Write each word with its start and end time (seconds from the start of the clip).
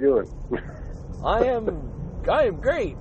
you 0.00 0.26
doing? 0.50 0.60
I 1.24 1.44
am. 1.44 1.92
I 2.30 2.42
am 2.44 2.60
great. 2.60 2.96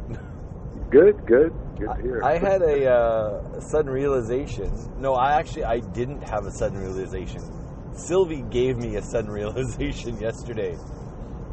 good, 0.89 1.25
good, 1.25 1.54
good 1.77 1.89
to 1.95 2.02
hear. 2.02 2.23
I 2.23 2.38
had 2.38 2.62
a 2.62 2.89
uh, 2.89 3.59
sudden 3.59 3.91
realization. 3.91 4.71
No, 4.99 5.13
I 5.13 5.34
actually 5.39 5.66
I 5.66 5.80
didn't 5.80 6.21
have 6.21 6.45
a 6.45 6.52
sudden 6.52 6.80
realization. 6.80 7.41
Sylvie 7.94 8.44
gave 8.49 8.77
me 8.77 8.95
a 8.95 9.02
sudden 9.02 9.30
realization 9.41 10.20
yesterday. 10.20 10.77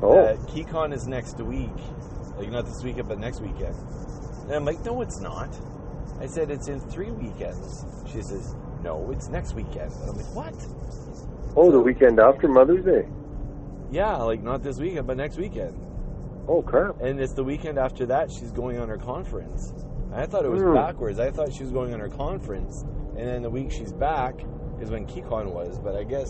oh, 0.02 0.14
That 0.14 0.38
KeyCon 0.48 0.94
is 0.94 1.06
next 1.06 1.38
week, 1.40 1.70
like 2.36 2.50
not 2.50 2.66
this 2.66 2.82
weekend, 2.82 3.08
but 3.08 3.18
next 3.18 3.40
weekend. 3.40 3.74
And 4.44 4.52
I'm 4.52 4.64
like, 4.64 4.84
no, 4.84 5.00
it's 5.00 5.20
not. 5.20 5.54
I 6.20 6.26
said 6.26 6.50
it's 6.50 6.68
in 6.68 6.80
three 6.80 7.10
weekends. 7.10 7.84
She 8.12 8.22
says, 8.22 8.54
no, 8.82 9.10
it's 9.10 9.28
next 9.28 9.54
weekend. 9.54 9.90
And 9.92 10.10
I'm 10.10 10.16
like, 10.16 10.34
what? 10.34 10.54
oh, 11.56 11.70
the 11.70 11.80
weekend 11.80 12.20
after 12.20 12.48
Mother's 12.48 12.84
Day. 12.84 13.08
Yeah, 13.94 14.16
like 14.16 14.42
not 14.42 14.64
this 14.64 14.78
weekend, 14.80 15.06
but 15.06 15.16
next 15.16 15.36
weekend. 15.38 15.80
Oh 16.48 16.62
crap! 16.62 17.00
And 17.00 17.20
it's 17.20 17.32
the 17.32 17.44
weekend 17.44 17.78
after 17.78 18.06
that 18.06 18.28
she's 18.28 18.50
going 18.50 18.80
on 18.80 18.88
her 18.88 18.98
conference. 18.98 19.72
I 20.12 20.26
thought 20.26 20.44
it 20.44 20.50
was 20.50 20.62
Hmm. 20.62 20.74
backwards. 20.74 21.20
I 21.20 21.30
thought 21.30 21.52
she 21.52 21.62
was 21.62 21.70
going 21.70 21.94
on 21.94 22.00
her 22.00 22.08
conference, 22.08 22.82
and 23.16 23.24
then 23.28 23.42
the 23.42 23.50
week 23.50 23.70
she's 23.70 23.92
back 23.92 24.34
is 24.80 24.90
when 24.90 25.06
KeyCon 25.06 25.52
was. 25.52 25.78
But 25.78 25.94
I 25.94 26.02
guess 26.02 26.28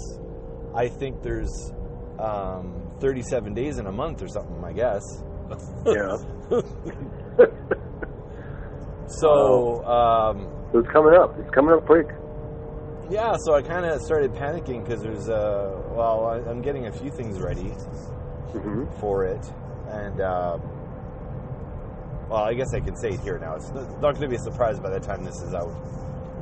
I 0.75 0.89
think 0.89 1.23
there's 1.23 1.73
um, 2.19 2.83
37 3.01 3.55
days 3.55 3.79
in 3.79 3.87
a 3.87 3.93
month 3.93 4.21
or 4.23 4.29
something. 4.29 4.63
I 4.63 4.73
guess. 4.75 5.03
Yeah. 5.87 6.17
So 9.07 9.85
um, 9.85 10.49
So 10.73 10.79
it's 10.81 10.89
coming 10.91 11.15
up. 11.15 11.39
It's 11.39 11.51
coming 11.55 11.75
up 11.75 11.85
quick. 11.87 12.09
Yeah, 13.11 13.37
so 13.45 13.55
I 13.55 13.63
kind 13.63 13.85
of 13.85 14.01
started 14.03 14.33
panicking 14.33 14.85
because 14.85 15.03
there's 15.03 15.29
uh, 15.29 15.83
well, 15.91 16.27
I, 16.27 16.51
I'm 16.51 16.63
getting 16.63 16.87
a 16.87 16.93
few 16.93 17.11
things 17.11 17.41
ready 17.41 17.71
hmm 18.53 18.85
for 19.01 19.25
it, 19.25 19.45
and 19.89 20.21
um, 20.21 20.61
well, 22.29 22.45
I 22.45 22.55
guess 22.55 22.73
I 22.75 22.81
can 22.81 22.97
say 22.97 23.11
it 23.11 23.21
here 23.21 23.39
now. 23.39 23.55
It's 23.57 23.71
not 23.71 24.01
going 24.01 24.23
to 24.23 24.29
be 24.29 24.37
a 24.37 24.41
surprise 24.41 24.79
by 24.81 24.91
the 24.91 25.01
time 25.01 25.25
this 25.25 25.41
is 25.43 25.55
out. 25.55 25.75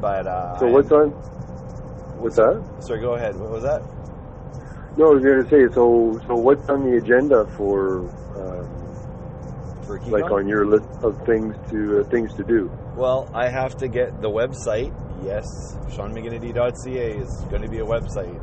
But 0.01 0.27
uh, 0.27 0.59
So 0.59 0.67
what's 0.69 0.91
on? 0.93 1.11
What's 2.21 2.37
that? 2.37 2.63
Sorry, 2.81 3.01
go 3.01 3.15
ahead. 3.15 3.37
What 3.37 3.51
was 3.51 3.63
that? 3.63 3.83
No, 4.97 5.11
I 5.11 5.15
was 5.15 5.25
going 5.25 5.43
to 5.43 5.51
say. 5.51 5.73
So, 5.75 6.21
so 6.27 6.37
what's 6.37 6.69
on 6.69 6.85
the 6.89 6.99
agenda 6.99 7.47
for, 7.57 8.01
um, 8.37 8.69
For 9.85 9.99
like, 10.11 10.31
on 10.31 10.47
your 10.47 10.67
list 10.67 10.87
of 11.03 11.25
things 11.27 11.57
to 11.71 12.01
uh, 12.01 12.05
things 12.11 12.33
to 12.35 12.45
do? 12.45 12.71
Well, 12.97 13.29
I 13.35 13.49
have 13.49 13.77
to 13.79 13.89
get 13.89 14.21
the 14.21 14.31
website. 14.31 14.93
Yes, 15.25 15.77
SeanMcGinnity.ca 15.91 17.13
is 17.19 17.45
going 17.51 17.63
to 17.63 17.69
be 17.69 17.79
a 17.79 17.85
website, 17.85 18.41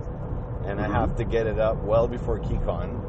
and 0.65 0.79
Mhm. 0.79 0.83
I 0.83 0.87
have 0.87 1.15
to 1.17 1.23
get 1.25 1.45
it 1.47 1.59
up 1.59 1.83
well 1.83 2.07
before 2.07 2.39
KeyCon. 2.39 3.01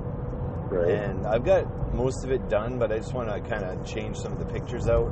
Right. 0.70 0.88
And 0.90 1.26
I've 1.26 1.44
got 1.44 1.94
most 1.94 2.24
of 2.24 2.30
it 2.30 2.48
done, 2.48 2.78
but 2.78 2.92
I 2.92 2.98
just 2.98 3.12
want 3.14 3.28
to 3.28 3.40
kind 3.40 3.64
of 3.64 3.84
change 3.84 4.18
some 4.18 4.32
of 4.32 4.38
the 4.38 4.44
pictures 4.46 4.88
out. 4.88 5.10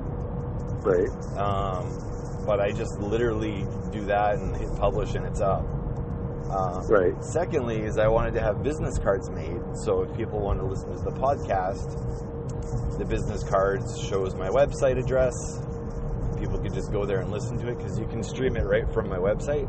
Right. 0.85 1.09
Um, 1.37 1.87
but 2.47 2.61
I 2.61 2.71
just 2.71 2.99
literally 3.01 3.67
do 3.91 4.05
that 4.07 4.37
and 4.37 4.57
hit 4.57 4.75
publish, 4.77 5.15
and 5.15 5.25
it's 5.27 5.41
up. 5.41 5.65
Uh, 6.51 6.83
Right. 6.89 7.23
Secondly, 7.25 7.83
is 7.83 7.99
I 7.99 8.09
wanted 8.09 8.35
to 8.35 8.41
have 8.41 8.63
business 8.63 8.99
cards 8.99 9.29
made, 9.31 9.61
so 9.85 10.03
if 10.03 10.15
people 10.17 10.41
want 10.41 10.61
to 10.61 10.65
listen 10.67 10.91
to 10.97 11.03
the 11.03 11.11
podcast, 11.11 11.97
the 12.99 13.05
business 13.05 13.43
cards 13.45 13.99
shows 14.01 14.35
my 14.35 14.49
website 14.49 14.99
address. 14.99 15.35
People 16.39 16.59
could 16.59 16.75
just 16.75 16.93
go 16.93 17.05
there 17.05 17.21
and 17.21 17.31
listen 17.31 17.59
to 17.59 17.69
it 17.69 17.79
because 17.79 17.99
you 17.99 18.07
can 18.07 18.23
stream 18.23 18.57
it 18.57 18.65
right 18.65 18.89
from 18.93 19.09
my 19.09 19.17
website. 19.19 19.69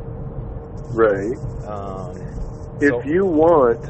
Right. 0.94 1.36
Um, 1.66 2.16
If 2.80 2.90
so- 2.90 3.02
you 3.02 3.24
want, 3.26 3.80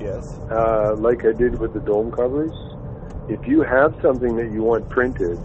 yes, 0.00 0.38
uh, 0.50 0.94
like 0.98 1.24
I 1.24 1.32
did 1.32 1.58
with 1.58 1.72
the 1.72 1.80
dome 1.80 2.10
covers, 2.12 2.52
if 3.28 3.46
you 3.46 3.62
have 3.62 3.94
something 4.02 4.36
that 4.36 4.52
you 4.52 4.62
want 4.62 4.88
printed, 4.88 5.38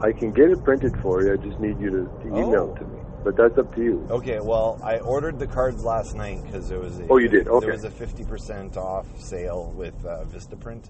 I 0.00 0.12
can 0.12 0.32
get 0.32 0.50
it 0.50 0.62
printed 0.64 0.96
for 1.02 1.22
you. 1.22 1.34
I 1.34 1.36
just 1.36 1.60
need 1.60 1.78
you 1.78 1.90
to, 1.90 2.04
to 2.22 2.26
email 2.28 2.70
Oh. 2.70 2.74
it 2.74 2.78
to 2.78 2.84
me. 2.86 2.96
But 3.22 3.36
that's 3.36 3.58
up 3.58 3.74
to 3.74 3.82
you. 3.82 4.06
okay. 4.10 4.40
Well, 4.40 4.80
I 4.82 4.98
ordered 5.00 5.38
the 5.38 5.46
cards 5.46 5.84
last 5.84 6.14
night 6.16 6.42
because 6.42 6.70
there 6.70 6.78
was 6.80 6.98
a, 7.00 7.06
Oh, 7.10 7.18
you 7.18 7.28
did? 7.28 7.48
Okay. 7.48 7.66
there 7.66 7.74
was 7.74 7.84
a 7.84 7.90
fifty 7.90 8.24
percent 8.24 8.78
off 8.78 9.06
sale 9.20 9.74
with 9.76 9.94
uh, 10.06 10.24
VistaPrint. 10.32 10.88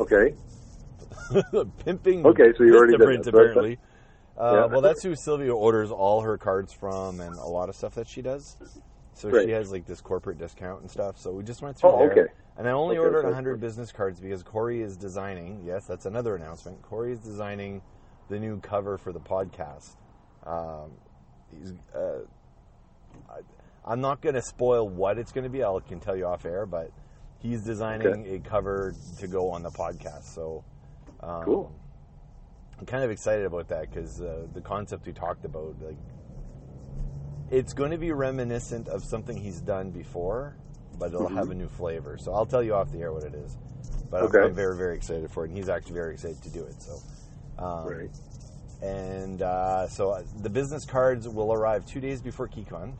Okay. 0.00 0.34
Pimping. 1.84 2.24
Okay, 2.24 2.52
so 2.56 2.64
you 2.64 2.74
already 2.76 2.96
did 2.96 3.00
that. 3.24 3.28
apparently. 3.28 3.78
Uh. 4.40 4.68
Well, 4.70 4.80
that's 4.80 5.02
who 5.02 5.14
Sylvia 5.14 5.54
orders 5.54 5.90
all 5.90 6.22
her 6.22 6.38
cards 6.38 6.72
from, 6.72 7.20
and 7.20 7.36
a 7.36 7.44
lot 7.46 7.68
of 7.68 7.74
stuff 7.76 7.94
that 7.96 8.08
she 8.08 8.22
does. 8.22 8.56
So 9.14 9.28
Right. 9.28 9.44
she 9.44 9.50
has 9.50 9.70
like 9.70 9.84
this 9.86 10.00
corporate 10.00 10.38
discount 10.38 10.80
and 10.80 10.90
stuff. 10.90 11.18
So 11.18 11.32
we 11.32 11.42
just 11.44 11.60
went 11.62 11.76
through 11.76 11.90
Oh, 11.90 11.98
there. 11.98 12.12
okay. 12.12 12.32
And 12.56 12.66
I 12.68 12.72
only 12.72 12.96
Okay, 12.96 13.04
ordered 13.04 13.18
okay. 13.20 13.26
100 13.28 13.60
business 13.60 13.92
cards 13.92 14.18
because 14.20 14.42
Corey 14.42 14.80
is 14.82 14.96
designing. 14.96 15.62
Yes, 15.64 15.86
that's 15.86 16.06
another 16.06 16.36
announcement. 16.36 16.80
Corey 16.82 17.12
is 17.12 17.18
designing 17.20 17.82
the 18.28 18.38
new 18.38 18.58
cover 18.60 18.96
for 18.98 19.12
the 19.12 19.20
podcast. 19.20 19.96
Um, 20.46 20.92
he's. 21.50 21.72
Uh, 21.94 22.20
I, 23.28 23.40
I'm 23.84 24.00
not 24.00 24.20
going 24.20 24.34
to 24.36 24.42
spoil 24.42 24.88
what 24.88 25.18
it's 25.18 25.32
going 25.32 25.44
to 25.44 25.50
be. 25.50 25.64
I 25.64 25.78
can 25.86 26.00
tell 26.00 26.16
you 26.16 26.26
off 26.26 26.44
air, 26.44 26.64
but 26.66 26.90
he's 27.38 27.62
designing 27.62 28.26
a 28.34 28.38
cover 28.40 28.94
to 29.18 29.26
go 29.26 29.50
on 29.50 29.62
the 29.62 29.70
podcast. 29.70 30.24
So. 30.34 30.64
Um, 31.22 31.44
Cool. 31.44 31.72
I'm 32.80 32.86
kind 32.86 33.04
of 33.04 33.10
excited 33.10 33.44
about 33.44 33.68
that 33.68 33.90
because 33.90 34.22
uh, 34.22 34.46
the 34.54 34.62
concept 34.62 35.06
we 35.06 35.12
talked 35.12 35.44
about, 35.44 35.76
like, 35.82 35.98
it's 37.50 37.74
going 37.74 37.90
to 37.90 37.98
be 37.98 38.10
reminiscent 38.12 38.88
of 38.88 39.04
something 39.04 39.36
he's 39.36 39.60
done 39.60 39.90
before, 39.90 40.56
but 40.98 41.08
it'll 41.12 41.28
have 41.28 41.50
a 41.50 41.54
new 41.54 41.68
flavor. 41.68 42.16
So 42.18 42.32
I'll 42.32 42.46
tell 42.46 42.62
you 42.62 42.74
off 42.74 42.90
the 42.90 43.00
air 43.00 43.12
what 43.12 43.24
it 43.24 43.34
is. 43.34 43.58
But 44.10 44.22
I'm- 44.22 44.26
Okay. 44.28 44.38
I'm, 44.44 44.54
very, 44.54 44.76
very 44.78 44.96
excited 44.96 45.30
for 45.30 45.44
it, 45.44 45.48
and 45.48 45.58
he's 45.58 45.68
actually 45.68 45.92
very 45.94 46.14
excited 46.14 46.42
to 46.42 46.48
do 46.48 46.64
it. 46.64 46.80
So, 46.80 47.02
um, 47.62 47.86
Right. 47.86 48.10
and 48.80 49.42
uh, 49.42 49.86
so 49.88 50.10
uh, 50.12 50.22
the 50.40 50.48
business 50.50 50.86
cards 50.86 51.28
will 51.28 51.52
arrive 51.52 51.84
two 51.84 52.00
days 52.00 52.22
before 52.22 52.48
KeyCon. 52.48 52.94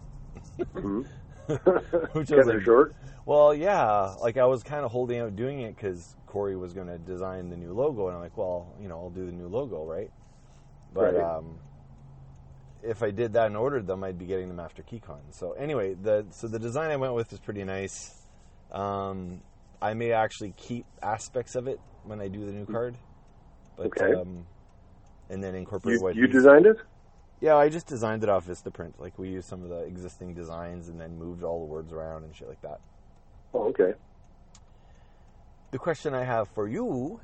hmm 0.75 1.03
Which 2.13 2.31
was 2.31 2.47
like- 2.47 2.61
short. 2.65 2.95
Well, 3.31 3.55
yeah, 3.55 4.17
like 4.21 4.39
I 4.39 4.47
was 4.47 4.65
kind 4.65 4.85
of 4.85 4.91
holding 4.91 5.21
out 5.21 5.37
doing 5.37 5.61
it 5.61 5.77
because 5.77 6.17
Corey 6.27 6.57
was 6.57 6.73
going 6.73 6.89
to 6.89 6.99
design 6.99 7.49
the 7.49 7.57
new 7.57 7.73
logo, 7.73 8.09
and 8.09 8.17
I'm 8.17 8.21
like, 8.21 8.37
well, 8.37 8.75
you 8.81 8.89
know, 8.89 8.97
I'll 8.97 9.11
do 9.11 9.25
the 9.25 9.31
new 9.31 9.47
logo, 9.47 9.85
right? 9.85 10.11
But 10.93 11.15
Right. 11.15 11.39
um, 11.39 11.61
if 12.83 13.05
I 13.05 13.13
did 13.13 13.35
that 13.35 13.47
and 13.47 13.57
ordered 13.57 13.87
them, 13.87 14.03
I'd 14.03 14.19
be 14.19 14.25
getting 14.25 14.49
them 14.49 14.59
after 14.59 14.83
KeyCon. 14.83 15.21
So 15.31 15.53
anyway, 15.53 15.95
the 15.95 16.27
so 16.31 16.49
the 16.49 16.59
design 16.59 16.91
I 16.91 16.97
went 16.97 17.15
with 17.15 17.33
is 17.33 17.39
pretty 17.39 17.63
nice. 17.63 18.17
Um, 18.73 19.43
I 19.81 19.95
may 19.95 20.11
actually 20.11 20.53
keep 20.57 20.85
aspects 21.01 21.55
of 21.55 21.69
it 21.69 21.79
when 22.03 22.21
I 22.21 22.27
do 22.27 22.45
the 22.45 22.51
new 22.51 22.67
card, 22.67 22.97
but 23.77 23.87
Okay. 23.87 24.13
um, 24.13 24.45
and 25.29 25.41
then 25.41 25.55
incorporate 25.55 26.01
You, 26.01 26.03
what 26.03 26.17
you 26.17 26.27
designed 26.27 26.67
it? 26.67 26.79
yeah, 27.41 27.55
I 27.55 27.69
just 27.69 27.87
designed 27.87 28.25
it 28.25 28.29
off 28.29 28.49
VistaPrint. 28.49 28.99
Like 28.99 29.21
we 29.21 29.29
used 29.29 29.49
some 29.49 29.63
of 29.63 29.69
the 29.69 29.83
existing 29.85 30.35
designs 30.35 30.89
and 30.89 31.01
then 31.01 31.17
moved 31.17 31.45
all 31.45 31.61
the 31.61 31.73
words 31.73 31.93
around 31.93 32.25
and 32.25 32.35
shit 32.35 32.49
like 32.49 32.61
that. 32.63 32.81
Oh, 33.53 33.69
okay. 33.69 33.95
The 35.73 35.79
question 35.79 36.15
I 36.15 36.25
have 36.25 36.49
for 36.49 36.69
you 36.69 37.21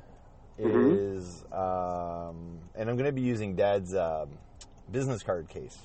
Mhm. 0.59 0.93
is, 0.97 1.43
um, 1.51 2.59
and 2.75 2.89
I'm 2.89 2.95
going 2.95 3.05
to 3.05 3.11
be 3.11 3.21
using 3.21 3.55
Dad's 3.55 3.93
um, 3.93 4.29
business 4.91 5.21
card 5.23 5.49
case. 5.49 5.77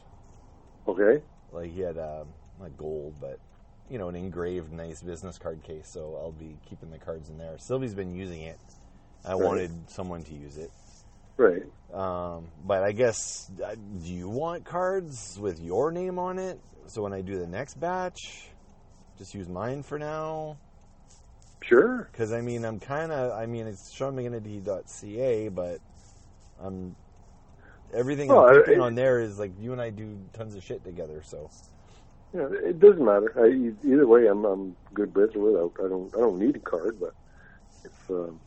Okay. 0.86 1.22
Like 1.52 1.70
he 1.70 1.80
had 1.80 1.98
um, 1.98 2.28
not 2.60 2.76
gold, 2.76 3.14
but 3.20 3.38
you 3.90 3.98
know, 3.98 4.08
an 4.08 4.16
engraved 4.16 4.72
nice 4.72 5.02
business 5.02 5.38
card 5.38 5.62
case. 5.62 5.88
So 5.92 6.16
I'll 6.20 6.32
be 6.32 6.56
keeping 6.68 6.90
the 6.90 6.98
cards 6.98 7.28
in 7.28 7.36
there. 7.36 7.58
Sylvie's 7.58 7.94
been 7.94 8.14
using 8.14 8.42
it. 8.42 8.58
I 9.24 9.34
Right. 9.34 9.42
wanted 9.44 9.70
someone 9.90 10.24
to 10.24 10.34
use 10.34 10.56
it. 10.56 10.70
Right. 11.36 11.62
Um, 11.92 12.48
but 12.64 12.82
I 12.82 12.92
guess, 12.92 13.50
uh, 13.62 13.74
do 13.74 14.12
you 14.12 14.28
want 14.28 14.64
cards 14.64 15.38
with 15.38 15.60
your 15.60 15.92
name 15.92 16.18
on 16.18 16.38
it? 16.38 16.58
So 16.86 17.02
when 17.02 17.12
I 17.12 17.20
do 17.20 17.38
the 17.38 17.46
next 17.46 17.78
batch, 17.78 18.48
just 19.18 19.34
use 19.34 19.48
mine 19.48 19.82
for 19.82 19.98
now. 19.98 20.56
Sure. 21.60 22.08
Because 22.10 22.32
I 22.32 22.40
mean, 22.40 22.64
I'm 22.64 22.80
kind 22.80 23.12
of, 23.12 23.32
I 23.32 23.46
mean, 23.46 23.66
it's 23.66 23.94
SeanMcGinnity.ca, 23.94 25.48
but 25.48 25.78
I'm 26.60 26.96
everything 27.94 28.28
Well, 28.28 28.48
I'm 28.48 28.80
on 28.80 28.94
there 28.94 29.20
is 29.20 29.38
like 29.38 29.52
you 29.60 29.72
and 29.72 29.80
I 29.80 29.90
do 29.90 30.18
tons 30.32 30.54
of 30.54 30.62
shit 30.62 30.84
together. 30.84 31.22
So 31.24 31.50
Yeah, 32.34 32.48
it 32.52 32.80
doesn't 32.80 33.04
matter. 33.04 33.32
I, 33.36 33.72
either 33.86 34.06
way, 34.06 34.26
I'm 34.26 34.44
I'm 34.44 34.76
good 34.94 35.14
with 35.14 35.36
or 35.36 35.52
without. 35.52 35.84
I 35.84 35.88
don't 35.88 36.14
I 36.16 36.20
don't 36.20 36.38
need 36.38 36.56
a 36.56 36.60
card, 36.60 36.98
but 37.00 37.14
if 37.84 38.10
um, 38.10 38.40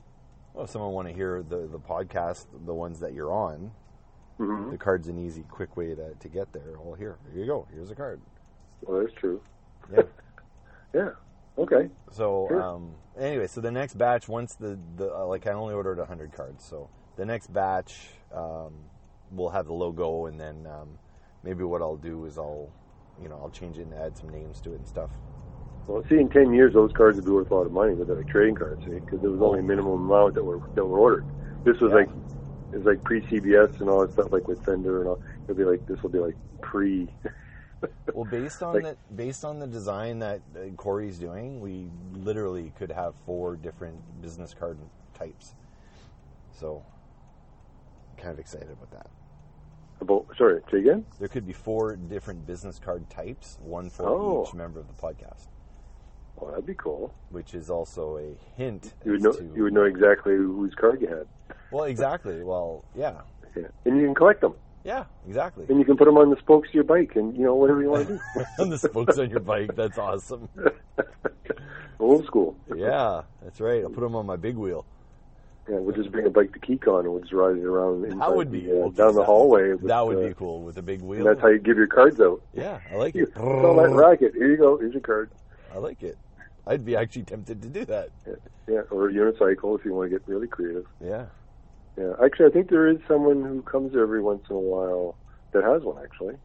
well, 0.53 0.65
if 0.65 0.69
someone 0.69 0.91
want 0.91 1.07
to 1.07 1.13
hear 1.13 1.44
the 1.44 1.67
the 1.67 1.79
podcast, 1.79 2.45
the 2.65 2.73
ones 2.73 3.00
that 3.00 3.13
you're 3.13 3.31
on, 3.31 3.71
mhm. 4.39 4.71
the 4.71 4.77
card's 4.77 5.07
an 5.07 5.23
easy, 5.23 5.44
quick 5.50 5.77
way 5.77 5.95
to 5.95 6.13
to 6.13 6.27
get 6.27 6.51
there. 6.53 6.77
Well, 6.79 6.95
here, 6.95 7.17
here 7.31 7.41
you 7.41 7.47
go. 7.47 7.67
Here's 7.73 7.91
a 7.91 7.95
card. 7.95 8.19
well, 8.81 9.01
that's 9.01 9.13
true. 9.13 9.41
Yeah. 9.94 10.03
Yeah. 10.94 11.10
Okay. 11.58 11.90
So 12.12 12.50
Sure. 12.50 12.68
um, 12.76 12.94
anyway, 13.18 13.48
so 13.48 13.62
the 13.62 13.72
next 13.72 13.98
batch, 13.98 14.28
once 14.28 14.56
the, 14.56 14.78
the 14.98 15.14
uh, 15.14 15.26
like 15.26 15.48
I 15.48 15.52
only 15.54 15.74
ordered 15.74 16.00
hundred 16.00 16.32
cards, 16.34 16.64
so 16.64 16.90
the 17.18 17.26
next 17.26 17.52
batch 17.52 17.96
um, 18.34 18.74
will 19.32 19.50
have 19.50 19.66
the 19.66 19.74
logo, 19.74 20.26
and 20.28 20.40
then 20.40 20.68
um, 20.68 21.00
maybe 21.44 21.64
what 21.64 21.82
I'll 21.82 21.98
do 21.98 22.26
is 22.26 22.38
I'll, 22.38 22.70
you 23.22 23.28
know, 23.30 23.40
I'll 23.42 23.50
change 23.50 23.78
it 23.78 23.84
and 23.84 23.94
add 23.94 24.18
some 24.18 24.30
names 24.30 24.62
to 24.62 24.72
it 24.74 24.76
and 24.76 24.88
stuff. 24.88 25.10
Well, 25.88 26.04
see, 26.10 26.18
in 26.20 26.30
ten 26.30 26.54
years, 26.54 26.74
those 26.74 26.92
cards 26.94 27.16
would 27.18 27.26
be 27.26 27.32
worth 27.32 27.52
a 27.52 27.56
lot 27.56 27.66
of 27.66 27.72
money, 27.72 27.94
but 27.96 28.08
they're 28.08 28.16
like 28.18 28.28
trading 28.28 28.56
cards, 28.56 28.82
see, 28.86 28.92
because 28.92 29.22
there 29.22 29.32
was 29.32 29.42
only 29.42 29.60
a 29.60 29.64
minimum 29.64 30.06
amount 30.10 30.36
that 30.36 30.44
were 30.44 30.60
that 30.76 30.86
were 30.86 31.00
ordered. 31.00 31.26
This 31.64 31.80
was 31.80 31.92
Yeah. 31.92 32.00
like 32.00 32.10
it 32.72 32.78
was 32.78 32.86
like 32.86 33.04
pre 33.04 33.22
CBS 33.24 33.80
and 33.80 33.90
all 33.90 34.02
that 34.02 34.14
stuff, 34.14 34.32
like 34.32 34.48
with 34.48 34.62
Fender 34.64 35.00
and 35.02 35.10
all. 35.10 35.20
It'll 35.48 35.58
be 35.58 35.66
like 35.66 35.86
this 35.88 36.02
will 36.04 36.12
be 36.12 36.20
like 36.20 36.38
pre. 36.62 37.14
Well, 38.14 38.26
based 38.26 38.62
on 38.64 38.74
Like- 38.76 38.84
the 38.84 38.98
based 39.16 39.44
on 39.46 39.60
the 39.60 39.68
design 39.68 40.20
that 40.20 40.42
uh, 40.56 40.70
Corey's 40.78 41.18
doing, 41.20 41.60
we 41.60 41.90
literally 42.14 42.72
could 42.78 42.92
have 42.92 43.16
four 43.26 43.56
different 43.56 43.98
business 44.22 44.54
card 44.54 44.78
types. 45.14 45.54
So, 46.54 46.84
kind 48.18 48.32
of 48.32 48.40
excited 48.40 48.70
about 48.72 48.92
that. 48.92 49.08
About 50.02 50.26
sorry, 50.38 50.62
say 50.72 50.80
again. 50.80 51.06
There 51.20 51.28
could 51.28 51.46
be 51.46 51.54
four 51.54 51.96
different 51.96 52.46
business 52.46 52.80
card 52.80 53.10
types, 53.10 53.58
one 53.62 53.90
for 53.90 54.08
Oh. 54.08 54.46
each 54.48 54.54
member 54.54 54.80
of 54.80 54.88
the 54.88 54.94
podcast, 54.94 55.48
Oh, 56.40 56.50
that'd 56.50 56.66
be 56.66 56.74
cool. 56.76 57.14
which 57.30 57.54
is 57.54 57.70
also 57.70 58.18
a 58.18 58.36
hint. 58.58 58.94
You 59.06 59.14
would 59.14 59.22
know 59.22 59.32
to, 59.32 59.44
you 59.56 59.64
would 59.64 59.74
know 59.74 59.84
exactly 59.86 60.36
whose 60.36 60.74
card 60.76 61.02
you 61.02 61.08
had. 61.08 61.28
Well, 61.72 61.86
exactly. 61.86 62.44
Well, 62.44 62.84
yeah, 62.96 63.22
Yeah. 63.56 63.68
And 63.86 63.98
you 63.98 64.04
can 64.06 64.16
collect 64.16 64.42
them, 64.42 64.54
yeah, 64.86 65.06
exactly. 65.28 65.66
and 65.68 65.80
you 65.80 65.84
can 65.86 65.98
put 65.98 66.06
them 66.06 66.18
on 66.18 66.30
the 66.30 66.38
spokes 66.38 66.70
of 66.70 66.76
your 66.76 66.84
bike, 66.86 67.16
and 67.16 67.36
you 67.36 67.44
know 67.44 67.56
whatever 67.56 67.82
you 67.82 67.90
want 67.90 68.08
to 68.08 68.14
do. 68.14 68.46
on 68.60 68.70
the 68.70 68.78
spokes 68.78 69.18
on 69.18 69.30
your 69.30 69.40
bike. 69.42 69.76
That's 69.76 69.98
awesome. 69.98 70.48
Old 72.00 72.26
school. 72.26 72.56
Yeah, 72.76 73.24
that's 73.44 73.60
right. 73.60 73.84
I'll 73.84 73.90
put 73.90 74.02
them 74.02 74.16
on 74.16 74.26
my 74.26 74.36
big 74.36 74.56
wheel. 74.56 74.86
Yeah, 75.68 75.78
we'll 75.80 75.96
just 75.96 76.12
bring 76.12 76.28
a 76.28 76.30
bike 76.30 76.54
to 76.54 76.60
Keycon 76.60 77.00
and 77.00 77.12
we'll 77.12 77.22
just 77.22 77.34
ride 77.34 77.58
it 77.58 77.64
around 77.66 78.04
That 78.20 78.36
would 78.36 78.52
be 78.52 78.62
the, 78.62 78.72
uh, 78.72 78.74
cool. 78.84 78.92
down 78.92 79.16
the 79.16 79.24
hallway. 79.24 79.72
With, 79.72 79.88
That 79.88 80.06
would 80.06 80.24
uh, 80.24 80.28
be 80.28 80.34
cool 80.36 80.62
with 80.62 80.78
a 80.78 80.84
big 80.84 81.00
And 81.00 81.10
wheel. 81.10 81.24
that's 81.26 81.42
how 81.42 81.48
you 81.48 81.58
give 81.58 81.76
your 81.78 81.88
cards 81.88 82.20
out. 82.20 82.44
Yeah, 82.54 82.80
I 82.92 82.98
like 82.98 83.16
it. 83.16 83.34
call 83.34 83.76
that 83.78 83.90
racket. 83.90 84.34
Here 84.36 84.52
you 84.52 84.58
go. 84.58 84.78
Here's 84.78 84.94
your 84.94 85.02
card. 85.02 85.32
I 85.74 85.80
like 85.80 86.04
it. 86.04 86.20
I'd 86.68 86.86
be 86.86 86.96
actually 86.96 87.24
tempted 87.24 87.64
to 87.64 87.68
do 87.68 87.84
that. 87.86 88.10
Yeah, 88.28 88.34
yeah. 88.68 88.82
or 88.92 89.10
a 89.10 89.14
unicycle 89.14 89.78
if 89.80 89.86
you 89.86 89.94
want 89.96 90.12
to 90.12 90.20
get 90.20 90.28
really 90.28 90.48
creative. 90.48 90.86
Yeah. 91.04 91.26
Yeah, 91.97 92.13
actually, 92.24 92.47
I 92.47 92.50
think 92.50 92.69
there 92.69 92.88
is 92.88 92.97
someone 93.07 93.44
who 93.44 93.62
comes 93.62 93.95
every 93.95 94.21
once 94.21 94.44
in 94.50 94.56
a 94.56 94.59
while 94.59 95.15
that 95.53 95.63
has 95.63 95.83
one. 95.83 96.03
Actually. 96.03 96.36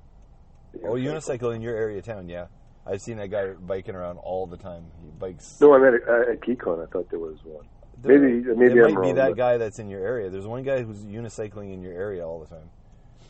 Oh, 0.85 0.93
unicycle 0.93 1.55
in 1.55 1.61
your 1.62 1.75
area 1.76 1.99
of 1.99 2.05
town, 2.05 2.29
yeah. 2.29 2.47
I've 2.87 3.02
seen 3.02 3.17
that 3.19 3.29
guy 3.31 3.49
biking 3.55 3.94
around 3.97 4.19
all 4.19 4.47
the 4.47 4.56
time. 4.56 4.85
He 5.02 5.11
bikes. 5.11 5.61
No, 5.61 5.75
I 5.75 5.79
meant 5.79 5.97
at, 5.97 6.29
at 6.29 6.41
Keycon. 6.41 6.82
I 6.87 6.91
thought 6.91 7.11
there 7.11 7.19
was 7.19 7.38
one. 7.44 7.67
There- 8.02 8.19
maybe- 8.19 8.55
maybe 8.55 8.79
it 8.79 8.85
I'm 8.87 8.94
might 8.94 9.02
be 9.02 9.12
that 9.12 9.29
but- 9.31 9.37
guy 9.37 9.56
that's 9.58 9.79
in 9.81 9.88
your 9.91 10.00
area. 10.00 10.31
There's 10.31 10.47
one 10.47 10.62
guy 10.62 10.82
who's 10.82 11.05
unicycling 11.05 11.73
in 11.75 11.82
your 11.82 11.93
area 11.93 12.26
all 12.26 12.41
the 12.41 12.46
time. 12.46 12.70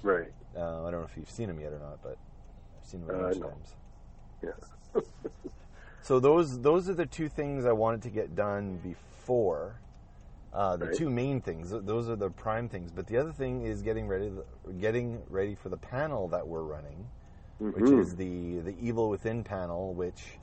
Right. 0.03 0.31
Uh, 0.57 0.85
I 0.85 0.91
don't 0.91 1.01
know 1.01 1.07
if 1.11 1.17
you've 1.17 1.31
seen 1.31 1.49
him 1.49 1.59
yet 1.61 1.73
or 1.73 1.79
not, 1.79 2.03
but 2.03 2.17
I've 2.81 2.87
seen 2.87 3.03
him 3.03 3.11
a 3.11 3.13
Uh, 3.15 3.23
bunch 3.23 3.37
of 3.37 3.43
times. 3.43 3.75
Yeah. 4.43 5.01
So 6.03 6.19
those 6.19 6.59
those 6.61 6.89
are 6.89 6.95
the 6.95 7.05
two 7.07 7.29
things 7.29 7.67
I 7.67 7.73
wanted 7.73 8.03
to 8.03 8.11
get 8.11 8.35
done 8.35 8.79
before. 8.83 9.79
Uh, 10.53 10.77
the 10.77 10.87
Right. 10.87 10.95
two 10.97 11.09
main 11.11 11.41
things. 11.41 11.71
Those 11.71 12.09
are 12.09 12.17
the 12.17 12.31
prime 12.31 12.69
things. 12.69 12.91
But 12.91 13.07
the 13.07 13.17
other 13.19 13.33
thing 13.33 13.63
is 13.63 13.83
getting 13.83 14.09
ready 14.09 14.33
getting 14.81 15.23
ready 15.29 15.55
for 15.55 15.69
the 15.69 15.77
panel 15.77 16.27
that 16.29 16.47
we're 16.49 16.63
running, 16.65 17.09
which 17.59 17.87
Mhm. 17.87 18.01
is 18.01 18.17
the 18.17 18.59
the 18.61 18.75
Evil 18.81 19.09
Within 19.11 19.45
panel. 19.45 19.95
Which 19.95 20.41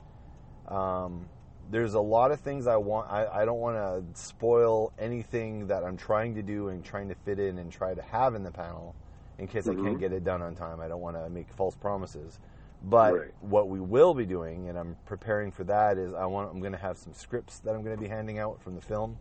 um, 0.66 1.28
there's 1.70 1.92
a 1.94 2.00
lot 2.00 2.30
of 2.30 2.40
things 2.40 2.66
I 2.66 2.76
want. 2.76 3.10
I, 3.10 3.26
I 3.26 3.44
don't 3.44 3.60
want 3.60 3.76
to 3.76 4.18
spoil 4.18 4.92
anything 4.98 5.66
that 5.66 5.84
I'm 5.84 5.98
trying 5.98 6.34
to 6.36 6.42
do 6.42 6.68
and 6.68 6.82
trying 6.82 7.08
to 7.10 7.14
fit 7.14 7.38
in 7.38 7.58
and 7.58 7.70
try 7.70 7.92
to 7.94 8.02
have 8.02 8.34
in 8.34 8.44
the 8.44 8.50
panel 8.50 8.94
in 9.38 9.46
case 9.46 9.68
I 9.68 9.74
can't 9.74 9.98
Mhm. 9.98 10.00
get 10.00 10.12
it 10.12 10.24
done 10.24 10.40
on 10.40 10.54
time. 10.54 10.80
I 10.80 10.88
don't 10.88 11.02
want 11.02 11.16
to 11.16 11.28
make 11.28 11.50
false 11.52 11.76
promises. 11.76 12.40
But 12.82 13.12
Right. 13.14 13.34
what 13.40 13.68
we 13.68 13.80
will 13.80 14.14
be 14.14 14.24
doing, 14.24 14.68
and 14.68 14.78
I'm 14.78 14.96
preparing 15.04 15.50
for 15.50 15.64
that, 15.64 15.98
is 15.98 16.14
I 16.14 16.24
want 16.26 16.50
I'm 16.50 16.60
going 16.60 16.72
to 16.72 16.78
have 16.78 16.96
some 16.96 17.12
scripts 17.12 17.58
that 17.60 17.74
I'm 17.74 17.82
going 17.82 17.96
to 17.96 18.00
be 18.02 18.08
handing 18.08 18.38
out 18.38 18.62
from 18.62 18.74
the 18.74 18.80
film. 18.80 19.18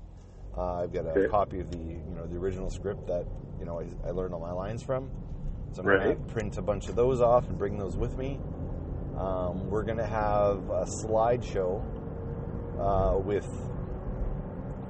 Uh, 0.57 0.81
I've 0.83 0.92
got 0.92 1.06
a 1.06 1.12
Okay. 1.12 1.27
copy 1.27 1.59
of 1.59 1.69
the 1.69 1.77
you 1.77 2.15
know 2.15 2.25
the 2.25 2.36
original 2.38 2.69
script 2.69 3.07
that 3.07 3.25
you 3.59 3.65
know 3.65 3.80
I, 3.80 4.07
I 4.07 4.12
learned 4.12 4.33
all 4.33 4.39
my 4.39 4.51
lines 4.51 4.81
from. 4.83 5.12
So 5.71 5.81
I'm 5.81 5.86
going 5.88 6.18
to 6.18 6.33
print 6.33 6.57
a 6.57 6.62
bunch 6.62 6.88
of 6.88 6.95
those 6.95 7.21
off 7.21 7.48
and 7.50 7.57
bring 7.57 7.77
those 7.77 7.95
with 7.98 8.18
me. 8.18 8.39
Um, 9.18 9.69
we're 9.69 9.83
going 9.83 9.98
to 9.98 10.07
have 10.07 10.69
a 10.69 10.86
slideshow 11.04 11.83
uh, 12.80 13.19
with 13.19 13.45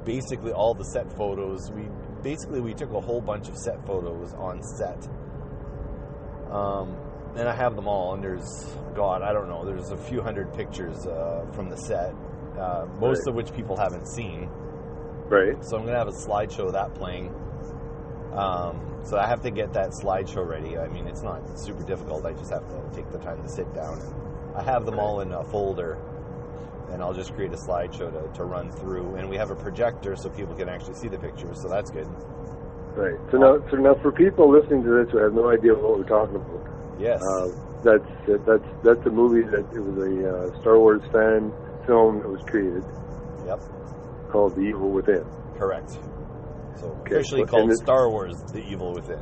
basically 0.05 0.51
all 0.53 0.73
the 0.73 0.85
set 0.85 1.11
photos. 1.17 1.71
We 1.71 1.89
basically 2.23 2.61
we 2.61 2.73
took 2.73 2.93
a 2.93 3.01
whole 3.01 3.19
bunch 3.21 3.49
of 3.49 3.57
set 3.57 3.85
photos 3.85 4.33
on 4.33 4.61
set. 4.77 5.07
Um, 6.51 6.95
and 7.35 7.47
I 7.49 7.53
have 7.55 7.75
them 7.75 7.87
all. 7.87 8.13
And 8.13 8.23
there's 8.23 8.65
God, 8.95 9.21
I 9.21 9.33
don't 9.33 9.49
know. 9.49 9.65
There's 9.65 9.91
a 9.91 9.97
few 9.97 10.21
hundred 10.21 10.53
pictures 10.53 11.05
uh, 11.05 11.45
from 11.53 11.69
the 11.69 11.75
set, 11.77 12.13
uh, 12.57 12.85
most 12.99 13.19
Right. 13.19 13.27
of 13.27 13.35
which 13.35 13.53
people 13.53 13.75
haven't 13.75 14.07
seen. 14.07 14.49
Right. 15.29 15.63
So 15.63 15.77
I'm 15.77 15.85
gonna 15.85 15.97
have 15.97 16.07
a 16.07 16.11
slideshow 16.11 16.67
of 16.67 16.73
that 16.73 16.93
playing. 16.95 17.33
Um, 18.33 18.79
so 19.03 19.17
I 19.17 19.25
have 19.27 19.41
to 19.41 19.51
get 19.51 19.73
that 19.73 19.89
slideshow 19.91 20.47
ready. 20.47 20.77
I 20.77 20.87
mean, 20.87 21.07
it's 21.07 21.23
not 21.23 21.57
super 21.57 21.83
difficult. 21.83 22.25
I 22.25 22.33
just 22.33 22.51
have 22.51 22.67
to 22.69 22.95
take 22.95 23.09
the 23.11 23.17
time 23.19 23.41
to 23.41 23.49
sit 23.49 23.73
down. 23.73 24.01
I 24.55 24.63
have 24.63 24.85
them 24.85 24.99
all 24.99 25.21
in 25.21 25.31
a 25.31 25.43
folder, 25.43 25.97
and 26.91 27.01
I'll 27.01 27.13
just 27.13 27.33
create 27.33 27.51
a 27.53 27.57
slideshow 27.57 28.11
to, 28.11 28.37
to 28.37 28.43
run 28.43 28.71
through. 28.71 29.15
And 29.15 29.29
we 29.29 29.37
have 29.37 29.51
a 29.51 29.55
projector 29.55 30.15
so 30.15 30.29
people 30.29 30.55
can 30.55 30.69
actually 30.69 30.95
see 30.95 31.07
the 31.07 31.17
pictures. 31.17 31.61
So 31.61 31.67
that's 31.67 31.89
good. 31.91 32.07
Right. 32.95 33.19
So 33.31 33.37
now, 33.37 33.63
so 33.69 33.77
now, 33.77 33.95
for 34.01 34.11
people 34.11 34.49
listening 34.49 34.83
to 34.83 34.89
this 34.89 35.11
who 35.11 35.17
have 35.19 35.33
no 35.33 35.51
idea 35.51 35.73
what 35.73 35.97
we're 35.99 36.03
talking 36.07 36.35
about, 36.35 36.67
Yes. 36.99 37.21
uh, 37.21 37.49
that's 37.83 38.03
that's 38.45 38.65
that's 38.83 39.05
a 39.05 39.11
movie 39.11 39.43
that 39.51 39.65
it 39.73 39.79
was 39.79 39.97
a 40.01 40.13
uh, 40.49 40.61
Star 40.61 40.79
Wars 40.79 41.01
fan 41.11 41.53
film 41.85 42.19
that 42.19 42.27
was 42.27 42.41
created 42.47 42.83
yep. 43.45 43.61
Called 44.29 44.55
The 44.55 44.61
Evil 44.61 44.89
Within. 44.91 45.23
Correct. 45.57 45.91
So 46.79 46.87
Okay, 47.01 47.15
officially 47.15 47.41
so- 47.41 47.47
called 47.47 47.73
Star 47.75 48.09
Wars: 48.09 48.35
The 48.53 48.63
Evil 48.67 48.93
Within. 48.93 49.19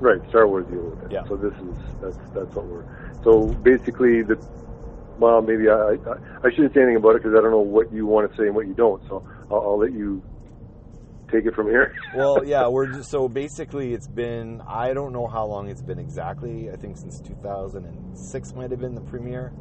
Right, 0.00 0.20
Star 0.28 0.46
Wars 0.46 0.66
The 0.68 0.74
Evil 0.74 0.90
Within. 0.90 1.10
Yeah. 1.10 1.24
So 1.28 1.36
this 1.36 1.54
is 1.54 1.76
that's 2.02 2.16
that's 2.34 2.54
what 2.54 2.66
we're. 2.66 2.84
So 3.24 3.46
basically, 3.62 4.22
the 4.22 4.36
well, 5.18 5.40
maybe 5.42 5.68
I 5.68 5.74
I, 5.74 6.16
I 6.44 6.50
shouldn't 6.50 6.74
say 6.74 6.82
anything 6.82 6.96
about 6.96 7.16
it 7.16 7.22
because 7.22 7.36
I 7.36 7.40
don't 7.42 7.50
know 7.50 7.60
what 7.60 7.92
you 7.92 8.06
want 8.06 8.30
to 8.30 8.36
say 8.36 8.46
and 8.46 8.54
what 8.54 8.66
you 8.68 8.74
don't. 8.74 9.02
So 9.08 9.26
I'll, 9.50 9.60
I'll 9.60 9.78
let 9.78 9.92
you 9.92 10.22
take 11.32 11.44
it 11.44 11.54
from 11.54 11.66
here. 11.66 11.94
Well, 12.14 12.44
yeah, 12.46 12.68
we're 12.68 12.86
just, 12.92 13.10
so 13.10 13.28
basically 13.28 13.92
it's 13.92 14.06
been 14.08 14.62
I 14.66 14.92
don't 14.94 15.12
know 15.12 15.26
how 15.26 15.46
long 15.46 15.68
it's 15.68 15.82
been 15.82 15.98
exactly. 15.98 16.70
I 16.70 16.76
think 16.76 16.96
since 16.96 17.20
2006 17.20 18.54
might 18.54 18.70
have 18.70 18.80
been 18.80 18.94
the 18.94 19.00
premiere. 19.00 19.52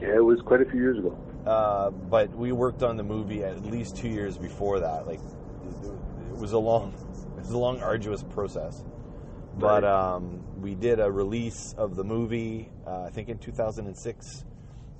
yeah, 0.00 0.16
it 0.16 0.24
was 0.24 0.40
quite 0.44 0.60
a 0.60 0.64
few 0.66 0.80
years 0.80 0.98
ago. 0.98 1.16
Uh, 1.46 1.90
but 1.90 2.30
we 2.36 2.52
worked 2.52 2.82
on 2.82 2.96
the 2.96 3.02
movie 3.02 3.42
at 3.42 3.64
least 3.64 3.96
two 3.96 4.08
years 4.08 4.38
before 4.38 4.80
that. 4.80 5.06
Like 5.06 5.18
it 5.18 6.36
was 6.36 6.52
a 6.52 6.58
long, 6.58 6.94
it 7.36 7.40
was 7.40 7.50
a 7.50 7.58
long, 7.58 7.80
arduous 7.80 8.22
process. 8.22 8.84
But 9.58 9.84
um, 9.84 10.42
we 10.60 10.74
did 10.74 10.98
a 10.98 11.10
release 11.10 11.74
of 11.76 11.94
the 11.94 12.04
movie, 12.04 12.70
uh, 12.86 13.02
I 13.02 13.10
think 13.10 13.28
in 13.28 13.38
2006, 13.38 14.44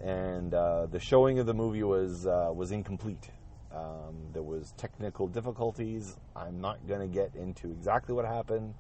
and 0.02 0.52
uh, 0.52 0.87
the 0.87 1.00
showing 1.00 1.38
of 1.38 1.46
the 1.46 1.54
movie 1.54 1.84
was 1.84 2.26
uh, 2.26 2.50
was 2.54 2.72
incomplete. 2.72 3.30
Um, 3.75 4.14
there 4.32 4.42
was 4.42 4.75
technical 4.76 5.28
difficulties. 5.28 6.16
I'm 6.37 6.61
not 6.61 6.87
going 6.87 7.00
to 7.00 7.06
get 7.06 7.34
into 7.34 7.70
exactly 7.70 8.14
what 8.14 8.26
happened 8.26 8.75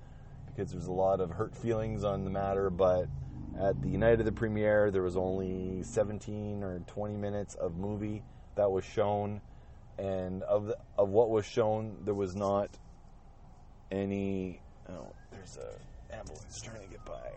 because 0.46 0.72
there's 0.72 0.88
a 0.88 0.92
lot 0.92 1.20
of 1.20 1.30
hurt 1.30 1.56
feelings 1.56 2.04
on 2.04 2.24
the 2.24 2.30
matter. 2.30 2.68
But 2.68 3.06
at 3.60 3.80
the 3.82 3.96
night 3.96 4.18
of 4.20 4.24
the 4.24 4.32
premiere, 4.32 4.90
there 4.90 5.02
was 5.02 5.16
only 5.16 5.82
17 5.82 6.62
or 6.62 6.80
20 6.86 7.16
minutes 7.16 7.54
of 7.54 7.76
movie 7.76 8.22
that 8.54 8.70
was 8.70 8.84
shown, 8.84 9.40
and 9.98 10.42
of 10.44 10.66
the, 10.66 10.78
of 10.98 11.08
what 11.10 11.30
was 11.30 11.44
shown, 11.44 11.96
there 12.04 12.14
was 12.14 12.34
not 12.34 12.70
any. 13.90 14.60
Oh, 14.88 15.12
there's 15.30 15.58
a 15.58 16.14
ambulance 16.14 16.60
trying 16.60 16.82
to 16.82 16.88
get 16.88 17.04
by. 17.04 17.30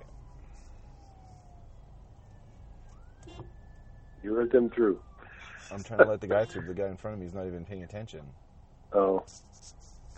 You 4.23 4.37
let 4.37 4.51
them 4.51 4.69
through. 4.69 4.99
I'm 5.71 5.83
trying 5.83 5.99
to 5.99 6.05
let 6.05 6.21
the 6.21 6.27
guy 6.27 6.45
through. 6.45 6.67
The 6.67 6.73
guy 6.73 6.87
in 6.87 6.97
front 6.97 7.15
of 7.15 7.19
me 7.19 7.25
is 7.25 7.33
not 7.33 7.45
even 7.45 7.65
paying 7.65 7.83
attention. 7.83 8.21
Oh, 8.93 9.23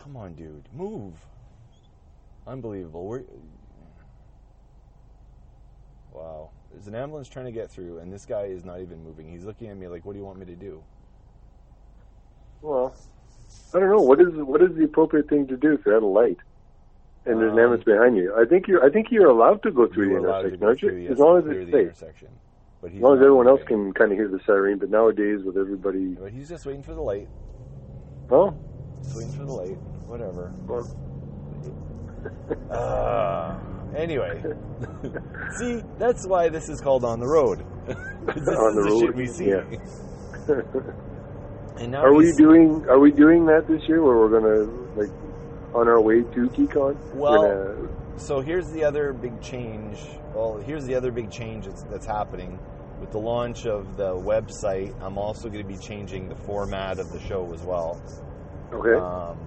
Come 0.08 0.16
on, 0.16 0.36
dude, 0.36 0.70
move! 0.74 1.13
Unbelievable. 2.46 3.06
We're... 3.06 3.24
Wow. 6.17 6.50
There's 6.71 6.88
an 6.88 6.95
ambulance 6.95 7.29
trying 7.29 7.45
to 7.45 7.51
get 7.51 7.69
through, 7.69 8.00
and 8.00 8.12
this 8.12 8.25
guy 8.25 8.43
is 8.43 8.65
not 8.65 8.81
even 8.81 9.03
moving. 9.03 9.29
He's 9.29 9.43
looking 9.45 9.69
at 9.69 9.77
me 9.77 9.88
like, 9.88 10.05
"What 10.05 10.13
do 10.13 10.19
you 10.19 10.25
want 10.25 10.39
me 10.39 10.45
to 10.45 10.55
do?" 10.55 10.83
well, 12.62 12.93
I 13.74 13.79
don't 13.79 13.89
know. 13.89 14.01
What 14.01 14.19
is 14.19 14.33
what 14.33 14.62
is 14.62 14.75
the 14.75 14.83
appropriate 14.83 15.29
thing 15.29 15.47
to 15.47 15.57
do 15.57 15.74
if 15.74 15.86
you're 15.86 15.95
at 15.97 16.03
a 16.03 16.05
light 16.05 16.38
and 17.25 17.39
there's 17.39 17.51
an 17.53 17.59
Um, 17.59 17.59
ambulance 17.59 17.83
behind 17.83 18.17
you? 18.17 18.36
I 18.36 18.45
think 18.45 18.67
you're 18.67 18.83
I 18.83 18.89
think 18.89 19.12
you're 19.12 19.29
allowed 19.29 19.62
to 19.63 19.71
go 19.71 19.88
through 19.88 20.09
the 20.09 20.17
intersection, 20.17 20.63
aren't 20.63 20.81
you? 20.81 21.07
as 21.12 21.19
long 21.19 21.38
as 21.38 21.45
it's 21.45 21.71
safe. 21.71 21.88
intersection. 21.88 22.29
But 22.81 22.91
As 22.91 23.00
long 23.00 23.15
as 23.17 23.21
everyone 23.21 23.47
else 23.47 23.62
can 23.65 23.91
kind 23.93 24.12
of 24.12 24.17
hear 24.17 24.27
the 24.27 24.39
siren. 24.45 24.77
But 24.77 24.89
nowadays, 24.91 25.43
with 25.43 25.57
everybody, 25.57 26.13
But 26.13 26.31
he's 26.31 26.50
just 26.50 26.65
waiting 26.65 26.83
for 26.83 26.93
the 26.93 27.01
light. 27.01 27.27
well, 28.29 28.55
Just 29.01 29.15
waiting 29.15 29.31
for 29.31 29.45
the 29.45 29.53
light. 29.53 29.77
Whatever. 30.07 30.51
well 30.67 30.88
Uh, 32.69 33.55
Anyway, 33.96 34.44
see, 35.58 35.82
that's 35.98 36.25
why 36.27 36.50
this 36.50 36.70
is 36.70 36.79
called 36.82 37.03
on 37.06 37.20
the 37.20 37.27
road. 37.27 37.60
this 37.88 37.96
On 38.48 38.75
the 38.75 38.84
road, 38.84 39.15
we 39.15 39.27
see. 39.27 39.50
yeah. 39.50 39.63
And 41.79 41.91
now 41.91 42.01
Are 42.03 42.13
we 42.15 42.29
s- 42.29 42.36
doing 42.38 42.84
Are 42.89 42.98
we 43.00 43.12
doing 43.12 43.46
that 43.46 43.67
this 43.67 43.88
year, 43.88 44.01
where 44.01 44.17
we're 44.17 44.29
gonna 44.39 44.63
like 44.96 45.12
on 45.75 45.88
our 45.88 46.01
way 46.01 46.22
to 46.24 46.50
KeyCon? 46.50 46.98
Well- 47.13 47.41
gonna- 47.44 47.89
So 48.20 48.39
here's 48.41 48.67
the 48.72 48.84
other 48.84 49.13
big 49.13 49.39
change. 49.41 50.00
Well, 50.34 50.58
here's 50.58 50.86
the 50.86 50.96
other 50.96 51.12
big 51.12 51.29
change 51.29 51.65
that's, 51.67 51.84
that's 51.84 52.06
happening 52.08 52.58
with 53.00 53.12
the 53.12 53.20
launch 53.20 53.67
of 53.67 53.96
the 53.96 54.15
website. 54.15 54.91
I'm 55.01 55.20
also 55.20 55.50
going 55.50 55.62
to 55.62 55.67
be 55.67 55.77
changing 55.77 56.29
the 56.29 56.36
format 56.36 56.98
of 56.98 57.12
the 57.12 57.20
show 57.20 57.53
as 57.53 57.62
well. 57.62 58.01
okay. 58.74 58.96
Um, 59.00 59.38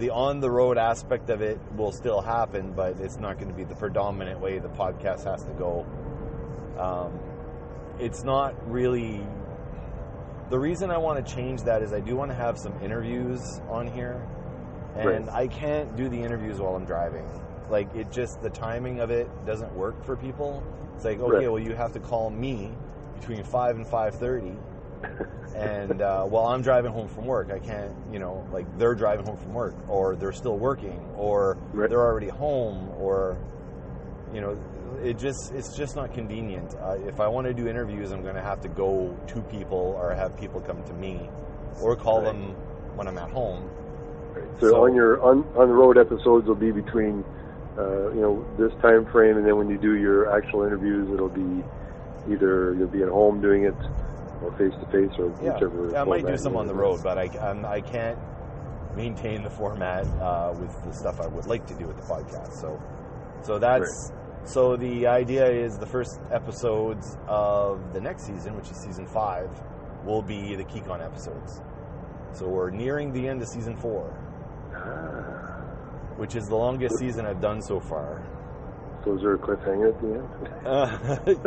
the 0.00 0.10
on 0.10 0.40
the 0.40 0.50
road 0.50 0.78
aspect 0.78 1.30
of 1.30 1.42
it 1.42 1.60
will 1.76 1.92
still 1.92 2.20
happen, 2.22 2.72
but 2.72 2.98
it's 2.98 3.18
not 3.18 3.38
going 3.38 3.48
to 3.48 3.54
be 3.54 3.64
the 3.64 3.74
predominant 3.76 4.40
way 4.40 4.58
the 4.58 4.68
podcast 4.68 5.24
has 5.24 5.44
to 5.44 5.52
go. 5.52 5.86
Um, 6.78 7.18
it's 7.98 8.24
not 8.24 8.54
really. 8.70 9.24
The 10.48 10.58
reason 10.58 10.90
I 10.90 10.96
want 10.96 11.24
to 11.24 11.34
change 11.34 11.62
that 11.62 11.82
is 11.82 11.92
I 11.92 12.00
do 12.00 12.16
want 12.16 12.30
to 12.30 12.34
have 12.34 12.58
some 12.58 12.72
interviews 12.82 13.60
on 13.68 13.86
here, 13.86 14.26
and 14.96 15.26
Right. 15.26 15.36
I 15.36 15.46
can't 15.46 15.94
do 15.96 16.08
the 16.08 16.20
interviews 16.20 16.58
while 16.60 16.74
I'm 16.74 16.86
driving. 16.86 17.28
Like 17.68 17.94
it 17.94 18.10
just 18.10 18.40
the 18.42 18.50
timing 18.50 18.98
of 19.00 19.10
it 19.10 19.28
doesn't 19.46 19.72
work 19.74 20.02
for 20.04 20.16
people. 20.16 20.62
It's 20.96 21.04
like 21.04 21.20
okay, 21.20 21.36
Right. 21.36 21.52
well 21.52 21.62
you 21.62 21.74
have 21.74 21.92
to 21.92 22.00
call 22.00 22.30
me 22.30 22.72
between 23.20 23.44
five 23.44 23.76
and 23.76 23.86
five 23.86 24.14
thirty 24.16 24.56
and 25.54 26.00
uh, 26.00 26.24
while 26.24 26.46
I'm 26.46 26.62
driving 26.62 26.92
home 26.92 27.08
from 27.08 27.26
work, 27.26 27.50
I 27.50 27.58
can't, 27.58 27.92
you 28.12 28.18
know, 28.18 28.46
like 28.52 28.66
they're 28.78 28.94
driving 28.94 29.26
home 29.26 29.36
from 29.36 29.52
work, 29.52 29.74
or 29.88 30.16
they're 30.16 30.32
still 30.32 30.58
working, 30.58 30.98
or 31.16 31.56
Right. 31.72 31.88
they're 31.88 32.00
already 32.00 32.28
home, 32.28 32.88
or 32.98 33.36
you 34.32 34.40
know, 34.40 34.56
it 35.02 35.18
just 35.18 35.52
it's 35.52 35.76
just 35.76 35.96
not 35.96 36.12
convenient. 36.14 36.74
Uh, 36.80 36.96
if 37.06 37.20
I 37.20 37.28
want 37.28 37.46
to 37.46 37.54
do 37.54 37.68
interviews, 37.68 38.12
I'm 38.12 38.22
going 38.22 38.36
to 38.36 38.42
have 38.42 38.60
to 38.62 38.68
go 38.68 39.16
to 39.28 39.42
people 39.42 39.96
or 39.98 40.14
have 40.14 40.36
people 40.36 40.60
come 40.60 40.82
to 40.84 40.92
me, 40.94 41.28
or 41.80 41.96
call 41.96 42.22
Right. 42.22 42.32
them 42.32 42.54
when 42.96 43.08
I'm 43.08 43.18
at 43.18 43.30
home. 43.30 43.68
Right. 44.34 44.44
So, 44.60 44.70
So- 44.70 44.84
on 44.84 44.94
your 44.94 45.20
on 45.22 45.44
on 45.56 45.68
the 45.68 45.74
road 45.74 45.98
episodes 45.98 46.46
will 46.46 46.54
be 46.54 46.70
between 46.70 47.24
uh, 47.78 48.10
you 48.10 48.20
know 48.20 48.44
this 48.56 48.72
time 48.80 49.06
frame, 49.06 49.36
and 49.36 49.46
then 49.46 49.56
when 49.56 49.68
you 49.68 49.78
do 49.78 49.94
your 49.96 50.30
actual 50.36 50.64
interviews, 50.64 51.10
it'll 51.12 51.28
be 51.28 51.64
either 52.30 52.74
you'll 52.74 52.88
be 52.88 53.02
at 53.02 53.08
home 53.08 53.40
doing 53.40 53.64
it 53.64 53.74
or 54.42 54.52
face 54.56 54.72
to 54.80 54.86
face 54.86 55.12
or 55.18 55.26
Yeah, 55.42 55.52
whichever. 55.54 55.90
yeah 55.92 56.02
I 56.02 56.04
might 56.04 56.26
do 56.26 56.36
some 56.38 56.56
on 56.56 56.66
the 56.66 56.74
road, 56.74 57.00
but 57.02 57.18
I 57.18 57.28
I'm, 57.40 57.64
I 57.64 57.80
can't 57.80 58.18
maintain 58.96 59.42
the 59.42 59.50
format 59.50 60.06
uh, 60.20 60.52
with 60.58 60.72
the 60.84 60.92
stuff 60.92 61.20
I 61.20 61.26
would 61.26 61.46
like 61.46 61.66
to 61.66 61.74
do 61.74 61.86
with 61.86 61.96
the 61.96 62.02
podcast. 62.02 62.54
So 62.60 62.80
so 63.42 63.58
that's 63.58 64.12
so 64.44 64.76
the 64.76 65.06
idea 65.06 65.46
is 65.46 65.76
the 65.78 65.86
first 65.86 66.18
episodes 66.30 67.16
of 67.28 67.92
the 67.92 68.00
next 68.00 68.24
season, 68.24 68.56
which 68.56 68.70
is 68.70 68.76
season 68.78 69.06
five, 69.06 69.50
will 70.04 70.22
be 70.22 70.54
the 70.56 70.64
KeyCon 70.64 71.04
episodes. 71.04 71.60
So 72.32 72.48
we're 72.48 72.70
nearing 72.70 73.12
the 73.12 73.26
end 73.28 73.42
of 73.42 73.48
season 73.48 73.76
four, 73.76 74.12
Ah, 74.74 74.86
which 76.16 76.34
is 76.36 76.46
the 76.46 76.56
longest 76.56 76.98
season 76.98 77.26
I've 77.26 77.40
done 77.40 77.60
so 77.60 77.80
far. 77.80 78.22
so 79.04 79.14
is 79.16 79.20
there 79.22 79.34
a 79.34 79.38
cliffhanger 79.38 79.88
at 79.90 80.00
the 80.00 80.14
end? 80.14 81.36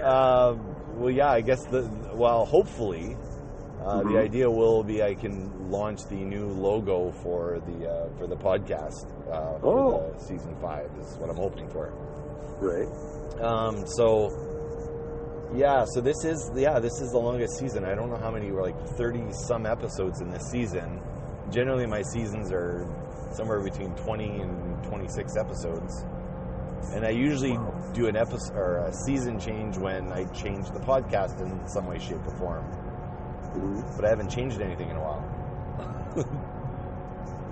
Uh, 0.00 0.04
uh, 0.04 0.56
well, 0.96 1.10
yeah, 1.10 1.30
I 1.30 1.40
guess 1.40 1.64
the 1.66 1.88
well, 2.14 2.44
hopefully, 2.44 3.16
uh, 3.84 3.98
the 4.02 4.10
Mhm. 4.14 4.24
idea 4.24 4.50
will 4.50 4.82
be 4.82 5.02
I 5.02 5.14
can 5.14 5.70
launch 5.70 6.04
the 6.06 6.16
new 6.16 6.46
logo 6.46 7.10
for 7.22 7.60
the 7.66 7.88
uh, 7.90 8.08
for 8.18 8.26
the 8.26 8.36
podcast 8.36 9.06
uh, 9.30 9.58
for 9.58 9.78
Oh. 9.78 10.12
the 10.12 10.20
season 10.20 10.54
five 10.60 10.90
is 11.00 11.16
what 11.18 11.30
I'm 11.30 11.36
hoping 11.36 11.68
for. 11.68 11.92
right. 12.60 12.88
Um, 13.40 13.84
so 13.86 14.30
yeah, 15.54 15.84
so 15.94 16.00
this 16.00 16.24
is 16.24 16.50
yeah 16.54 16.78
this 16.78 17.00
is 17.00 17.10
the 17.12 17.18
longest 17.18 17.58
season. 17.58 17.84
I 17.84 17.94
don't 17.94 18.10
know 18.10 18.16
how 18.16 18.30
many 18.30 18.50
were 18.50 18.62
like 18.62 18.78
thirty 18.96 19.22
some 19.32 19.66
episodes 19.66 20.20
in 20.20 20.30
this 20.30 20.44
season. 20.50 21.00
Generally, 21.50 21.86
my 21.86 22.02
seasons 22.02 22.50
are 22.52 22.86
somewhere 23.32 23.60
between 23.60 23.92
twenty 23.94 24.40
and 24.40 24.82
twenty 24.84 25.08
six 25.08 25.36
episodes, 25.36 26.04
and 26.92 27.04
I 27.04 27.10
usually 27.10 27.58
do 27.92 28.06
an 28.06 28.16
episode 28.16 28.56
or 28.56 28.76
a 28.78 28.92
season 29.06 29.38
change 29.38 29.78
when 29.78 30.12
I 30.12 30.24
change 30.32 30.70
the 30.70 30.80
podcast 30.80 31.40
in 31.40 31.66
some 31.68 31.86
way, 31.86 31.98
shape, 31.98 32.26
or 32.26 32.36
form. 32.36 32.64
Mhm. 33.54 33.96
But 33.96 34.04
I 34.04 34.08
haven't 34.08 34.30
changed 34.30 34.60
anything 34.60 34.90
in 34.90 34.96
a 34.96 35.00
while. 35.00 35.24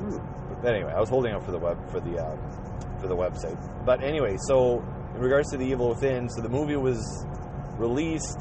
Hmm. 0.02 0.16
But 0.62 0.74
anyway, 0.74 0.92
I 0.92 1.00
was 1.00 1.08
holding 1.08 1.32
out 1.32 1.44
for 1.44 1.52
the 1.52 1.58
web 1.58 1.78
for 1.90 2.00
the 2.00 2.18
uh, 2.18 2.36
for 3.00 3.06
the 3.08 3.16
website. 3.16 3.58
But 3.84 4.02
anyway, 4.02 4.36
so 4.46 4.78
in 5.14 5.20
regards 5.20 5.50
to 5.50 5.56
the 5.56 5.64
Evil 5.66 5.90
Within, 5.90 6.28
so 6.28 6.40
the 6.40 6.48
movie 6.48 6.76
was 6.76 7.26
released, 7.76 8.38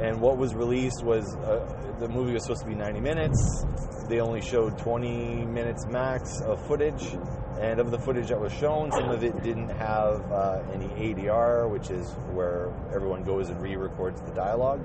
and 0.00 0.20
what 0.20 0.38
was 0.38 0.54
released 0.54 1.04
was 1.04 1.36
uh, 1.36 1.94
the 2.00 2.08
movie 2.08 2.32
was 2.32 2.42
supposed 2.44 2.62
to 2.62 2.68
be 2.68 2.74
90 2.74 3.00
minutes. 3.00 3.64
They 4.08 4.20
only 4.20 4.40
showed 4.40 4.78
20 4.78 5.46
minutes 5.46 5.86
max 5.88 6.40
of 6.40 6.64
footage, 6.66 7.16
and 7.60 7.80
of 7.80 7.90
the 7.90 7.98
footage 7.98 8.28
that 8.28 8.40
was 8.40 8.52
shown, 8.52 8.90
some 8.92 9.10
of 9.10 9.22
it 9.22 9.42
didn't 9.42 9.68
have 9.68 10.30
uh, 10.32 10.62
any 10.72 10.86
ADR, 10.88 11.68
which 11.70 11.90
is 11.90 12.10
where 12.32 12.72
everyone 12.92 13.22
goes 13.22 13.48
and 13.48 13.60
re-records 13.62 14.20
the 14.22 14.32
dialogue. 14.32 14.84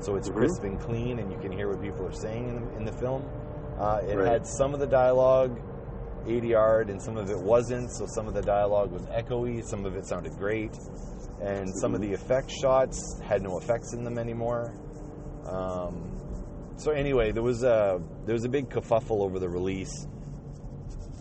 So 0.00 0.14
it's 0.16 0.28
Mhm. 0.28 0.36
crisp 0.36 0.62
and 0.64 0.80
clean, 0.80 1.18
and 1.18 1.30
you 1.30 1.38
can 1.38 1.52
hear 1.52 1.68
what 1.68 1.82
people 1.82 2.06
are 2.06 2.12
saying 2.12 2.48
in, 2.48 2.78
in 2.78 2.84
the 2.84 2.92
film. 2.92 3.22
Uh, 3.78 4.00
it 4.08 4.16
Right. 4.16 4.26
had 4.26 4.46
some 4.46 4.74
of 4.74 4.80
the 4.80 4.86
dialogue 4.86 5.58
ADR'd 6.26 6.90
and 6.90 7.00
some 7.00 7.16
of 7.16 7.30
it 7.30 7.38
wasn't. 7.38 7.90
So 7.92 8.06
some 8.06 8.26
of 8.28 8.34
the 8.34 8.42
dialogue 8.42 8.90
was 8.92 9.02
echoey, 9.06 9.64
some 9.64 9.84
of 9.86 9.96
it 9.96 10.06
sounded 10.06 10.36
great, 10.36 10.76
and 11.40 11.68
some 11.80 11.94
of 11.94 12.00
the 12.00 12.12
effect 12.12 12.50
shots 12.50 13.00
had 13.22 13.42
no 13.42 13.56
effects 13.58 13.92
in 13.94 14.04
them 14.04 14.18
anymore. 14.18 14.72
Um, 15.46 16.02
so 16.76 16.90
anyway, 16.92 17.32
there 17.32 17.42
was 17.42 17.62
a 17.62 18.00
there 18.26 18.34
was 18.34 18.44
a 18.44 18.48
big 18.48 18.68
kerfuffle 18.68 19.20
over 19.22 19.38
the 19.38 19.48
release, 19.48 20.06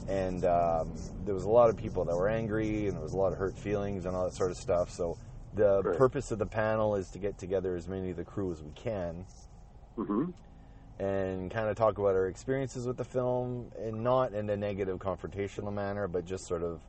and 0.08 0.44
um, 0.46 0.94
there 1.26 1.36
was 1.36 1.44
a 1.44 1.50
lot 1.50 1.70
of 1.70 1.76
people 1.78 2.06
that 2.06 2.16
were 2.16 2.30
angry, 2.30 2.88
and 2.88 2.96
there 2.96 3.04
was 3.04 3.14
a 3.14 3.18
lot 3.18 3.34
of 3.34 3.38
hurt 3.40 3.58
feelings 3.58 4.06
and 4.06 4.16
all 4.16 4.26
that 4.26 4.34
sort 4.34 4.52
of 4.52 4.58
stuff. 4.58 4.90
So 4.92 5.18
the 5.54 5.82
Right. 5.84 5.98
purpose 5.98 6.32
of 6.32 6.40
the 6.40 6.46
panel 6.46 6.96
is 6.96 7.10
to 7.12 7.20
get 7.20 7.38
together 7.38 7.76
as 7.76 7.88
many 7.88 8.12
of 8.12 8.18
the 8.18 8.24
crew 8.26 8.52
as 8.52 8.62
we 8.62 8.72
can 8.72 9.26
Mhm. 9.98 10.34
and 11.00 11.52
kind 11.52 11.68
of 11.70 11.76
talk 11.76 11.98
about 11.98 12.16
our 12.16 12.28
experiences 12.28 12.86
with 12.86 12.98
the 12.98 13.04
film 13.06 13.72
and 13.80 14.04
not 14.04 14.34
in 14.34 14.50
a 14.50 14.58
negative 14.58 14.98
confrontational 15.00 15.72
manner 15.74 16.08
but 16.08 16.26
just 16.26 16.46
sort 16.48 16.64
of 16.64 16.82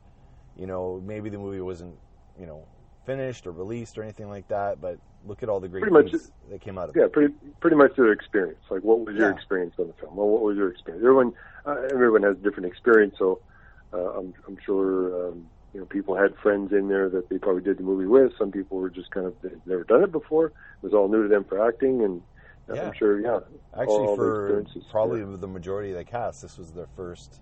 you 0.55 0.67
know 0.67 1.01
maybe 1.05 1.29
the 1.29 1.37
movie 1.37 1.61
wasn't 1.61 1.95
you 2.39 2.45
know 2.45 2.65
finished 3.05 3.47
or 3.47 3.51
released 3.51 3.97
or 3.97 4.03
anything 4.03 4.27
like 4.29 4.47
that 4.47 4.79
but 4.81 4.97
look 5.25 5.43
at 5.43 5.49
all 5.49 5.59
the 5.59 5.67
great 5.67 5.81
Pretty 5.81 5.93
much 5.93 6.11
things 6.11 6.31
that 6.49 6.61
came 6.61 6.77
out 6.77 6.89
of 6.89 6.95
Yeah, 6.95 7.03
it 7.03 7.05
Yeah, 7.05 7.13
pretty 7.13 7.33
pretty 7.59 7.75
much 7.75 7.95
their 7.95 8.11
experience. 8.11 8.59
Like, 8.69 8.83
what 8.83 9.05
was 9.05 9.15
your 9.15 9.31
experience 9.31 9.75
on 9.77 9.87
the 9.87 9.93
film? 9.93 10.15
Well, 10.15 10.27
what 10.27 10.41
was 10.41 10.57
your 10.57 10.69
experience? 10.69 11.03
Everyone 11.03 11.33
uh, 11.65 11.75
everyone 11.91 12.23
has 12.23 12.37
a 12.37 12.39
different 12.39 12.67
experience, 12.67 13.15
so 13.17 13.41
uh, 13.93 14.11
I'm 14.17 14.33
I'm 14.47 14.57
sure 14.65 15.29
um, 15.29 15.45
you 15.73 15.79
know 15.79 15.85
people 15.85 16.15
had 16.15 16.35
friends 16.37 16.71
in 16.71 16.87
there 16.87 17.09
that 17.09 17.29
they 17.29 17.37
probably 17.37 17.61
did 17.61 17.77
the 17.77 17.83
movie 17.83 18.05
with. 18.07 18.31
Some 18.37 18.51
people 18.51 18.77
were 18.77 18.89
just 18.89 19.11
kind 19.11 19.25
of 19.25 19.35
they'd 19.41 19.65
never 19.65 19.83
done 19.83 20.03
it 20.03 20.11
before. 20.11 20.47
It 20.47 20.53
was 20.81 20.93
all 20.93 21.07
new 21.09 21.23
to 21.23 21.29
them 21.29 21.43
for 21.43 21.67
acting, 21.67 22.03
and 22.03 22.21
uh, 22.69 22.75
Yeah. 22.75 22.87
I'm 22.87 22.93
sure, 22.93 23.19
yeah, 23.19 23.39
actually 23.73 24.07
all 24.07 24.15
for 24.15 24.45
experiences, 24.45 24.83
probably 24.91 25.19
yeah. 25.21 25.37
the 25.37 25.47
majority 25.47 25.91
of 25.91 25.97
the 25.97 26.03
cast 26.05 26.41
this 26.41 26.57
was 26.57 26.71
their 26.71 26.87
first 26.95 27.41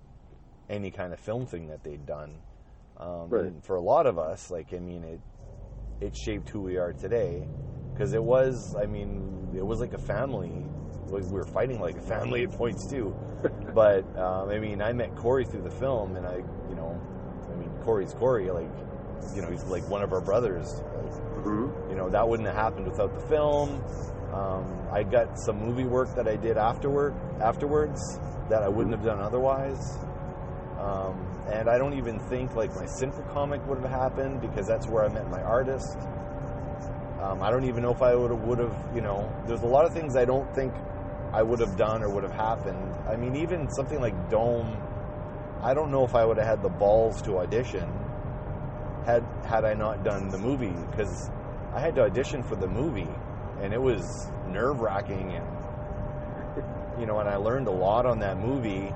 any 0.69 0.91
kind 0.91 1.13
of 1.13 1.19
film 1.19 1.45
thing 1.45 1.67
that 1.67 1.83
they'd 1.83 2.05
done 2.05 2.35
um, 2.97 3.29
Right. 3.29 3.43
and 3.45 3.63
for 3.63 3.75
a 3.75 3.81
lot 3.81 4.05
of 4.05 4.17
us 4.17 4.51
like 4.51 4.73
i 4.73 4.79
mean 4.79 5.03
it 5.03 5.21
it 6.01 6.15
shaped 6.15 6.49
who 6.49 6.61
we 6.61 6.77
are 6.77 6.93
today. 6.93 7.47
Because 7.93 8.13
it 8.13 8.23
was 8.23 8.75
i 8.75 8.85
mean 8.85 9.51
it 9.55 9.65
was 9.65 9.79
like 9.79 9.93
a 9.93 9.97
family 9.97 10.51
like 11.07 11.23
we 11.23 11.31
were 11.31 11.45
fighting 11.45 11.79
like 11.79 11.95
a 11.97 12.01
family 12.01 12.43
at 12.43 12.51
points 12.51 12.85
too. 12.87 13.15
But 13.73 14.03
um, 14.17 14.49
i 14.49 14.57
mean 14.59 14.81
i 14.81 14.91
met 14.93 15.15
corey 15.15 15.45
through 15.45 15.61
the 15.61 15.71
film 15.71 16.15
and 16.15 16.25
i 16.25 16.37
you 16.69 16.75
know 16.75 16.99
i 17.51 17.55
mean 17.55 17.69
corey's 17.83 18.13
corey 18.13 18.49
like 18.49 18.69
you 19.35 19.41
know 19.41 19.49
he's 19.49 19.63
like 19.65 19.87
one 19.89 20.01
of 20.01 20.11
our 20.13 20.21
brothers. 20.21 20.81
Mhm. 21.37 21.89
you 21.89 21.95
know 21.95 22.09
that 22.09 22.27
wouldn't 22.27 22.47
have 22.47 22.57
happened 22.57 22.87
without 22.87 23.13
the 23.13 23.25
film. 23.27 23.81
Um, 24.33 24.65
i 24.91 25.03
got 25.03 25.39
some 25.39 25.57
movie 25.59 25.85
work 25.85 26.13
that 26.15 26.27
i 26.27 26.35
did 26.35 26.57
afterward 26.57 27.15
afterwards 27.39 28.01
that 28.49 28.63
i 28.63 28.67
wouldn't 28.67 28.93
have 28.95 29.03
done 29.05 29.19
otherwise. 29.19 29.97
Um, 30.79 31.26
and 31.49 31.69
i 31.69 31.77
don't 31.77 31.93
even 31.93 32.19
think 32.29 32.55
like 32.55 32.73
my 32.75 32.85
simple 32.85 33.23
comic 33.33 33.65
would 33.67 33.79
have 33.79 33.89
happened 33.89 34.41
because 34.41 34.67
that's 34.67 34.87
where 34.87 35.03
i 35.03 35.07
met 35.07 35.29
my 35.29 35.41
artist. 35.41 35.97
Um, 37.21 37.41
i 37.41 37.49
don't 37.49 37.65
even 37.65 37.81
know 37.81 37.91
if 37.91 38.01
i 38.01 38.15
would 38.15 38.31
have 38.31 38.41
would 38.41 38.59
have 38.59 38.75
you 38.93 39.01
know 39.01 39.31
there's 39.47 39.63
a 39.63 39.67
lot 39.67 39.85
of 39.85 39.93
things 39.93 40.15
i 40.15 40.25
don't 40.25 40.53
think 40.53 40.73
i 41.33 41.41
would 41.41 41.59
have 41.59 41.75
done 41.75 42.03
or 42.03 42.09
would 42.09 42.23
have 42.23 42.33
happened. 42.33 42.93
I 43.07 43.15
mean 43.15 43.35
even 43.35 43.69
something 43.71 43.99
like 43.99 44.29
dome 44.29 44.77
i 45.61 45.73
don't 45.73 45.91
know 45.91 46.03
if 46.05 46.15
i 46.15 46.23
would 46.23 46.37
have 46.37 46.47
had 46.47 46.61
the 46.61 46.69
balls 46.69 47.21
to 47.23 47.39
audition 47.39 47.87
had 49.07 49.23
had 49.45 49.63
I 49.63 49.73
not 49.73 50.03
done 50.03 50.27
the 50.27 50.37
movie 50.37 50.75
because 50.91 51.31
I 51.73 51.79
had 51.79 51.95
to 51.95 52.01
audition 52.01 52.43
for 52.43 52.57
the 52.57 52.67
movie 52.67 53.09
and 53.61 53.73
it 53.73 53.81
was 53.81 54.03
nerve 54.49 54.81
wracking 54.81 55.31
and 55.31 55.45
you 56.99 57.05
know 57.05 57.19
and 57.19 57.29
I 57.29 57.37
learned 57.37 57.67
a 57.67 57.71
lot 57.71 58.05
on 58.05 58.19
that 58.19 58.37
movie 58.37 58.93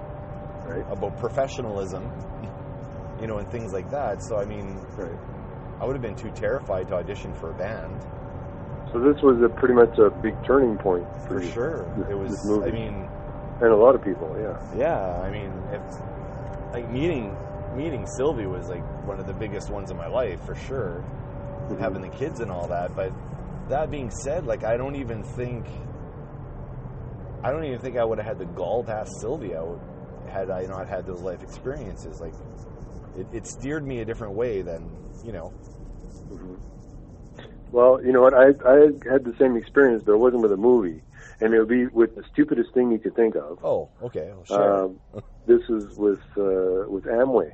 right? 0.71 0.85
about 0.91 1.17
professionalism 1.17 2.09
you 3.19 3.27
know, 3.27 3.37
and 3.37 3.47
things 3.51 3.71
like 3.71 3.87
that. 3.91 4.23
So 4.23 4.37
I 4.39 4.45
mean, 4.45 4.79
Right. 4.97 5.11
I 5.79 5.85
would 5.85 5.93
have 5.93 6.01
been 6.01 6.15
too 6.15 6.31
terrified 6.31 6.87
to 6.87 6.95
audition 6.95 7.33
for 7.35 7.51
a 7.51 7.53
band 7.53 8.01
So 8.91 8.99
this 8.99 9.21
was 9.21 9.39
a 9.43 9.49
pretty 9.49 9.75
much 9.75 9.97
a 9.99 10.09
big 10.09 10.35
turning 10.43 10.75
point 10.77 11.05
for 11.27 11.39
you. 11.39 11.49
sure. 11.51 11.85
This- 11.97 12.09
It 12.09 12.17
was. 12.17 12.61
I 12.63 12.71
mean, 12.71 13.07
and 13.61 13.71
a 13.71 13.75
lot 13.75 13.93
of 13.93 14.03
people. 14.03 14.35
Yeah. 14.41 14.57
yeah. 14.75 15.21
I 15.21 15.29
mean, 15.29 15.51
it's 15.71 15.99
like 16.73 16.89
meeting 16.89 17.35
meeting 17.75 18.05
Sylvie 18.17 18.47
was 18.47 18.67
like 18.69 18.83
one 19.07 19.19
of 19.19 19.27
the 19.27 19.33
biggest 19.33 19.69
ones 19.69 19.91
in 19.91 19.97
my 19.97 20.07
life 20.07 20.41
for 20.43 20.55
sure. 20.55 21.03
Mhm. 21.69 21.77
Having 21.79 22.01
the 22.01 22.09
kids 22.09 22.39
and 22.41 22.51
all 22.51 22.67
that, 22.67 22.95
but 22.95 23.11
that 23.69 23.89
being 23.91 24.09
said, 24.09 24.45
like 24.47 24.63
I 24.63 24.77
don't 24.77 24.95
even 24.95 25.21
think 25.23 25.65
I 27.43 27.51
don't 27.51 27.63
even 27.65 27.79
think 27.79 27.97
I 27.97 28.03
would 28.03 28.17
have 28.17 28.27
had 28.27 28.39
the 28.39 28.45
gall 28.45 28.83
to 28.83 28.91
ask 28.91 29.11
Sylvie 29.21 29.55
out 29.55 29.79
had 30.29 30.49
I 30.49 30.65
not 30.65 30.87
had 30.87 31.05
those 31.05 31.21
life 31.21 31.41
experiences. 31.43 32.19
Like 32.21 32.33
it, 33.17 33.27
it 33.33 33.47
steered 33.47 33.85
me 33.85 33.99
a 33.99 34.05
different 34.05 34.33
way 34.33 34.61
than 34.61 34.89
you 35.23 35.31
know. 35.31 35.53
Mhm. 36.31 36.57
Well, 37.71 38.03
you 38.03 38.11
know 38.11 38.21
what? 38.21 38.33
I 38.33 38.47
I 38.67 38.89
had 39.09 39.23
the 39.23 39.33
same 39.39 39.55
experience, 39.55 40.03
but 40.05 40.13
it 40.13 40.17
wasn't 40.17 40.41
with 40.41 40.51
a 40.51 40.57
movie, 40.57 41.03
and 41.39 41.53
it 41.53 41.59
would 41.59 41.69
be 41.69 41.87
with 41.87 42.15
the 42.15 42.23
stupidest 42.31 42.73
thing 42.73 42.91
you 42.91 42.99
could 42.99 43.15
think 43.15 43.35
of. 43.35 43.59
Oh, 43.63 43.89
okay, 44.01 44.31
well, 44.33 44.43
sure. 44.45 44.83
Um, 44.85 44.99
this 45.47 45.61
is 45.69 45.95
with 45.95 46.19
uh, 46.37 46.89
with 46.89 47.05
Amway, 47.05 47.51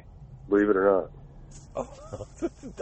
believe 0.50 0.70
it 0.70 0.76
or 0.78 0.86
not. 0.92 1.12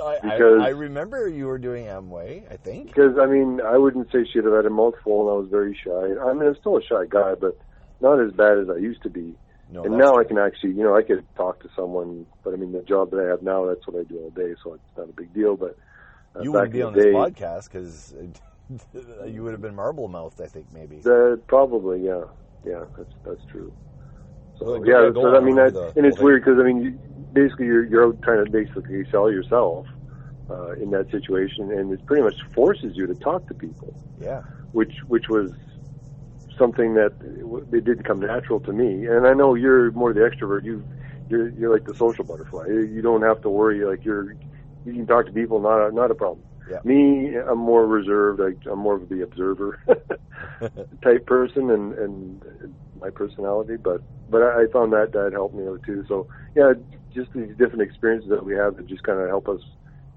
I, 0.02 0.20
because- 0.22 0.62
I, 0.62 0.68
I 0.68 0.70
remember 0.70 1.28
you 1.28 1.48
were 1.48 1.58
doing 1.58 1.86
Amway. 1.86 2.50
I 2.52 2.56
think. 2.58 2.88
Because 2.88 3.18
I 3.20 3.26
mean, 3.26 3.60
I 3.62 3.78
wouldn't 3.78 4.12
say 4.12 4.26
she'd 4.26 4.46
have 4.46 4.54
had 4.54 4.66
a 4.66 4.70
mouthful, 4.70 5.22
and 5.28 5.30
I 5.30 5.40
was 5.42 5.50
very 5.50 5.78
shy. 5.84 5.92
I 6.22 6.34
mean, 6.34 6.48
I'm 6.48 6.56
still 6.56 6.78
a 6.78 6.82
shy 6.84 7.06
guy, 7.10 7.36
but 7.36 7.58
not 8.00 8.20
as 8.22 8.32
bad 8.32 8.58
as 8.60 8.70
I 8.70 8.78
used 8.78 9.04
to 9.04 9.10
be. 9.10 9.36
No, 9.76 9.84
and 9.84 9.98
now 9.98 10.18
I 10.18 10.24
can 10.24 10.38
actually, 10.38 10.72
you 10.72 10.84
know, 10.84 10.96
I 10.96 11.04
could 11.04 11.26
talk 11.36 11.62
to 11.62 11.70
someone. 11.76 12.26
But 12.44 12.54
I 12.54 12.56
mean, 12.58 12.72
the 12.72 12.82
job 12.82 13.12
that 13.12 13.20
I 13.20 13.30
have 13.30 13.42
now, 13.44 13.66
that's 13.66 13.86
what 13.86 14.00
I 14.00 14.04
do 14.04 14.20
all 14.20 14.30
day, 14.30 14.56
so 14.64 14.74
it's 14.74 14.84
not 14.98 15.10
a 15.10 15.14
big 15.14 15.34
deal. 15.34 15.58
But 15.58 15.76
uh, 16.34 16.42
you 16.42 16.54
wouldn't 16.54 16.72
be 16.72 16.82
on 16.82 16.94
the 16.94 17.00
this 17.00 17.06
day, 17.08 17.12
podcast 17.12 17.66
because 17.66 18.14
you 19.28 19.44
would 19.44 19.52
have 19.52 19.62
been 19.62 19.76
marble 19.76 20.08
mouthed. 20.08 20.40
I 20.40 20.48
think 20.48 20.68
maybe. 20.72 21.02
That 21.02 21.42
probably, 21.48 22.06
yeah, 22.06 22.24
yeah, 22.64 22.86
that's 22.98 23.10
that's 23.26 23.44
true. 23.52 23.74
So 24.60 24.82
yeah, 24.86 25.08
yeah, 25.08 25.14
so 25.14 25.36
I 25.36 25.42
mean, 25.42 25.58
that, 25.58 25.74
the 25.74 25.92
and 25.98 26.06
it's 26.06 26.20
weird 26.20 26.46
because 26.46 26.58
I 26.58 26.64
mean, 26.64 26.82
you, 26.82 27.00
basically 27.34 27.66
you're 27.66 27.86
you're 27.86 28.14
trying 28.24 28.46
to 28.46 28.50
basically 28.50 29.04
sell 29.12 29.30
yourself 29.30 29.88
uh, 30.50 30.72
in 30.74 30.92
that 30.92 31.12
situation, 31.12 31.70
and 31.70 31.92
it 31.92 32.06
pretty 32.06 32.24
much 32.24 32.36
forces 32.54 32.94
you 32.96 33.08
to 33.08 33.16
talk 33.16 33.48
to 33.50 33.54
people, 33.54 33.94
Yeah. 34.18 34.44
which 34.72 34.94
which 35.08 35.26
was 35.30 35.52
something 36.58 36.96
that 36.96 37.14
it 37.72 37.84
did 37.84 38.04
come 38.04 38.20
natural 38.20 38.60
to 38.62 38.74
me. 38.74 39.06
And 39.06 39.28
I 39.28 39.34
know 39.34 39.54
you're 39.56 39.92
more 39.92 40.14
the 40.14 40.22
extrovert. 40.22 40.64
You 40.64 40.86
you're 41.30 41.50
you're 41.50 41.74
like 41.74 41.86
the 41.86 41.96
social 41.96 42.24
butterfly. 42.24 42.68
You 42.68 43.02
don't 43.02 43.22
have 43.22 43.42
to 43.42 43.50
worry. 43.50 43.84
Like 43.86 44.06
you're 44.06 44.36
you 44.86 44.94
can 44.94 45.08
talk 45.08 45.26
to 45.26 45.32
people, 45.32 45.60
not 45.60 45.88
a, 45.88 45.92
not 45.92 46.12
a 46.12 46.16
problem. 46.16 46.46
Yeah. 46.70 46.80
Me, 46.84 47.36
I'm 47.36 47.60
more 47.60 47.86
reserved. 47.86 48.42
I, 48.42 48.70
I'm 48.70 48.80
more 48.80 48.96
of 48.96 49.10
the 49.10 49.22
observer 49.22 49.80
type 51.04 51.26
person, 51.28 51.70
and 51.70 51.94
and 51.94 52.44
my 53.00 53.10
personality. 53.10 53.78
But 53.78 54.02
but 54.30 54.42
I, 54.42 54.64
I 54.64 54.66
found 54.72 54.94
that 54.94 55.12
that 55.14 55.32
helped 55.34 55.56
me 55.56 55.68
out 55.68 55.82
too. 55.86 56.04
So 56.08 56.28
yeah, 56.56 56.74
just 57.14 57.34
these 57.34 57.56
different 57.58 57.82
experiences 57.82 58.30
that 58.30 58.46
we 58.46 58.54
have 58.56 58.78
that 58.78 58.88
just 58.88 59.04
kind 59.04 59.20
of 59.20 59.28
help 59.28 59.48
us 59.48 59.62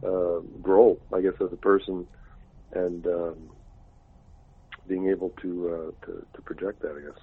uh, 0.07 0.40
grow, 0.62 0.99
I 1.14 1.21
guess, 1.21 1.35
as 1.40 1.52
a 1.52 1.57
person, 1.57 2.07
and 2.73 3.07
um, 3.07 3.50
being 4.88 5.09
able 5.09 5.30
to, 5.42 5.68
uh, 6.02 6.07
to 6.07 6.26
to 6.35 6.42
project 6.42 6.81
that. 6.83 6.92
I 6.96 7.01
guess. 7.07 7.20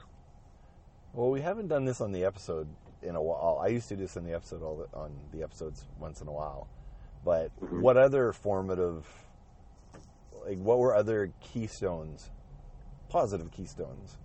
Well, 1.13 1.32
we 1.32 1.41
haven't 1.41 1.67
done 1.67 1.86
this 1.86 2.01
on 2.01 2.12
the 2.12 2.25
episode 2.25 2.67
in 3.01 3.15
a 3.15 3.21
while. 3.21 3.60
I 3.62 3.67
used 3.67 3.88
to 3.89 3.95
do 3.95 4.04
this 4.04 4.17
on 4.17 4.25
the 4.25 4.34
episode 4.34 4.62
all 4.62 4.78
the, 4.78 4.97
on 4.97 5.12
the 5.32 5.43
episodes 5.43 5.86
once 5.99 6.21
in 6.21 6.28
a 6.28 6.32
while. 6.32 6.67
But 7.23 7.51
Mhm. 7.62 7.82
what 7.82 7.97
other 7.97 8.34
formative, 8.34 9.08
like, 10.45 10.60
what 10.60 10.78
were 10.78 10.93
other 10.93 11.32
keystones, 11.39 12.30
positive 13.10 13.49
keystones, 13.51 14.17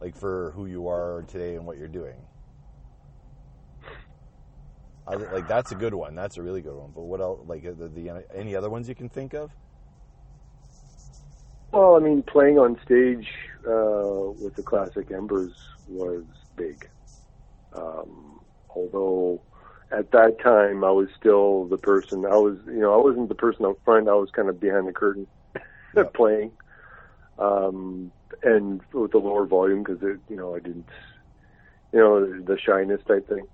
like 0.00 0.14
for 0.16 0.50
who 0.56 0.66
you 0.66 0.88
are 0.88 1.24
today 1.28 1.54
and 1.54 1.66
what 1.66 1.78
you're 1.78 1.88
doing? 1.88 2.26
Other, 5.06 5.30
like 5.32 5.46
that's 5.46 5.70
a 5.70 5.76
good 5.76 5.94
one. 5.94 6.16
That's 6.16 6.36
a 6.36 6.42
really 6.42 6.62
good 6.62 6.74
one. 6.74 6.90
But 6.92 7.02
what 7.02 7.20
else? 7.20 7.40
Like 7.46 7.62
the, 7.62 7.88
the 7.88 8.24
any 8.34 8.56
other 8.56 8.68
ones 8.68 8.88
you 8.88 8.94
can 8.96 9.08
think 9.08 9.34
of? 9.34 9.54
Well, 11.76 11.94
I 11.94 11.98
mean, 11.98 12.22
playing 12.22 12.58
on 12.58 12.78
stage 12.82 13.26
uh, 13.68 14.32
with 14.40 14.56
the 14.56 14.62
classic 14.62 15.10
Embers 15.12 15.52
was 15.86 16.24
big. 16.56 16.86
Um, 17.76 18.40
although 18.74 19.42
at 19.92 20.10
that 20.12 20.36
time 20.42 20.84
I 20.84 20.90
was 20.90 21.08
still 21.18 21.66
the 21.68 21.76
person. 21.76 22.24
I 22.24 22.36
was, 22.36 22.56
you 22.66 22.80
know, 22.80 22.94
I 22.98 23.04
wasn't 23.04 23.28
the 23.28 23.34
person 23.34 23.66
out 23.66 23.78
front. 23.84 24.08
I 24.08 24.14
was 24.14 24.30
kind 24.34 24.48
of 24.48 24.58
behind 24.58 24.88
the 24.88 24.92
curtain 24.92 25.26
Yep. 25.96 26.14
playing, 26.14 26.52
um, 27.38 28.12
and 28.42 28.80
with 28.94 29.12
the 29.12 29.18
lower 29.18 29.46
volume 29.46 29.82
because 29.84 30.02
it, 30.02 30.20
you 30.28 30.36
know, 30.36 30.54
I 30.56 30.60
didn't, 30.60 30.88
you 31.92 32.00
know, 32.00 32.20
the 32.42 32.58
shyness 32.58 33.00
type 33.06 33.28
thing. 33.28 33.46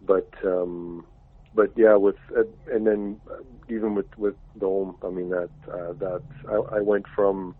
But 0.00 0.30
um, 0.44 1.06
but 1.54 1.70
yeah, 1.76 1.96
with 1.96 2.16
uh, 2.36 2.42
and 2.72 2.86
then 2.86 3.20
even 3.68 3.94
with 3.94 4.06
with 4.18 4.36
Dome, 4.58 4.96
I 5.04 5.10
mean 5.10 5.30
that 5.30 5.50
uh, 5.72 5.94
that 6.00 6.22
I, 6.50 6.78
I 6.78 6.80
went 6.80 7.06
from 7.14 7.56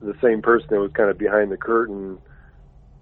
the 0.00 0.14
same 0.22 0.42
person 0.42 0.66
that 0.70 0.80
was 0.80 0.92
kind 0.94 1.10
of 1.10 1.18
behind 1.18 1.50
the 1.50 1.56
curtain 1.56 2.18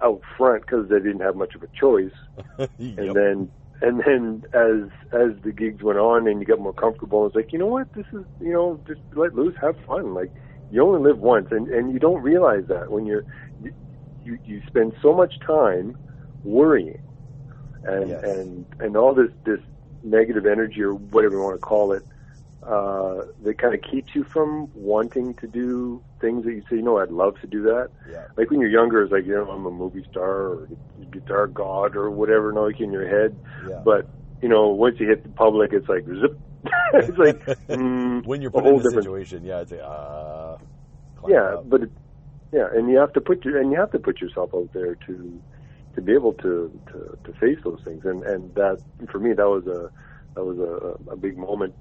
out 0.03 0.21
front 0.37 0.65
because 0.67 0.89
they 0.89 0.99
didn't 0.99 1.21
have 1.21 1.37
much 1.37 1.55
of 1.55 1.63
a 1.63 1.69
choice, 1.79 2.13
and 2.97 3.15
then 3.15 3.51
and 3.81 4.03
then 4.05 4.43
as 4.53 4.91
as 5.13 5.41
the 5.43 5.53
gigs 5.53 5.83
went 5.83 5.99
on 5.99 6.27
and 6.27 6.41
you 6.41 6.47
got 6.47 6.61
more 6.61 6.73
comfortable, 6.73 7.27
it's 7.27 7.37
like 7.37 7.53
you 7.53 7.59
know 7.59 7.67
what, 7.67 7.89
this 7.95 8.07
is 8.13 8.25
you 8.41 8.53
know 8.53 8.81
just 8.87 9.01
let 9.15 9.35
loose, 9.35 9.55
have 9.61 9.77
fun. 9.87 10.15
Like 10.15 10.33
you 10.71 10.83
only 10.83 11.01
live 11.01 11.19
once, 11.19 11.49
and 11.51 11.69
and 11.69 11.93
you 11.93 11.99
don't 11.99 12.23
realize 12.23 12.65
that 12.69 12.91
when 12.91 13.07
you're 13.07 13.25
you 13.59 13.73
you, 14.23 14.39
you 14.45 14.63
spend 14.67 14.93
so 15.03 15.13
much 15.15 15.35
time 15.47 15.97
worrying 16.45 16.99
and 17.85 18.11
Yes. 18.11 18.23
and 18.23 18.67
and 18.81 18.97
all 18.97 19.15
this 19.15 19.31
this 19.45 19.61
negative 20.03 20.47
energy 20.47 20.83
or 20.83 20.95
whatever 20.95 21.35
you 21.35 21.41
want 21.43 21.57
to 21.57 21.61
call 21.61 21.93
it 21.93 22.07
uh 22.63 23.23
that 23.43 23.57
kind 23.59 23.73
of 23.75 23.81
keeps 23.83 24.15
you 24.15 24.25
from 24.25 24.69
wanting 24.75 25.33
to 25.35 25.47
do 25.47 26.03
things 26.21 26.45
that 26.45 26.53
you 26.53 26.63
say 26.69 26.77
you 26.77 26.83
know 26.83 26.99
I'd 26.99 27.11
love 27.11 27.41
to 27.41 27.47
do 27.47 27.63
that 27.63 27.91
yeah. 28.11 28.27
like 28.37 28.51
when 28.51 28.61
you're 28.61 28.71
younger 28.71 29.03
it's 29.03 29.13
like 29.13 29.27
you 29.27 29.35
know 29.35 29.49
I'm 29.51 29.65
a 29.65 29.71
movie 29.71 30.05
star 30.11 30.31
or 30.31 30.69
guitar 31.13 31.47
god 31.47 31.95
or 31.95 32.11
whatever 32.11 32.53
like 32.53 32.81
in 32.81 32.91
your 32.93 33.07
head 33.09 33.37
Yeah. 33.69 33.81
but 33.85 34.09
you 34.43 34.49
know 34.49 34.69
once 34.69 34.99
you 34.99 35.09
hit 35.09 35.23
the 35.23 35.29
public 35.31 35.73
it's 35.73 35.89
like 35.89 36.05
zip 36.05 36.39
it's 36.95 37.19
like 37.19 37.39
mm, 37.69 38.27
when 38.27 38.43
you're 38.43 38.51
a 38.51 38.53
put 38.53 38.65
whole 38.65 38.77
in 38.77 38.83
the 38.83 38.91
different 38.91 39.05
situation, 39.05 39.45
yeah, 39.45 39.61
it's 39.61 39.71
like, 39.71 39.81
uh, 39.81 40.57
yeah, 41.29 41.55
up. 41.55 41.69
but 41.69 41.83
it, 41.83 41.91
yeah, 42.53 42.67
and 42.75 42.91
you 42.91 42.99
have 42.99 43.13
to 43.13 43.21
put 43.21 43.45
your 43.45 43.59
and 43.59 43.71
you 43.71 43.79
have 43.79 43.91
to 43.93 43.99
put 43.99 44.21
yourself 44.21 44.51
out 44.55 44.69
there 44.73 44.95
to 45.07 45.41
to 45.95 46.01
be 46.01 46.13
able 46.13 46.33
to 46.35 46.71
to, 46.89 47.19
to 47.25 47.33
face 47.39 47.59
those 47.65 47.81
things, 47.85 48.05
and 48.05 48.23
and 48.25 48.55
that 48.55 48.81
for 49.11 49.19
me 49.21 49.33
that 49.35 49.49
was 49.49 49.67
a 49.67 49.91
that 50.35 50.45
was 50.45 50.59
a, 50.59 51.13
a 51.13 51.17
big 51.17 51.37
moment, 51.39 51.75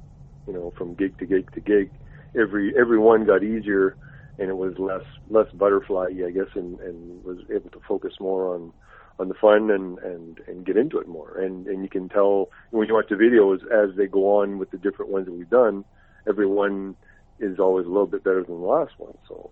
you 0.47 0.53
know, 0.53 0.73
from 0.77 0.95
gig 0.95 1.17
to 1.19 1.25
gig 1.25 1.51
to 1.51 1.61
gig. 1.61 1.91
Every 2.39 2.73
every 2.77 2.97
one 2.97 3.25
got 3.25 3.43
easier, 3.43 3.97
and 4.39 4.49
it 4.49 4.57
was 4.57 4.73
less 4.77 5.03
less 5.29 5.47
butterfly, 5.53 6.07
I 6.25 6.31
guess, 6.31 6.47
and 6.55 6.79
and 6.79 7.23
was 7.23 7.39
able 7.53 7.69
to 7.71 7.81
focus 7.87 8.13
more 8.19 8.55
on 8.55 8.73
on 9.19 9.27
the 9.27 9.33
fun 9.35 9.69
and 9.71 9.97
and 9.99 10.39
and 10.47 10.65
get 10.65 10.77
into 10.77 10.99
it 10.99 11.07
more. 11.07 11.37
And 11.37 11.67
and 11.67 11.83
you 11.83 11.89
can 11.89 12.09
tell 12.09 12.49
when 12.71 12.87
you 12.87 12.93
watch 12.93 13.09
the 13.09 13.15
videos 13.15 13.59
as 13.71 13.95
they 13.95 14.07
go 14.07 14.39
on 14.39 14.57
with 14.57 14.71
the 14.71 14.77
different 14.77 15.11
ones 15.11 15.25
that 15.25 15.33
we've 15.33 15.49
done, 15.49 15.85
every 16.27 16.47
one 16.47 16.95
is 17.39 17.59
always 17.59 17.85
a 17.85 17.89
little 17.89 18.07
bit 18.07 18.23
better 18.23 18.43
than 18.43 18.59
the 18.59 18.67
last 18.67 18.93
one. 18.97 19.17
So 19.27 19.51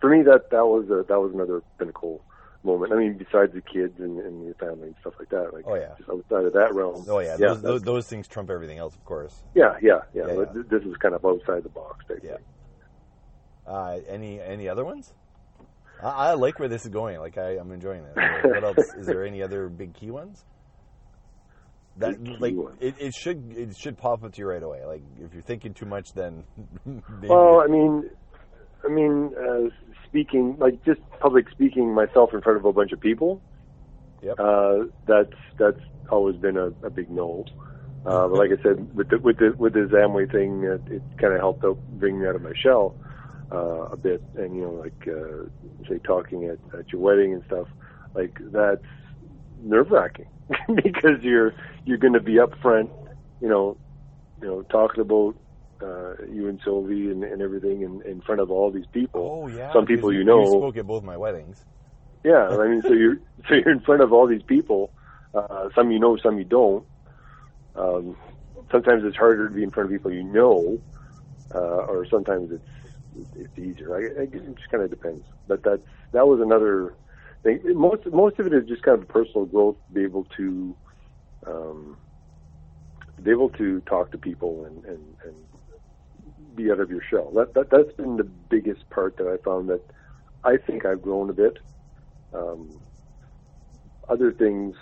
for 0.00 0.10
me, 0.10 0.22
that 0.22 0.50
that 0.50 0.66
was 0.66 0.84
a, 0.86 1.04
that 1.08 1.20
was 1.20 1.32
another 1.34 1.62
pinnacle 1.78 2.22
moment. 2.66 2.92
I 2.92 2.96
mean, 2.96 3.14
besides 3.16 3.52
the 3.54 3.62
kids 3.62 3.94
and, 3.98 4.18
and 4.20 4.44
your 4.44 4.54
family 4.54 4.88
and 4.88 4.94
stuff 5.00 5.14
like 5.18 5.30
that, 5.30 5.54
like 5.54 5.64
Oh, 5.66 5.74
yeah. 5.74 5.94
just 5.96 6.10
outside 6.10 6.44
of 6.44 6.52
that 6.52 6.74
realm. 6.74 7.04
Oh 7.08 7.20
yeah, 7.20 7.36
yeah, 7.38 7.48
those, 7.48 7.62
those, 7.62 7.82
those 7.82 8.06
things 8.08 8.28
trump 8.28 8.50
everything 8.50 8.78
else, 8.78 8.94
of 8.94 9.04
course. 9.04 9.42
yeah, 9.54 9.76
yeah, 9.80 10.00
yeah. 10.12 10.26
Yeah, 10.26 10.34
but 10.34 10.54
yeah. 10.54 10.62
This 10.68 10.82
is 10.82 10.96
kind 10.98 11.14
of 11.14 11.24
outside 11.24 11.62
the 11.62 11.70
box. 11.70 12.04
Type 12.06 12.20
Yeah. 12.22 12.36
Uh, 13.66 13.98
any 14.08 14.40
any 14.40 14.68
other 14.68 14.84
ones? 14.84 15.12
I, 16.02 16.08
I 16.08 16.32
like 16.34 16.58
where 16.58 16.68
this 16.68 16.82
is 16.84 16.90
going. 16.90 17.18
Like 17.18 17.38
I, 17.38 17.58
I'm 17.58 17.72
enjoying 17.72 18.02
this. 18.04 18.14
What 18.44 18.62
else? 18.64 18.92
Is 18.98 19.06
there 19.06 19.24
any 19.24 19.42
other 19.42 19.68
big 19.68 19.94
key 19.94 20.10
ones? 20.10 20.44
That 21.96 22.22
Big 22.22 22.40
like 22.40 22.54
ones. 22.54 22.76
it, 22.80 22.94
it 23.00 23.14
should 23.14 23.54
it 23.56 23.74
should 23.76 23.96
pop 23.96 24.22
up 24.22 24.32
to 24.34 24.38
you 24.40 24.46
right 24.46 24.62
away. 24.62 24.84
Like 24.84 25.02
if 25.18 25.32
you're 25.32 25.42
thinking 25.42 25.72
too 25.72 25.86
much, 25.86 26.12
then 26.14 26.44
Well, 27.22 27.60
I 27.60 27.66
mean, 27.66 28.10
I 28.84 28.88
mean, 28.88 29.32
uh, 29.34 29.68
speaking 30.16 30.56
like 30.58 30.82
just 30.84 31.00
public 31.20 31.46
speaking 31.50 31.92
myself 31.92 32.32
in 32.32 32.40
front 32.40 32.56
of 32.56 32.64
a 32.64 32.72
bunch 32.72 32.92
of 32.92 33.00
people. 33.00 33.42
Yep. 34.22 34.36
Uh, 34.38 34.84
that's 35.06 35.36
that's 35.58 35.80
always 36.10 36.36
been 36.36 36.56
a, 36.56 36.68
a 36.82 36.88
big 36.88 37.10
no. 37.10 37.44
Uh, 38.06 38.28
but 38.28 38.38
like 38.38 38.50
I 38.50 38.62
said, 38.62 38.94
with 38.96 39.10
the 39.10 39.18
with 39.18 39.38
the 39.38 39.54
with 39.58 39.74
this 39.74 39.90
Amway 39.90 40.30
thing, 40.30 40.64
it, 40.64 40.80
it 40.90 41.02
kind 41.18 41.34
of 41.34 41.40
helped 41.40 41.64
out 41.64 41.78
bring 41.98 42.20
me 42.20 42.26
out 42.26 42.34
of 42.34 42.40
my 42.40 42.54
shell 42.54 42.94
uh, 43.52 43.90
a 43.92 43.96
bit. 43.96 44.22
And 44.36 44.56
you 44.56 44.62
know, 44.62 44.70
like 44.70 45.06
uh, 45.06 45.86
say 45.86 45.98
talking 45.98 46.44
at, 46.44 46.58
at 46.78 46.90
your 46.92 47.02
wedding 47.02 47.34
and 47.34 47.44
stuff, 47.46 47.68
like 48.14 48.38
that's 48.52 48.86
nerve 49.62 49.90
wracking. 49.90 50.28
because 50.76 51.20
you're 51.20 51.52
you're 51.84 51.98
going 51.98 52.14
to 52.14 52.20
be 52.20 52.38
up 52.38 52.58
front, 52.62 52.88
you 53.42 53.48
know, 53.48 53.76
you 54.40 54.46
know, 54.46 54.62
talking 54.62 55.02
about 55.02 55.36
uh, 55.82 56.14
you 56.30 56.48
and 56.48 56.60
Sylvie 56.64 57.10
and, 57.10 57.24
and 57.24 57.42
everything 57.42 57.82
in, 57.82 58.02
in 58.02 58.20
front 58.20 58.40
of 58.40 58.50
all 58.50 58.70
these 58.70 58.86
people. 58.92 59.42
Oh 59.44 59.48
yeah. 59.48 59.72
Some 59.72 59.86
people 59.86 60.12
you 60.12 60.24
know. 60.24 60.40
You 60.40 60.58
spoke 60.58 60.76
at 60.76 60.86
both 60.86 61.02
my 61.02 61.16
weddings. 61.16 61.64
Yeah, 62.24 62.48
I 62.48 62.68
mean, 62.68 62.82
so 62.82 62.92
you're 62.92 63.18
so 63.48 63.54
you're 63.54 63.70
in 63.70 63.80
front 63.80 64.02
of 64.02 64.12
all 64.12 64.26
these 64.26 64.42
people. 64.42 64.90
Uh, 65.34 65.68
some 65.74 65.90
you 65.90 65.98
know, 65.98 66.16
some 66.16 66.38
you 66.38 66.44
don't. 66.44 66.86
Um, 67.74 68.16
sometimes 68.70 69.04
it's 69.04 69.16
harder 69.16 69.48
to 69.48 69.54
be 69.54 69.62
in 69.62 69.70
front 69.70 69.86
of 69.86 69.92
people 69.92 70.12
you 70.12 70.22
know, 70.22 70.80
uh, 71.54 71.58
or 71.58 72.06
sometimes 72.06 72.50
it's 72.52 73.34
it's 73.36 73.58
easier. 73.58 73.94
I, 73.94 74.20
I, 74.20 74.24
it 74.24 74.56
just 74.56 74.70
kind 74.70 74.82
of 74.82 74.90
depends. 74.90 75.24
But 75.46 75.62
that's 75.62 75.82
that 76.12 76.26
was 76.26 76.40
another 76.40 76.94
thing. 77.42 77.60
Most 77.74 78.06
most 78.06 78.38
of 78.38 78.46
it 78.46 78.52
is 78.52 78.66
just 78.66 78.82
kind 78.82 79.00
of 79.00 79.08
personal 79.08 79.46
growth. 79.46 79.76
To 79.88 79.94
be 79.94 80.02
able 80.02 80.24
to 80.36 80.76
um, 81.46 81.96
be 83.22 83.30
able 83.30 83.50
to 83.50 83.80
talk 83.82 84.10
to 84.12 84.18
people 84.18 84.64
and, 84.66 84.84
and, 84.84 85.16
and 85.24 85.34
be 86.56 86.70
out 86.70 86.80
of 86.80 86.90
your 86.90 87.02
shell. 87.02 87.30
That, 87.34 87.54
that 87.54 87.70
that's 87.70 87.92
been 87.92 88.16
the 88.16 88.24
biggest 88.24 88.88
part 88.90 89.16
that 89.18 89.28
I 89.28 89.36
found 89.44 89.68
that 89.68 89.82
I 90.44 90.56
think 90.56 90.84
I've 90.84 91.02
grown 91.02 91.30
a 91.30 91.34
bit. 91.34 91.58
Um, 92.34 92.80
other 94.08 94.32
things, 94.32 94.76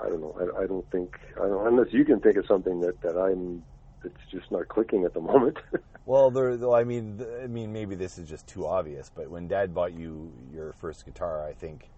I 0.00 0.08
don't 0.08 0.20
know. 0.20 0.36
I, 0.56 0.62
I 0.62 0.66
don't 0.66 0.88
think 0.90 1.18
I 1.36 1.46
don't, 1.46 1.66
unless 1.66 1.92
you 1.92 2.04
can 2.04 2.20
think 2.20 2.36
of 2.36 2.46
something 2.46 2.80
that 2.80 3.00
that 3.02 3.16
I'm 3.18 3.62
it's 4.04 4.20
just 4.30 4.50
not 4.50 4.68
clicking 4.68 5.04
at 5.04 5.14
the 5.14 5.20
moment. 5.20 5.58
Well, 6.04 6.32
there, 6.32 6.56
though, 6.56 6.74
I 6.74 6.82
mean, 6.82 7.24
I 7.44 7.46
mean, 7.46 7.72
maybe 7.72 7.94
this 7.94 8.18
is 8.18 8.28
just 8.28 8.48
too 8.48 8.66
obvious, 8.66 9.08
but 9.14 9.30
when 9.30 9.46
Dad 9.46 9.72
bought 9.72 9.92
you 9.92 10.32
your 10.52 10.72
first 10.72 11.04
guitar, 11.04 11.46
I 11.46 11.52
think 11.52 11.88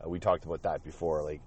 uh, 0.00 0.08
we 0.08 0.20
talked 0.20 0.44
about 0.44 0.62
that 0.62 0.84
before. 0.84 1.20
Like, 1.24 1.40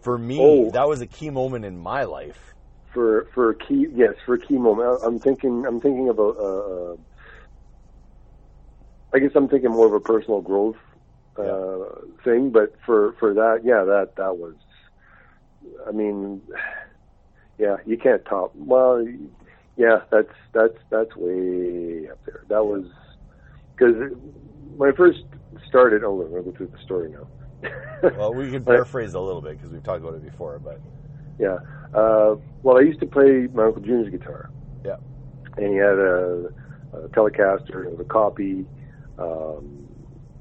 for 0.00 0.18
me, 0.18 0.40
Oh. 0.40 0.70
that 0.72 0.88
was 0.88 1.00
a 1.00 1.06
key 1.06 1.30
moment 1.30 1.64
in 1.64 1.78
my 1.78 2.02
life. 2.02 2.56
For 2.94 3.26
for 3.34 3.50
a 3.50 3.54
key 3.54 3.88
yes 3.92 4.14
for 4.24 4.34
a 4.34 4.38
key 4.38 4.56
moment. 4.56 5.00
I'm 5.04 5.18
thinking 5.18 5.66
I'm 5.66 5.80
thinking 5.80 6.08
about. 6.08 6.36
Uh, 6.38 6.92
uh, 6.92 6.96
I 9.12 9.18
guess 9.20 9.30
I'm 9.36 9.48
thinking 9.48 9.70
more 9.70 9.86
of 9.86 9.92
a 9.92 10.00
personal 10.00 10.40
growth 10.40 10.76
uh, 11.38 11.84
thing, 12.24 12.50
but 12.50 12.74
for 12.86 13.14
for 13.20 13.34
that, 13.34 13.60
yeah, 13.64 13.84
that 13.84 14.12
that 14.16 14.38
was. 14.38 14.54
I 15.86 15.92
mean, 15.92 16.42
yeah, 17.58 17.76
you 17.86 17.96
can't 17.96 18.24
top. 18.24 18.52
Well, 18.54 19.06
yeah, 19.76 20.00
that's 20.10 20.32
that's 20.52 20.74
that's 20.90 21.14
way 21.16 22.08
up 22.10 22.18
there. 22.24 22.42
That 22.48 22.64
was 22.64 22.86
because 23.76 23.94
when 24.76 24.92
I 24.92 24.96
first 24.96 25.18
started. 25.68 26.02
Oh, 26.04 26.14
we'll 26.14 26.42
go 26.42 26.52
through 26.52 26.68
the 26.68 26.78
story 26.84 27.10
now. 27.10 27.28
Well, 28.16 28.34
we 28.34 28.50
can 28.50 28.64
paraphrase 28.64 29.14
a 29.14 29.20
little 29.20 29.40
bit 29.40 29.56
because 29.56 29.70
we've 29.70 29.82
talked 29.82 30.02
about 30.02 30.14
it 30.14 30.24
before, 30.24 30.58
but 30.58 30.80
Yeah. 31.38 31.58
Uh, 31.94 32.36
well, 32.62 32.78
I 32.78 32.80
used 32.80 33.00
to 33.00 33.06
play 33.06 33.48
my 33.52 33.64
Uncle 33.64 33.82
Junior's 33.82 34.10
guitar. 34.10 34.50
Yeah. 34.84 34.96
And 35.56 35.70
he 35.70 35.76
had 35.76 35.98
a, 35.98 36.50
a 36.92 37.08
Telecaster, 37.08 37.84
it 37.84 37.90
was 37.90 38.00
a 38.00 38.04
copy, 38.04 38.66
um, 39.18 39.88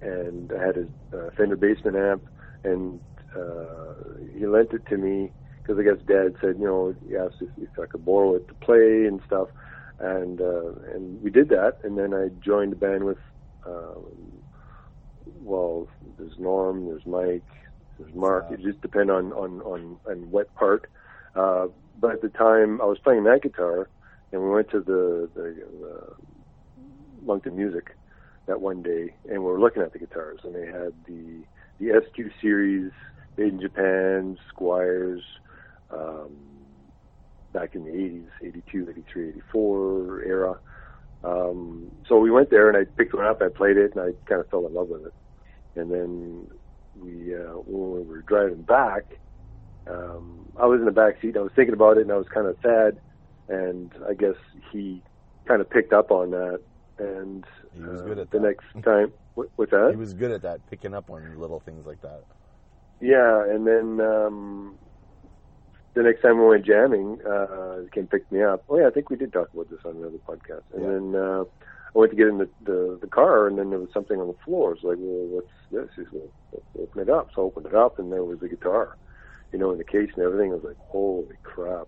and 0.02 0.52
I 0.52 0.66
had 0.66 0.76
his 0.76 0.88
uh, 1.14 1.30
Fender 1.38 1.58
Bassman 1.58 1.96
amp, 1.96 2.24
and 2.64 3.00
uh, 3.36 3.94
he 4.38 4.46
lent 4.46 4.74
it 4.74 4.86
to 4.88 4.98
me 4.98 5.32
because 5.62 5.80
I 5.80 5.84
guess 5.84 6.04
Dad 6.08 6.36
said, 6.42 6.58
you 6.60 6.66
know, 6.66 6.96
he 7.08 7.16
asked 7.16 7.42
if, 7.42 7.50
if 7.58 7.80
I 7.80 7.86
could 7.86 8.04
borrow 8.04 8.36
it 8.36 8.48
to 8.48 8.54
play 8.56 9.06
and 9.06 9.22
stuff, 9.26 9.48
and 10.00 10.42
uh, 10.42 10.74
and 10.94 11.22
we 11.22 11.30
did 11.30 11.50
that, 11.50 11.78
and 11.84 11.98
then 11.98 12.14
I 12.14 12.30
joined 12.44 12.74
the 12.74 12.76
band 12.76 13.06
with, 13.06 13.20
um, 13.66 14.04
well, 15.42 15.88
there's 16.18 16.38
Norm, 16.38 16.86
there's 16.88 17.06
Mike, 17.06 17.48
there's 18.00 18.14
Mark. 18.14 18.48
It 18.52 18.62
just 18.62 18.82
depend 18.82 19.12
on 19.12 19.32
on 19.34 19.62
on, 19.62 19.98
on 20.08 20.32
what 20.32 20.54
part. 20.56 20.90
Uh, 21.36 21.68
but 22.00 22.12
at 22.12 22.22
the 22.22 22.30
time, 22.30 22.82
I 22.82 22.86
was 22.86 23.00
playing 23.00 23.24
that 23.26 23.42
guitar, 23.42 23.88
and 24.32 24.42
we 24.42 24.50
went 24.50 24.70
to 24.72 24.80
the 24.80 25.30
the, 25.34 25.56
the 25.80 26.14
Moncton 27.26 27.56
Music 27.56 27.96
that 28.46 28.60
one 28.60 28.82
day, 28.82 29.14
and 29.30 29.40
we 29.40 29.46
were 29.52 29.60
looking 29.60 29.82
at 29.82 29.94
the 29.94 30.00
guitars, 30.00 30.40
and 30.44 30.54
they 30.54 30.66
had 30.66 30.94
the 31.06 31.44
the 31.80 32.02
SQ 32.06 32.42
series 32.42 32.92
made 33.38 33.54
in 33.54 33.62
Japan, 33.62 34.38
Squiers, 34.54 35.22
um, 35.92 36.36
back 37.52 37.76
in 37.76 37.86
the 37.86 37.92
80s, 37.92 38.28
82, 38.42 38.88
83, 38.90 39.30
84 39.30 40.24
era. 40.24 40.60
Um, 41.24 41.92
so 42.08 42.20
we 42.20 42.32
went 42.32 42.50
there, 42.50 42.68
and 42.68 42.78
I 42.78 42.84
picked 42.84 43.14
one 43.14 43.26
up, 43.26 43.42
I 43.42 43.50
played 43.50 43.78
it, 43.78 43.96
and 43.96 44.02
I 44.02 44.12
kind 44.28 44.42
of 44.42 44.50
fell 44.50 44.68
in 44.68 44.74
love 44.74 44.90
with 44.90 45.06
it. 45.06 45.14
And 45.76 45.92
then 45.92 46.48
we, 46.96 47.34
uh, 47.36 47.54
when 47.66 48.02
we 48.02 48.08
were 48.08 48.22
driving 48.22 48.64
back, 48.64 49.04
um, 49.90 50.46
I 50.60 50.66
was 50.66 50.80
in 50.80 50.86
the 50.86 50.92
back 50.92 51.16
seat. 51.22 51.36
I 51.38 51.42
was 51.42 51.52
thinking 51.56 51.74
about 51.74 51.98
it, 51.98 52.02
and 52.04 52.12
I 52.12 52.18
was 52.18 52.28
kind 52.34 52.48
of 52.48 52.56
sad. 52.62 52.98
And 53.50 53.92
I 54.08 54.14
guess 54.14 54.36
he 54.72 55.04
kind 55.48 55.62
of 55.62 55.70
picked 55.70 55.92
up 55.94 56.12
on 56.12 56.32
that. 56.32 56.60
And 57.00 57.44
He 57.74 57.82
was 57.82 58.02
uh, 58.02 58.06
good 58.06 58.20
at 58.20 58.32
the 58.32 58.40
that. 58.40 58.44
next 58.48 58.86
time. 58.86 59.12
What, 59.36 59.48
what's 59.56 59.72
that? 59.72 59.90
he 59.90 59.96
was 59.96 60.14
good 60.14 60.30
at 60.30 60.44
that, 60.44 60.64
picking 60.68 60.94
up 60.94 61.10
on 61.10 61.40
little 61.40 61.60
things 61.60 61.88
like 61.88 62.02
that. 62.02 62.22
Yeah, 63.02 63.44
and 63.50 63.66
then 63.66 64.00
um, 64.00 64.78
the 65.96 66.04
next 66.04 66.22
time 66.22 66.38
we 66.40 66.46
went 66.46 66.66
jamming, 66.68 67.18
uh, 67.28 67.80
he 67.82 67.90
came 67.90 68.06
pick 68.06 68.32
me 68.32 68.44
up. 68.44 68.64
Oh 68.70 68.78
yeah, 68.78 68.86
I 68.88 68.92
think 68.92 69.10
we 69.10 69.18
did 69.18 69.34
talk 69.34 69.48
about 69.52 69.72
this 69.72 69.80
on 69.86 69.98
another 69.98 70.20
podcast. 70.30 70.62
And 70.72 70.84
Yeah. 70.84 70.90
then 70.90 71.16
uh, 71.20 71.44
I 71.96 71.98
went 72.00 72.12
to 72.12 72.16
get 72.16 72.28
in 72.28 72.38
the, 72.38 72.50
the 72.64 73.00
the 73.02 73.08
car, 73.08 73.48
and 73.48 73.58
then 73.58 73.72
there 73.72 73.80
was 73.80 73.90
something 73.92 74.20
on 74.20 74.28
the 74.28 74.36
floor. 74.46 74.70
I 74.70 74.74
was 74.74 74.84
like, 74.84 74.98
well, 75.00 75.28
what's 75.36 75.48
this? 75.74 75.90
He 75.96 76.04
said, 76.04 76.14
well, 76.14 76.32
let's 76.54 76.66
open 76.80 77.02
it 77.02 77.10
up. 77.10 77.28
So 77.36 77.42
I 77.42 77.46
opened 77.46 77.66
it 77.68 77.76
up, 77.76 78.00
and 78.00 78.12
there 78.12 78.24
was 78.24 78.42
a 78.42 78.48
guitar, 78.48 78.96
you 79.52 79.60
know, 79.60 79.72
in 79.72 79.78
the 79.78 79.84
case 79.84 80.10
and 80.16 80.26
everything. 80.26 80.52
I 80.52 80.56
was 80.56 80.64
like, 80.64 80.78
holy 80.80 81.36
crap! 81.44 81.88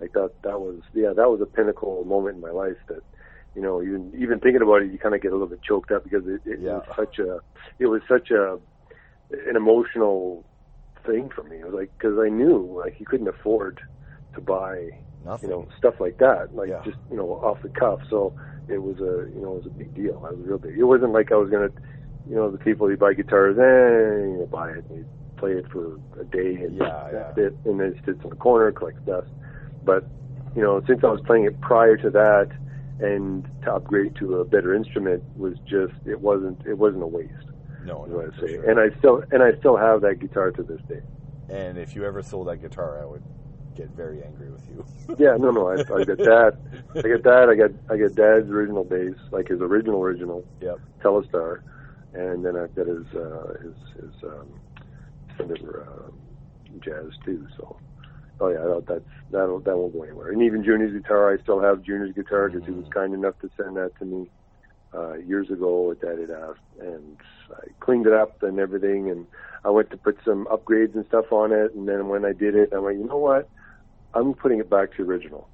Like 0.00 0.12
that 0.14 0.30
that 0.44 0.60
was 0.60 0.80
yeah, 0.94 1.12
that 1.14 1.30
was 1.30 1.40
a 1.40 1.46
pinnacle 1.46 2.04
moment 2.04 2.36
in 2.36 2.42
my 2.42 2.50
life 2.50 2.76
that. 2.88 3.00
You 3.54 3.62
know, 3.62 3.82
even 3.82 4.12
even 4.16 4.38
thinking 4.38 4.62
about 4.62 4.82
it, 4.82 4.92
you 4.92 4.98
kind 4.98 5.16
of 5.16 5.22
get 5.22 5.32
a 5.32 5.34
little 5.34 5.48
bit 5.48 5.62
choked 5.62 5.90
up 5.90 6.04
because 6.04 6.22
it, 6.28 6.42
it 6.44 6.60
Yeah. 6.60 6.74
was 6.74 6.84
such 6.94 7.18
a, 7.18 7.40
it 7.80 7.86
was 7.86 8.02
such 8.06 8.30
a, 8.30 8.58
an 9.30 9.56
emotional 9.56 10.44
thing 11.04 11.28
for 11.34 11.42
me. 11.42 11.56
It 11.56 11.64
was 11.64 11.74
like 11.74 11.90
because 11.98 12.18
I 12.20 12.28
knew 12.28 12.78
like 12.84 12.94
he 12.96 13.04
couldn't 13.04 13.26
afford 13.26 13.80
to 14.34 14.40
buy 14.40 14.90
Nothing. 15.24 15.48
you 15.50 15.56
know 15.56 15.66
stuff 15.76 15.94
like 15.98 16.18
that, 16.18 16.54
like 16.54 16.68
Yeah. 16.68 16.82
just 16.84 16.98
you 17.10 17.16
know 17.16 17.30
off 17.42 17.62
the 17.62 17.70
cuff. 17.70 18.00
So 18.08 18.34
it 18.68 18.78
was 18.78 18.98
a 18.98 19.26
you 19.34 19.40
know 19.42 19.52
it 19.54 19.64
was 19.64 19.66
a 19.66 19.78
big 19.78 19.92
deal. 19.94 20.22
It 20.30 20.38
was 20.38 20.46
real 20.46 20.58
big. 20.58 20.78
It 20.78 20.84
wasn't 20.84 21.12
like 21.12 21.32
I 21.32 21.36
was 21.36 21.50
gonna 21.50 21.70
you 22.28 22.36
know 22.36 22.50
the 22.50 22.58
people 22.58 22.88
who 22.88 22.96
buy 22.96 23.14
guitars, 23.14 23.56
eh, 23.58 24.26
you 24.30 24.38
know, 24.38 24.46
buy 24.46 24.70
it 24.70 24.84
and 24.88 24.98
you 24.98 25.06
play 25.36 25.52
it 25.52 25.70
for 25.70 25.98
a 26.20 26.24
day 26.24 26.54
and 26.64 26.76
Yeah, 26.76 27.08
that's 27.12 27.38
yeah. 27.38 27.44
it, 27.44 27.54
and 27.64 27.80
then 27.80 27.88
it 27.88 28.04
sits 28.04 28.22
in 28.24 28.30
the 28.30 28.36
corner, 28.36 28.70
collects 28.72 29.00
dust. 29.06 29.28
But 29.84 30.04
you 30.56 30.62
know 30.62 30.82
since 30.86 31.02
I 31.04 31.08
was 31.08 31.20
playing 31.22 31.44
it 31.44 31.60
prior 31.60 31.96
to 31.96 32.10
that. 32.10 32.50
And 33.00 33.48
to 33.62 33.72
upgrade 33.74 34.16
to 34.16 34.40
a 34.40 34.44
better 34.44 34.74
instrument 34.74 35.22
was 35.36 35.54
just 35.60 35.94
it 36.04 36.20
wasn't 36.20 36.66
it 36.66 36.74
wasn't 36.76 37.04
a 37.04 37.06
waste. 37.06 37.30
no, 37.84 38.04
no, 38.06 38.16
what 38.16 38.34
I 38.34 38.40
say. 38.40 38.54
sure. 38.54 38.68
And 38.68 38.80
I 38.80 38.90
still 38.98 39.22
and 39.30 39.40
I 39.40 39.52
still 39.60 39.76
have 39.76 40.00
that 40.00 40.18
guitar 40.18 40.50
to 40.50 40.64
this 40.64 40.80
day. 40.88 41.00
And 41.48 41.78
if 41.78 41.94
you 41.94 42.04
ever 42.04 42.24
sold 42.24 42.48
that 42.48 42.56
guitar, 42.56 43.00
I 43.00 43.04
would 43.04 43.22
get 43.76 43.88
very 43.90 44.20
angry 44.24 44.50
with 44.50 44.66
you. 44.68 44.84
Yeah, 45.16 45.36
no, 45.38 45.52
no, 45.52 45.68
I, 45.68 45.74
I 45.74 46.04
got 46.04 46.18
that. 46.18 46.56
I 46.96 47.02
got 47.02 47.22
that. 47.22 47.48
I 47.48 47.54
got 47.54 47.70
I 47.88 47.96
got 47.98 48.16
Dad's 48.16 48.50
original 48.50 48.82
bass, 48.82 49.14
like 49.30 49.46
his 49.46 49.60
original 49.60 50.02
original 50.02 50.44
yep. 50.60 50.80
Telestar, 51.00 51.60
and 52.14 52.44
then 52.44 52.56
I've 52.56 52.74
got 52.74 52.86
his 52.86 53.06
uh, 53.14 53.52
his 53.62 53.74
his 53.94 54.12
um, 54.24 54.48
Fender 55.36 55.86
uh, 55.88 56.10
Jazz 56.84 57.12
too. 57.24 57.46
So, 57.56 57.76
oh 58.40 58.48
yeah, 58.48 58.58
that- 58.58 58.86
that's 58.88 59.04
that'll 59.30 59.60
that 59.60 59.76
won't 59.76 59.92
go 59.92 60.02
anywhere. 60.02 60.30
And 60.32 60.42
even 60.42 60.64
Junior's 60.64 60.92
guitar, 60.92 61.32
I 61.32 61.40
still 61.42 61.60
have 61.60 61.82
Junior's 61.82 62.14
guitar 62.14 62.48
because 62.48 62.66
he 62.66 62.72
was 62.72 62.86
kind 62.92 63.14
enough 63.14 63.38
to 63.40 63.50
send 63.56 63.76
that 63.76 63.92
to 63.98 64.04
me 64.04 64.30
uh, 64.94 65.14
years 65.14 65.50
ago. 65.50 65.82
What 65.88 66.00
Dad 66.00 66.18
had 66.18 66.30
asked, 66.30 66.60
and 66.80 67.18
I 67.52 67.68
cleaned 67.80 68.06
it 68.06 68.12
up 68.12 68.42
and 68.42 68.58
everything, 68.58 69.10
and 69.10 69.26
I 69.64 69.70
went 69.70 69.90
to 69.90 69.96
put 69.96 70.18
some 70.24 70.46
upgrades 70.46 70.94
and 70.94 71.04
stuff 71.06 71.26
on 71.32 71.52
it. 71.52 71.74
And 71.74 71.88
then 71.88 72.08
when 72.08 72.24
I 72.24 72.32
did 72.32 72.54
it, 72.54 72.70
I 72.74 72.78
went, 72.78 72.98
you 72.98 73.06
know 73.06 73.18
what? 73.18 73.50
I'm 74.14 74.32
putting 74.34 74.58
it 74.60 74.70
back 74.70 74.94
to 74.96 75.02
original 75.02 75.50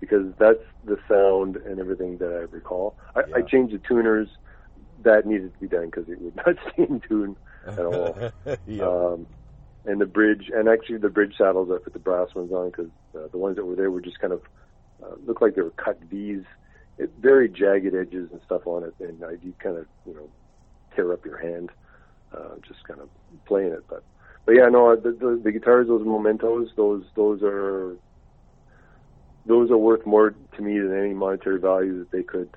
because 0.00 0.32
that's 0.38 0.64
the 0.84 0.96
sound 1.08 1.56
and 1.56 1.78
everything 1.78 2.16
that 2.18 2.28
I 2.30 2.54
recall. 2.54 2.96
I, 3.14 3.20
I 3.36 3.42
changed 3.42 3.74
the 3.74 3.80
tuners. 3.86 4.28
That 5.02 5.26
needed 5.26 5.54
to 5.54 5.60
be 5.60 5.68
done 5.68 5.86
because 5.86 6.08
it 6.08 6.20
would 6.20 6.36
not 6.46 6.56
stay 6.72 6.84
in 6.84 7.00
tune 7.00 7.36
at 7.66 7.78
all. 7.78 8.32
yep. 8.66 8.82
Um, 8.82 9.26
and 9.86 10.00
the 10.00 10.06
bridge, 10.06 10.50
and 10.54 10.68
actually 10.68 10.98
the 10.98 11.08
bridge 11.08 11.34
saddles, 11.38 11.70
I 11.70 11.82
put 11.82 11.92
the 11.92 11.98
brass 11.98 12.34
ones 12.34 12.52
on 12.52 12.70
because 12.70 12.90
uh, 13.14 13.28
the 13.32 13.38
ones 13.38 13.56
that 13.56 13.64
were 13.64 13.76
there 13.76 13.90
were 13.90 14.00
just 14.00 14.20
kind 14.20 14.32
of 14.32 14.42
uh, 15.02 15.14
looked 15.26 15.40
like 15.40 15.54
they 15.54 15.62
were 15.62 15.70
cut 15.70 15.98
V's, 16.10 16.44
it, 16.98 17.10
very 17.18 17.48
jagged 17.48 17.94
edges 17.94 18.30
and 18.30 18.40
stuff 18.44 18.66
on 18.66 18.84
it, 18.84 18.94
and 19.00 19.24
I 19.24 19.32
you 19.42 19.54
kind 19.58 19.78
of 19.78 19.86
you 20.06 20.14
know 20.14 20.28
tear 20.94 21.12
up 21.12 21.24
your 21.24 21.38
hand, 21.38 21.70
uh, 22.32 22.56
just 22.66 22.84
kind 22.84 23.00
of 23.00 23.08
playing 23.46 23.72
it. 23.72 23.84
But 23.88 24.02
but 24.44 24.54
yeah, 24.54 24.68
no, 24.68 24.94
the, 24.96 25.12
the, 25.12 25.40
the 25.42 25.52
guitars, 25.52 25.88
those 25.88 26.04
mementos, 26.04 26.70
those 26.76 27.04
those 27.14 27.42
are 27.42 27.96
those 29.46 29.70
are 29.70 29.78
worth 29.78 30.04
more 30.04 30.34
to 30.56 30.62
me 30.62 30.78
than 30.78 30.96
any 30.96 31.14
monetary 31.14 31.58
value 31.58 32.00
that 32.00 32.10
they 32.10 32.22
could. 32.22 32.50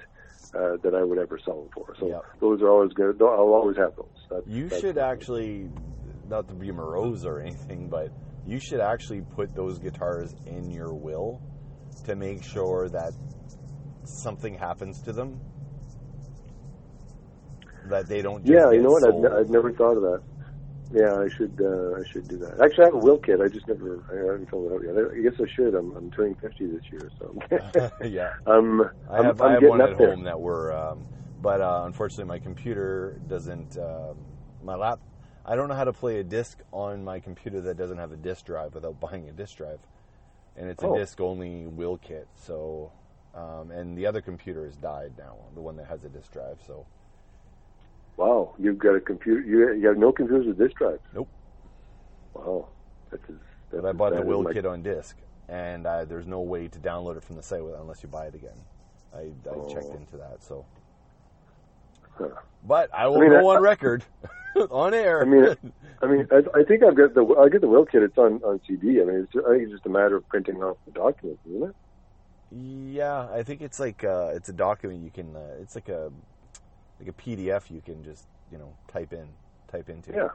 Uh, 0.56 0.78
that 0.84 0.94
I 0.94 1.04
would 1.04 1.18
ever 1.18 1.40
sell 1.44 1.62
them 1.62 1.70
for. 1.74 1.96
So 2.00 2.08
Yep. 2.08 2.22
those 2.40 2.62
are 2.62 2.70
always 2.70 2.94
good. 2.94 3.20
I'll 3.20 3.54
always 3.56 3.76
have 3.78 3.96
those. 3.96 4.06
That's, 4.30 4.46
You 4.48 4.70
that's 4.70 4.82
should 4.82 4.98
actually. 5.00 5.68
not 6.30 6.48
to 6.48 6.54
be 6.54 6.72
morose 6.72 7.26
or 7.26 7.40
anything, 7.42 7.90
but 7.90 8.10
you 8.46 8.60
should 8.60 8.80
actually 8.80 9.22
put 9.22 9.56
those 9.56 9.80
guitars 9.80 10.36
in 10.46 10.70
your 10.70 10.94
will 10.94 11.42
to 12.06 12.16
make 12.16 12.44
sure 12.44 12.88
that 12.90 13.14
something 14.04 14.54
happens 14.54 15.02
to 15.02 15.12
them. 15.12 15.40
That 17.86 18.08
they 18.08 18.22
don't. 18.22 18.46
Just 18.46 18.54
Yeah, 18.54 18.72
you 18.72 18.84
know 18.84 18.90
what? 18.92 19.08
I've, 19.08 19.16
ne- 19.16 19.40
I've 19.40 19.50
never 19.50 19.72
thought 19.74 19.98
of 19.98 20.04
that. 20.04 20.22
Yeah, 20.94 21.16
I 21.20 21.28
should. 21.28 21.60
Uh, 21.60 22.00
I 22.00 22.04
should 22.12 22.28
do 22.28 22.38
that. 22.38 22.62
Actually, 22.64 22.84
I 22.84 22.88
have 22.88 22.94
a 22.94 22.98
will 23.00 23.18
kit. 23.18 23.42
I 23.42 23.48
just 23.48 23.68
never. 23.68 24.04
I 24.12 24.16
haven't 24.32 24.50
filled 24.50 24.72
it 24.72 24.76
out 24.76 24.84
yet. 24.84 25.12
I 25.12 25.22
guess 25.22 25.34
I 25.42 25.52
should. 25.56 25.74
I'm, 25.74 25.96
I'm 25.98 26.12
turning 26.12 26.36
50 26.36 26.68
this 26.68 26.84
year, 26.92 27.10
so. 27.20 27.36
yeah. 28.06 28.34
um, 28.46 28.88
I 29.10 29.24
have, 29.24 29.42
I'm 29.42 29.48
I 29.48 29.52
have 29.54 29.60
getting 29.62 29.70
one 29.70 29.82
up 29.82 29.90
at 29.92 29.98
there. 29.98 30.10
home 30.16 30.24
that 30.26 30.40
we're, 30.40 30.72
um, 30.72 31.04
but 31.42 31.62
uh, 31.62 31.84
unfortunately 31.86 32.26
my 32.26 32.38
computer 32.40 33.20
doesn't. 33.28 33.76
Uh, 33.78 34.14
my 34.64 34.76
lap, 34.76 35.00
I 35.46 35.56
don't 35.56 35.68
know 35.68 35.74
how 35.76 35.84
to 35.84 35.94
play 35.94 36.20
a 36.20 36.24
disc 36.24 36.60
on 36.72 37.04
my 37.04 37.20
computer 37.20 37.60
that 37.62 37.76
doesn't 37.76 37.98
have 37.98 38.12
a 38.12 38.18
disk 38.18 38.46
drive 38.46 38.76
without 38.76 39.00
buying 39.00 39.28
a 39.30 39.32
disk 39.32 39.58
drive, 39.58 39.80
and 40.56 40.70
it's 40.70 40.84
a 40.84 40.88
Oh. 40.88 40.96
disc 40.96 41.20
only 41.20 41.66
will 41.66 41.98
kit. 41.98 42.28
So, 42.36 42.92
um, 43.34 43.72
and 43.72 43.98
the 43.98 44.06
other 44.06 44.22
computer 44.22 44.64
has 44.66 44.76
died 44.78 45.14
now, 45.18 45.38
the 45.56 45.62
one 45.62 45.76
that 45.78 45.88
has 45.88 46.04
a 46.04 46.10
disk 46.10 46.32
drive. 46.32 46.60
So, 46.68 46.86
Wow, 48.18 48.54
you've 48.60 48.78
got 48.78 48.96
a 48.96 49.00
computer. 49.02 49.42
You, 49.42 49.74
you 49.74 49.88
have 49.88 49.98
no 49.98 50.12
computers 50.12 50.46
with 50.48 50.58
disk 50.58 50.76
drives. 50.78 51.00
Nope. 51.14 51.30
Wow, 52.34 52.68
that's. 53.10 53.24
As, 53.30 53.36
that's 53.72 53.82
but 53.82 53.86
I 53.90 53.92
bought 53.92 54.16
the 54.16 54.22
will 54.22 54.46
kit 54.46 54.66
on 54.66 54.84
disc, 54.84 55.18
and 55.50 55.86
uh, 55.88 56.06
there's 56.06 56.28
no 56.28 56.42
way 56.42 56.68
to 56.68 56.80
download 56.80 57.18
it 57.18 57.24
from 57.24 57.36
the 57.38 57.44
site 57.44 57.62
unless 57.62 58.04
you 58.04 58.10
buy 58.10 58.28
it 58.28 58.36
again. 58.36 58.58
I, 59.16 59.20
I 59.20 59.74
checked 59.74 59.88
Oh. 59.90 59.96
into 59.98 60.18
that. 60.18 60.44
So, 60.44 60.66
Huh. 62.16 62.30
but 62.64 62.90
I 62.94 63.08
will 63.08 63.20
mean, 63.20 63.30
go 63.32 63.50
I- 63.50 63.56
on 63.56 63.62
record, 63.64 64.04
on 64.70 64.94
air. 64.94 65.22
I 65.22 65.26
mean, 65.26 65.46
I 66.04 66.06
mean, 66.06 66.28
I, 66.32 66.60
I 66.60 66.64
think 66.64 66.84
I've 66.84 66.96
got 66.96 67.16
the. 67.16 67.26
I 67.40 67.50
get 67.50 67.62
the 67.62 67.68
will 67.68 67.86
kit. 67.86 68.04
It's 68.04 68.18
on 68.20 68.44
on 68.44 68.60
CD. 68.68 69.02
I 69.02 69.06
mean, 69.06 69.28
it's, 69.28 69.46
I 69.46 69.50
think 69.52 69.64
it's 69.64 69.72
just 69.72 69.86
a 69.88 69.90
matter 69.90 70.16
of 70.18 70.28
printing 70.30 70.58
off 70.62 70.78
the 70.86 70.92
document, 70.92 71.40
isn't 71.50 71.64
it? 71.70 71.76
Yeah, 72.96 73.28
I 73.32 73.42
think 73.42 73.62
it's 73.62 73.80
like 73.80 74.04
uh, 74.04 74.32
it's 74.36 74.50
a 74.50 74.54
document 74.54 75.04
you 75.04 75.10
can. 75.10 75.36
Uh, 75.36 75.40
it's 75.60 75.74
like 75.74 75.90
a 75.90 76.12
like 77.00 77.10
a 77.10 77.14
PDF 77.14 77.70
you 77.70 77.82
can 77.82 78.04
just 78.04 78.26
you 78.52 78.58
know 78.58 78.74
type 78.92 79.14
in, 79.14 79.28
type 79.72 79.90
into. 79.90 80.12
Yeah. 80.12 80.30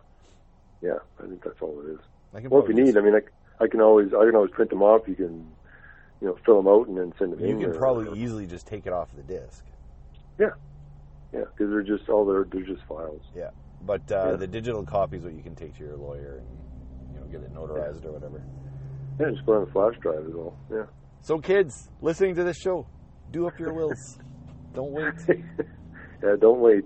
Yeah, 0.81 0.99
I 1.19 1.27
think 1.27 1.43
that's 1.43 1.61
all 1.61 1.81
it 1.85 1.91
is. 1.91 1.99
I 2.33 2.41
can 2.41 2.51
Well, 2.51 2.63
if 2.63 2.69
you 2.69 2.75
need, 2.75 2.97
I 2.97 3.01
mean, 3.01 3.15
I, 3.15 3.65
I 3.65 3.67
can 3.67 3.81
always 3.81 4.15
I 4.15 4.25
can 4.25 4.37
always 4.37 4.53
print 4.53 4.71
them 4.71 4.83
off. 4.83 5.09
You 5.09 5.17
can, 5.17 5.51
you 6.21 6.29
know, 6.29 6.39
fill 6.47 6.63
them 6.63 6.69
out 6.69 6.87
and 6.87 6.97
then 6.97 7.13
send 7.19 7.33
them 7.33 7.45
you 7.45 7.59
can 7.59 7.77
probably 7.77 8.21
easily 8.21 8.47
just 8.47 8.67
take 8.67 8.87
it 8.87 8.93
off 8.93 9.09
the 9.17 9.23
disc. 9.23 9.65
Yeah, 10.39 10.51
yeah, 11.33 11.41
because 11.51 11.71
they're 11.71 11.83
just 11.83 12.09
all 12.09 12.25
they're 12.25 12.47
they're 12.51 12.63
just 12.63 12.85
files. 12.89 13.23
Yeah, 13.35 13.51
but 13.83 14.03
uh, 14.13 14.31
Yeah. 14.31 14.37
the 14.37 14.47
digital 14.47 14.85
copy 14.85 15.17
is 15.17 15.25
what 15.25 15.33
you 15.35 15.43
can 15.43 15.57
take 15.57 15.77
to 15.79 15.85
your 15.85 15.97
lawyer 15.97 16.39
and 16.39 17.15
you 17.15 17.21
know 17.21 17.27
get 17.27 17.43
it 17.43 17.53
notarized 17.53 18.05
or 18.05 18.13
whatever. 18.13 18.41
Yeah, 19.19 19.31
just 19.31 19.45
put 19.45 19.57
on 19.57 19.63
a 19.65 19.67
flash 19.67 19.95
drive 20.01 20.25
is 20.29 20.35
all. 20.35 20.57
Yeah. 20.71 20.85
So, 21.23 21.41
kids 21.41 21.89
listening 22.01 22.37
to 22.37 22.45
this 22.45 22.57
show, 22.57 22.87
do 23.33 23.49
up 23.49 23.59
your 23.59 23.73
wills. 23.73 24.19
Don't 24.75 24.93
wait. 24.93 25.15
yeah, 26.23 26.37
don't 26.41 26.61
wait. 26.61 26.85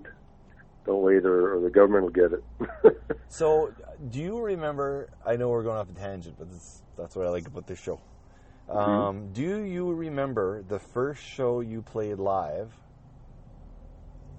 Don't 0.85 1.01
wait, 1.01 1.25
or, 1.25 1.55
or 1.55 1.61
the 1.61 1.69
government 1.69 2.03
will 2.03 2.11
get 2.11 2.33
it. 2.33 2.97
So, 3.29 3.73
do 4.11 4.19
you 4.19 4.39
remember? 4.39 5.09
I 5.25 5.37
know 5.37 5.49
we're 5.49 5.63
going 5.63 5.77
off 5.77 5.89
a 5.89 5.93
tangent, 5.93 6.35
but 6.37 6.51
this, 6.51 6.83
that's 6.95 7.15
what 7.15 7.25
I 7.25 7.29
like 7.29 7.47
about 7.47 7.65
this 7.65 7.81
show. 7.81 7.99
Um, 8.69 9.33
Do 9.33 9.41
you 9.41 9.91
remember 9.91 10.61
the 10.61 10.77
first 10.77 11.23
show 11.23 11.59
you 11.61 11.81
played 11.81 12.19
live? 12.19 12.71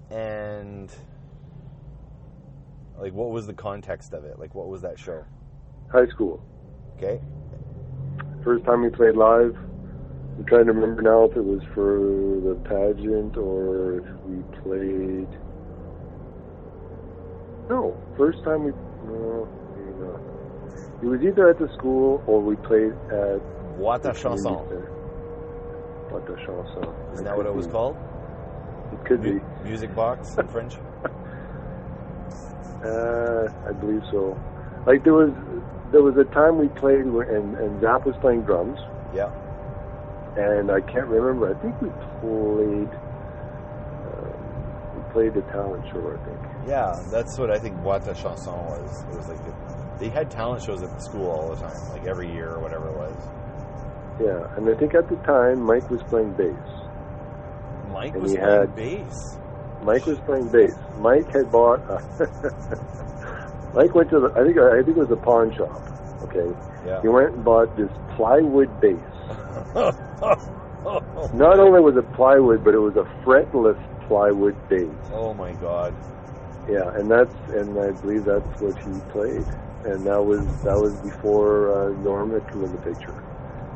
And 0.09 0.89
like, 2.97 3.11
what 3.11 3.31
was 3.31 3.47
the 3.47 3.53
context 3.53 4.13
of 4.13 4.23
it? 4.23 4.39
Like, 4.39 4.55
what 4.55 4.69
was 4.69 4.81
that 4.83 4.97
show? 4.97 5.25
High 5.91 6.07
school. 6.07 6.41
Okay, 6.97 7.19
First 8.45 8.63
time 8.63 8.83
we 8.83 8.89
played 8.89 9.15
live. 9.15 9.57
I'm 10.37 10.45
trying 10.45 10.65
to 10.65 10.73
remember 10.73 11.01
now 11.01 11.23
if 11.23 11.35
it 11.37 11.43
was 11.43 11.61
for 11.73 11.97
the 12.43 12.55
pageant 12.67 13.37
or 13.37 13.99
if 13.99 14.05
we 14.27 14.43
played. 14.63 15.29
No, 17.69 17.95
first 18.17 18.43
time 18.43 18.65
we. 18.65 18.71
No, 19.07 19.47
maybe 19.75 19.91
not. 20.03 20.19
It 21.01 21.07
was 21.07 21.21
either 21.21 21.49
at 21.49 21.57
the 21.57 21.69
school 21.77 22.21
or 22.27 22.41
we 22.41 22.55
played 22.57 22.91
at. 23.11 23.41
Boîte 23.79 24.05
à 24.05 24.13
Chanson? 24.15 24.65
Boîte 26.09 26.29
à 26.29 26.37
Chanson. 26.45 26.93
Isn't 27.13 27.25
that 27.25 27.35
what 27.37 27.45
it 27.45 27.53
was 27.55 27.67
called? 27.67 27.95
It 28.93 29.03
could 29.05 29.21
be. 29.23 29.41
Music 29.63 29.93
box 29.95 30.37
in 30.37 30.47
French. 30.53 30.75
Uh, 32.83 33.47
I 33.67 33.71
believe 33.71 34.03
so. 34.11 34.37
Like 34.85 35.03
there 35.03 35.13
was, 35.13 35.31
there 35.91 36.03
was 36.03 36.15
a 36.17 36.25
time 36.25 36.57
we 36.59 36.67
played 36.67 37.07
where, 37.07 37.23
and 37.35 37.55
and 37.55 37.81
Zap 37.81 38.05
was 38.05 38.15
playing 38.21 38.43
drums, 38.43 38.77
Yeah. 39.13 39.29
And 40.37 40.71
I 40.71 40.81
can't 40.81 41.07
remember. 41.07 41.49
I 41.49 41.61
think 41.61 41.79
we 41.81 41.89
played. 42.19 42.91
Um, 44.05 44.95
we 44.95 45.13
played 45.13 45.33
the 45.33 45.41
talent 45.51 45.85
show. 45.91 46.01
I 46.11 46.17
think. 46.25 46.39
Yeah, 46.67 47.01
that's 47.11 47.37
what 47.37 47.49
I 47.51 47.59
think 47.59 47.75
Boîte 47.77 48.05
à 48.07 48.15
Chanson 48.15 48.53
was. 48.65 49.03
It 49.11 49.15
was 49.17 49.27
like 49.27 49.43
the, 49.45 49.53
they 49.99 50.09
had 50.09 50.29
talent 50.31 50.61
shows 50.63 50.81
at 50.83 50.91
the 50.93 50.99
school 51.01 51.27
all 51.29 51.49
the 51.53 51.61
time, 51.61 51.77
like 51.91 52.05
every 52.05 52.31
year 52.31 52.49
or 52.51 52.59
whatever 52.59 52.89
it 52.89 52.95
was. 52.97 53.15
Yeah, 54.21 54.47
and 54.57 54.67
I 54.69 54.75
think 54.79 54.93
at 54.95 55.09
the 55.09 55.17
time 55.17 55.61
Mike 55.61 55.89
was 55.89 56.01
playing 56.03 56.33
bass. 56.33 56.55
Mike 57.91 58.13
And 58.13 58.23
was 58.23 58.31
he 58.31 58.37
playing 58.37 58.59
had- 58.59 58.75
bass. 58.75 59.37
Mike 59.83 60.05
was 60.05 60.17
playing 60.21 60.47
bass. 60.49 60.73
Mike 60.97 61.29
had 61.31 61.51
bought. 61.51 61.79
A 61.89 62.01
Mike 63.75 63.93
went 63.93 64.09
to 64.09 64.19
the. 64.19 64.31
I 64.35 64.43
think 64.43 64.57
I 64.57 64.81
think 64.83 64.97
it 64.97 65.01
was 65.07 65.11
a 65.11 65.15
pawn 65.17 65.53
shop. 65.55 65.81
Okay, 66.23 66.49
Yeah. 66.87 67.01
he 67.01 67.07
went 67.09 67.35
and 67.35 67.43
bought 67.45 67.75
this 67.77 67.91
plywood 68.15 68.69
bass. 68.81 68.97
Not 71.33 71.59
only 71.59 71.81
was 71.81 71.95
it 71.97 72.11
plywood, 72.13 72.63
but 72.63 72.73
it 72.73 72.79
was 72.79 72.95
a 72.95 73.05
fretless 73.25 73.79
plywood 74.07 74.55
bass. 74.69 74.87
oh 75.11 75.33
my 75.33 75.53
god. 75.53 75.93
Yeah, 76.69 76.89
and 76.97 77.09
that's 77.09 77.33
and 77.53 77.77
I 77.77 77.91
believe 77.91 78.25
that's 78.25 78.45
what 78.59 78.75
he 78.79 78.91
played, 79.11 79.45
and 79.85 80.05
that 80.05 80.21
was 80.21 80.41
that 80.63 80.77
was 80.77 80.93
before 81.03 81.73
uh, 81.73 81.89
Norm 82.01 82.33
had 82.33 82.45
come 82.51 82.63
in 82.63 82.71
the 82.71 82.77
picture, 82.79 83.13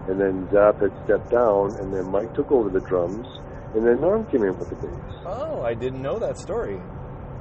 and 0.10 0.20
then 0.20 0.48
Zap 0.52 0.82
had 0.82 0.94
stepped 1.06 1.30
down, 1.30 1.76
and 1.78 1.94
then 1.94 2.06
Mike 2.06 2.34
took 2.34 2.52
over 2.52 2.70
the 2.70 2.82
drums, 2.82 3.28
and 3.76 3.86
then 3.86 4.02
Norm 4.02 4.26
came 4.28 4.44
in 4.44 4.58
with 4.58 4.70
the 4.70 4.76
bass. 4.76 4.94
Oh, 5.26 5.62
I 5.62 5.74
didn't 5.74 6.02
know 6.02 6.18
that 6.18 6.38
story. 6.38 6.80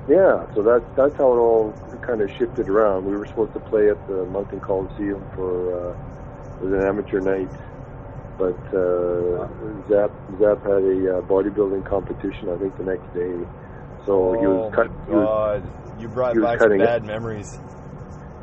Yeah, 0.08 0.44
so 0.54 0.62
that's 0.62 0.84
that's 0.96 1.16
how 1.16 1.32
it 1.32 1.40
all 1.40 1.72
kind 2.00 2.20
of 2.20 2.30
shifted 2.38 2.68
around. 2.68 3.04
We 3.04 3.16
were 3.16 3.26
supposed 3.26 3.52
to 3.52 3.60
play 3.60 3.88
at 3.88 4.00
the 4.08 4.24
Moncton 4.32 4.60
Coliseum 4.60 5.22
for 5.34 5.92
uh, 5.92 5.96
it 6.60 6.64
was 6.64 6.72
an 6.72 6.82
amateur 6.84 7.20
night, 7.20 7.48
but 8.38 8.56
uh, 8.72 9.48
Zap 9.88 10.10
Zap 10.38 10.62
had 10.62 10.82
a 10.86 11.18
uh, 11.18 11.22
bodybuilding 11.26 11.84
competition 11.88 12.48
I 12.48 12.56
think 12.58 12.76
the 12.78 12.84
next 12.84 13.12
day, 13.12 13.34
so 14.06 14.32
he 14.38 14.46
oh 14.46 14.70
was 14.70 14.74
cut. 14.74 14.90
my 14.90 15.04
He 15.06 15.12
was, 15.12 15.62
god. 15.62 16.00
you 16.00 16.08
brought 16.08 16.34
he 16.36 16.40
back 16.40 16.58
some 16.58 16.68
cutting 16.68 16.80
it. 16.80 16.84
bad 16.84 17.04
memories. 17.04 17.58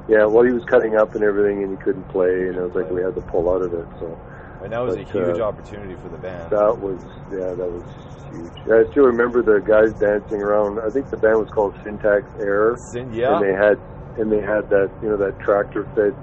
yeah, 0.08 0.26
well 0.26 0.44
he 0.44 0.52
was 0.52 0.64
cutting 0.66 0.96
up 0.96 1.16
and 1.16 1.24
everything, 1.24 1.64
and 1.64 1.72
he 1.72 1.78
couldn't 1.84 2.08
play, 2.10 2.30
and 2.50 2.56
it 2.58 2.62
was 2.62 2.76
like 2.76 2.92
we 2.92 3.02
had 3.02 3.16
to 3.16 3.22
pull 3.22 3.50
out 3.50 3.62
of 3.62 3.74
it. 3.74 3.88
So 4.00 4.18
And 4.64 4.72
that 4.74 4.80
was 4.80 4.96
But, 4.96 5.02
a 5.08 5.12
huge 5.12 5.40
uh, 5.40 5.44
opportunity 5.44 5.96
for 5.96 6.10
the 6.10 6.18
band. 6.18 6.52
that 6.52 6.78
was 6.78 7.00
yeah, 7.32 7.56
that 7.56 7.70
was 7.72 7.84
huge. 8.30 8.52
I 8.68 8.84
still 8.92 9.06
remember 9.06 9.42
the 9.42 9.62
guys 9.66 9.94
dancing 10.00 10.42
around. 10.42 10.80
I 10.80 10.90
think 10.92 11.10
the 11.10 11.18
band 11.18 11.40
was 11.40 11.50
called 11.50 11.74
Syntax 11.84 12.26
Error. 12.40 12.78
Sin- 12.92 13.14
yeah. 13.14 13.38
and 13.38 13.44
they 13.46 13.54
had 13.54 13.80
and 14.20 14.32
they 14.32 14.42
had 14.42 14.70
that 14.70 14.92
you 15.02 15.10
know 15.10 15.18
that 15.18 15.40
tractor 15.40 15.88
fed 15.96 16.14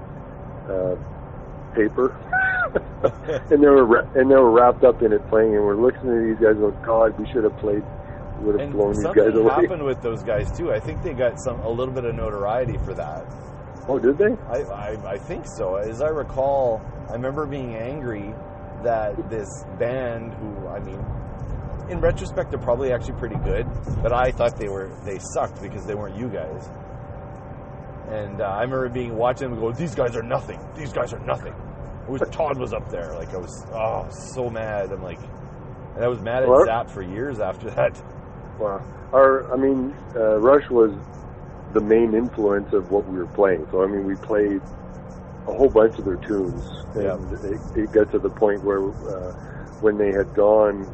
uh, 0.69 0.95
paper, 1.75 2.15
and 3.51 3.63
they 3.63 3.67
were 3.67 3.99
and 4.15 4.29
they 4.29 4.35
were 4.35 4.51
wrapped 4.51 4.83
up 4.83 5.01
in 5.01 5.13
it 5.13 5.27
playing, 5.29 5.55
and 5.55 5.63
we're 5.63 5.75
listening 5.75 6.15
to 6.15 6.33
these 6.33 6.43
guys. 6.43 6.55
going, 6.55 6.77
God, 6.83 7.19
we 7.19 7.25
should 7.31 7.43
have 7.43 7.57
played. 7.57 7.83
Would 8.41 8.59
have 8.59 8.61
and 8.61 8.73
blown 8.73 8.93
these 8.93 9.03
guys 9.03 9.35
away. 9.35 9.53
happened 9.53 9.85
with 9.85 10.01
those 10.01 10.23
guys 10.23 10.51
too. 10.57 10.73
I 10.73 10.79
think 10.79 11.03
they 11.03 11.13
got 11.13 11.39
some 11.39 11.59
a 11.61 11.69
little 11.69 11.93
bit 11.93 12.03
of 12.03 12.15
notoriety 12.15 12.77
for 12.83 12.93
that. 12.95 13.25
Oh, 13.87 13.99
did 13.99 14.17
they? 14.17 14.33
I, 14.47 14.61
I, 14.61 15.13
I 15.13 15.17
think 15.17 15.45
so. 15.45 15.75
As 15.75 16.01
I 16.01 16.07
recall, 16.07 16.81
I 17.09 17.13
remember 17.13 17.45
being 17.45 17.75
angry 17.75 18.33
that 18.83 19.29
this 19.29 19.47
band, 19.77 20.33
who 20.33 20.67
I 20.67 20.79
mean, 20.79 20.99
in 21.89 21.99
retrospect, 21.99 22.49
they're 22.49 22.59
probably 22.59 22.91
actually 22.91 23.19
pretty 23.19 23.37
good, 23.43 23.67
but 24.01 24.13
I 24.13 24.31
thought 24.31 24.57
they 24.57 24.69
were 24.69 24.91
they 25.03 25.19
sucked 25.19 25.61
because 25.61 25.85
they 25.85 25.95
weren't 25.95 26.17
you 26.17 26.29
guys. 26.29 26.69
And 28.09 28.41
uh, 28.41 28.45
I 28.45 28.61
remember 28.61 28.89
being 28.89 29.15
watching 29.15 29.49
them 29.49 29.59
go, 29.59 29.71
"These 29.71 29.95
guys 29.95 30.15
are 30.15 30.23
nothing. 30.23 30.59
These 30.75 30.93
guys 30.93 31.13
are 31.13 31.19
nothing." 31.19 31.53
It 32.05 32.09
was 32.11 32.21
Todd 32.31 32.57
was 32.57 32.73
up 32.73 32.89
there, 32.89 33.15
like 33.15 33.33
I 33.33 33.37
was 33.37 33.65
oh 33.73 34.07
so 34.35 34.49
mad. 34.49 34.91
I'm 34.91 35.01
like, 35.01 35.19
and 35.95 36.03
I 36.03 36.07
was 36.07 36.19
mad 36.19 36.43
at 36.43 36.49
Well, 36.49 36.65
Zap 36.65 36.89
for 36.89 37.01
years 37.01 37.39
after 37.39 37.69
that. 37.71 37.95
Wow. 38.59 38.81
Our, 39.13 39.53
I 39.53 39.57
mean, 39.57 39.95
uh, 40.15 40.37
Rush 40.39 40.69
was 40.69 40.91
the 41.73 41.81
main 41.81 42.13
influence 42.13 42.67
of 42.73 42.89
what 42.91 43.05
we 43.07 43.17
were 43.17 43.27
playing. 43.27 43.65
So 43.71 43.83
I 43.83 43.87
mean, 43.87 44.05
we 44.05 44.15
played 44.15 44.61
a 45.47 45.53
whole 45.53 45.69
bunch 45.69 45.97
of 45.99 46.05
their 46.05 46.17
tunes, 46.17 46.63
and 46.95 47.03
Yeah. 47.03 47.49
it, 47.49 47.61
it 47.75 47.91
got 47.91 48.11
to 48.11 48.19
the 48.19 48.29
point 48.29 48.63
where 48.63 48.81
uh, 48.89 49.31
when 49.79 49.97
they 49.97 50.11
had 50.11 50.33
gone. 50.33 50.87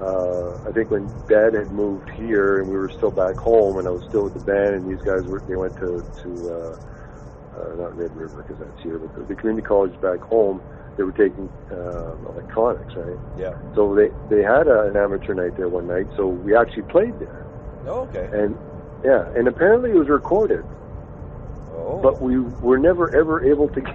Uh, 0.00 0.56
I 0.66 0.72
think 0.72 0.90
when 0.90 1.12
Dad 1.28 1.52
had 1.52 1.70
moved 1.70 2.08
here 2.16 2.58
and 2.60 2.70
we 2.70 2.76
were 2.78 2.88
still 2.96 3.10
back 3.10 3.36
home, 3.36 3.76
and 3.78 3.86
I 3.86 3.90
was 3.90 4.02
still 4.08 4.24
with 4.24 4.32
the 4.32 4.40
band, 4.40 4.74
and 4.76 4.90
these 4.90 5.02
guys 5.02 5.26
were 5.26 5.42
they 5.46 5.56
went 5.56 5.76
to 5.76 6.06
to 6.22 6.50
uh, 6.50 6.76
uh, 7.56 7.74
not 7.76 7.96
Red 7.96 8.14
River 8.16 8.42
because 8.46 8.58
that's 8.58 8.80
here, 8.82 8.98
but 8.98 9.14
the, 9.14 9.24
the 9.24 9.34
community 9.34 9.66
college 9.66 9.98
back 10.00 10.20
home, 10.20 10.60
they 10.96 11.02
were 11.02 11.12
taking 11.12 11.48
uh, 11.70 12.14
electronics, 12.32 12.94
right? 12.96 13.18
Yeah. 13.38 13.52
So 13.74 13.94
they 13.94 14.08
they 14.34 14.42
had 14.42 14.66
a, 14.68 14.88
an 14.88 14.96
amateur 14.96 15.34
night 15.34 15.56
there 15.56 15.68
one 15.68 15.86
night, 15.88 16.06
so 16.16 16.28
we 16.28 16.54
actually 16.56 16.84
played 16.84 17.18
there, 17.18 17.44
Oh, 17.86 18.02
okay. 18.02 18.28
and 18.32 18.54
yeah, 19.04 19.24
and 19.36 19.48
apparently 19.48 19.90
it 19.90 19.96
was 19.96 20.08
recorded, 20.08 20.64
Oh. 21.74 22.00
but 22.02 22.20
we 22.20 22.38
were 22.40 22.78
never 22.78 23.14
ever 23.14 23.42
able 23.44 23.68
to 23.68 23.80
get 23.90 23.94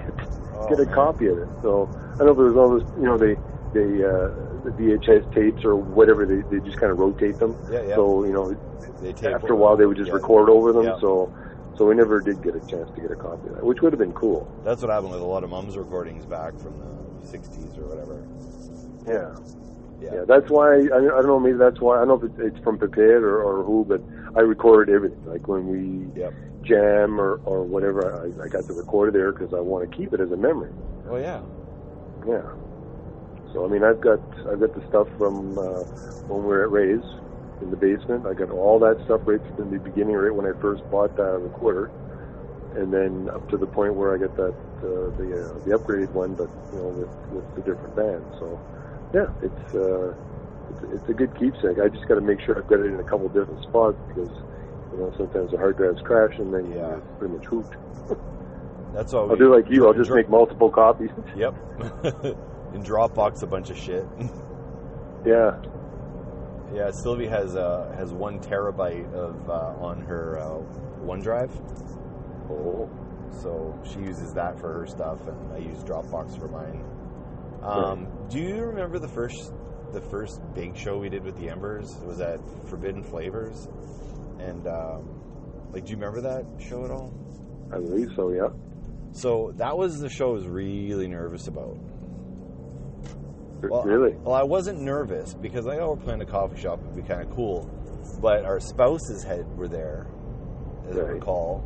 Oh, 0.58 0.70
get 0.70 0.80
a 0.80 0.86
man. 0.86 0.96
copy 0.96 1.28
of 1.28 1.38
it. 1.38 1.50
So 1.62 1.89
I 2.20 2.24
know 2.24 2.34
there 2.34 2.46
was 2.46 2.56
all 2.56 2.76
this, 2.80 2.88
you 2.98 3.06
know, 3.06 3.18
they 3.18 3.36
they 3.74 4.04
uh, 4.04 4.32
the 4.63 4.72
VHS 4.80 5.34
tapes 5.34 5.63
or 5.65 5.76
whatever 5.76 6.26
they 6.26 6.41
they 6.50 6.63
just 6.65 6.78
kind 6.80 6.91
of 6.91 6.98
rotate 6.98 7.39
them. 7.39 7.56
Yeah, 7.70 7.82
yeah. 7.84 7.96
So 7.96 8.24
you 8.24 8.34
know, 8.34 8.56
They 9.02 9.12
tape 9.12 9.36
after 9.36 9.54
a 9.54 9.56
while 9.56 9.76
they 9.76 9.86
would 9.86 9.98
just 9.98 10.08
Yeah. 10.08 10.15
record 10.15 10.50
over 10.50 10.72
them. 10.72 10.86
Yeah. 10.86 11.00
So 11.02 11.32
so 11.77 11.85
we 11.85 11.95
never 11.95 12.21
did 12.21 12.41
get 12.41 12.55
a 12.55 12.59
chance 12.61 12.89
to 12.95 13.01
get 13.01 13.11
a 13.11 13.15
copy 13.15 13.47
of 13.49 13.55
that, 13.55 13.65
which 13.65 13.81
would 13.81 13.93
have 13.93 13.99
been 13.99 14.13
cool. 14.13 14.47
That's 14.63 14.81
what 14.81 14.91
happened 14.91 15.11
with 15.11 15.21
a 15.21 15.25
lot 15.25 15.43
of 15.43 15.49
mums 15.49 15.77
recordings 15.77 16.25
back 16.25 16.57
from 16.59 16.73
the 16.79 17.38
'60s 17.38 17.77
or 17.77 17.85
whatever. 17.88 18.25
Yeah. 19.07 19.35
Yeah. 20.01 20.19
Yeah, 20.19 20.25
that's 20.27 20.49
why 20.49 20.73
I, 20.75 20.79
I 20.81 20.89
don't 20.89 21.27
know. 21.27 21.39
Maybe 21.39 21.57
that's 21.57 21.79
why 21.79 21.95
I 21.95 22.05
don't 22.05 22.07
know 22.09 22.27
if 22.27 22.31
it's, 22.31 22.55
it's 22.55 22.63
from 22.63 22.77
Pipette 22.77 23.23
or, 23.23 23.41
or 23.41 23.63
who, 23.63 23.85
but 23.88 24.01
I 24.35 24.41
recorded 24.41 24.93
everything. 24.93 25.23
Like 25.25 25.47
when 25.47 25.67
we 25.67 26.19
Yep. 26.19 26.33
jam 26.63 27.19
or 27.19 27.39
or 27.45 27.63
whatever, 27.63 28.03
I, 28.13 28.43
I 28.43 28.47
got 28.49 28.67
the 28.67 28.73
recorder 28.73 29.11
there 29.11 29.31
because 29.31 29.53
I 29.53 29.59
want 29.61 29.89
to 29.89 29.95
keep 29.97 30.13
it 30.13 30.19
as 30.19 30.31
a 30.31 30.38
memory. 30.38 30.71
Oh 31.09 31.17
yeah. 31.17 31.41
Yeah. 32.27 32.41
So 33.53 33.65
I 33.65 33.69
mean, 33.69 33.83
I've 33.83 34.01
got 34.01 34.19
I've 34.51 34.59
got 34.59 34.73
the 34.75 34.83
stuff 34.89 35.07
from 35.17 35.57
uh, 35.57 35.83
when 36.27 36.41
we 36.41 36.47
were 36.47 36.63
at 36.63 36.71
Ray's 36.71 37.03
in 37.62 37.70
the 37.72 37.78
basement. 37.78 38.26
I 38.26 38.34
got 38.34 38.50
all 38.52 38.80
that 38.80 38.98
stuff 39.06 39.22
right 39.26 39.39
from 39.56 39.72
the 39.72 39.78
beginning, 39.80 40.15
right 40.15 40.34
when 40.34 40.46
I 40.46 40.54
first 40.62 40.84
bought 40.91 41.15
that 41.18 41.39
recorder, 41.39 41.89
and 42.76 42.91
then 42.94 43.30
up 43.34 43.48
to 43.50 43.58
the 43.58 43.68
point 43.68 43.96
where 43.96 44.13
I 44.13 44.18
got 44.18 44.36
that 44.38 44.54
uh, 44.84 45.10
the 45.18 45.28
uh, 45.50 45.54
the 45.65 45.78
upgraded 45.78 46.12
one, 46.12 46.34
but 46.36 46.50
you 46.74 46.80
know 46.80 46.89
with 46.89 47.10
with 47.32 47.56
the 47.56 47.62
different 47.72 47.96
bands. 47.96 48.26
So 48.39 48.60
yeah, 49.13 49.28
it's 49.41 49.76
uh, 49.76 50.13
it's, 50.70 50.94
it's 51.02 51.10
a 51.10 51.13
good 51.13 51.34
keepsake. 51.39 51.80
I 51.80 51.88
just 51.89 52.08
got 52.08 52.15
to 52.15 52.22
make 52.22 52.41
sure 52.41 52.58
I've 52.58 52.68
got 52.68 52.80
it 52.80 52.88
in 52.88 53.00
a 53.00 53.04
couple 53.04 53.28
different 53.30 53.62
spots 53.63 53.98
because 54.10 54.30
you 54.91 54.98
know 55.00 55.13
sometimes 55.18 55.52
the 55.52 55.58
hard 55.58 55.78
drives 55.78 56.02
crash 56.02 56.38
and 56.38 56.54
then 56.54 56.65
Yeah. 56.72 56.76
you're 56.89 57.04
pretty 57.20 57.34
much 57.36 57.46
hooped. 57.46 57.76
That's 58.94 59.13
all. 59.18 59.30
I'll 59.30 59.38
do 59.38 59.54
like 59.54 59.70
you. 59.70 59.88
I'll 59.88 59.94
just 59.94 60.12
make 60.12 60.30
multiple 60.30 60.70
copies. 60.70 61.12
Yep. 61.36 61.56
In 62.74 62.84
Dropbox, 62.84 63.41
a 63.41 63.48
bunch 63.48 63.70
of 63.70 63.78
shit. 63.78 64.06
yeah. 65.26 65.56
Yeah, 66.73 66.91
Sylvie 66.91 67.28
has 67.28 67.56
uh, 67.56 67.93
has 67.97 68.12
one 68.13 68.39
terabyte 68.39 69.12
of 69.13 69.49
uh, 69.49 69.75
on 69.84 70.01
her 70.01 70.39
uh, 70.39 70.60
OneDrive, 71.06 71.51
Oh. 72.49 72.89
so 73.41 73.78
she 73.84 73.99
uses 73.99 74.34
that 74.34 74.60
for 74.60 74.71
her 74.73 74.86
stuff, 74.88 75.28
and 75.28 75.54
I 75.54 75.58
use 75.58 75.84
Dropbox 75.84 76.38
for 76.39 76.47
mine. 76.47 76.84
Um, 77.63 78.08
Do 78.30 78.39
you 78.39 78.63
remember 78.63 78.99
the 78.99 79.08
first 79.08 79.54
the 79.93 80.01
first 80.01 80.41
big 80.54 80.75
show 80.75 80.97
we 80.97 81.10
did 81.10 81.23
with 81.23 81.38
the 81.38 81.49
Embers? 81.49 81.95
It 81.95 82.06
was 82.06 82.19
at 82.21 82.39
Forbidden 82.67 83.04
Flavors, 83.04 83.67
and 84.39 84.67
um, 84.67 85.10
like, 85.71 85.86
do 85.86 85.91
you 85.91 85.97
remember 85.97 86.21
that 86.21 86.45
show 86.60 86.86
at 86.86 86.91
all? 86.91 87.13
I 87.71 87.78
believe 87.78 88.10
so. 88.15 88.32
Yeah. 88.32 88.49
So 89.12 89.54
that 89.58 89.75
was 89.78 89.99
the 89.99 90.10
show 90.10 90.30
I 90.30 90.34
was 90.34 90.47
really 90.47 91.08
nervous 91.08 91.47
about. 91.47 91.78
Well, 93.71 93.84
really? 93.84 94.15
Well, 94.23 94.36
I 94.36 94.43
wasn't 94.43 94.82
nervous 94.82 95.34
because 95.34 95.67
I 95.67 95.78
know 95.78 95.91
we're 95.91 96.04
playing 96.04 96.21
a 96.21 96.25
coffee 96.25 96.60
shop. 96.60 96.80
It'd 96.82 96.95
be 96.95 97.01
kind 97.01 97.21
of 97.21 97.34
cool. 97.36 97.69
But 98.21 98.45
our 98.45 98.60
spouses 98.60 99.23
had 99.23 99.45
were 99.58 99.67
there, 99.67 100.08
as 100.89 100.97
I 100.97 101.01
recall, 101.01 101.63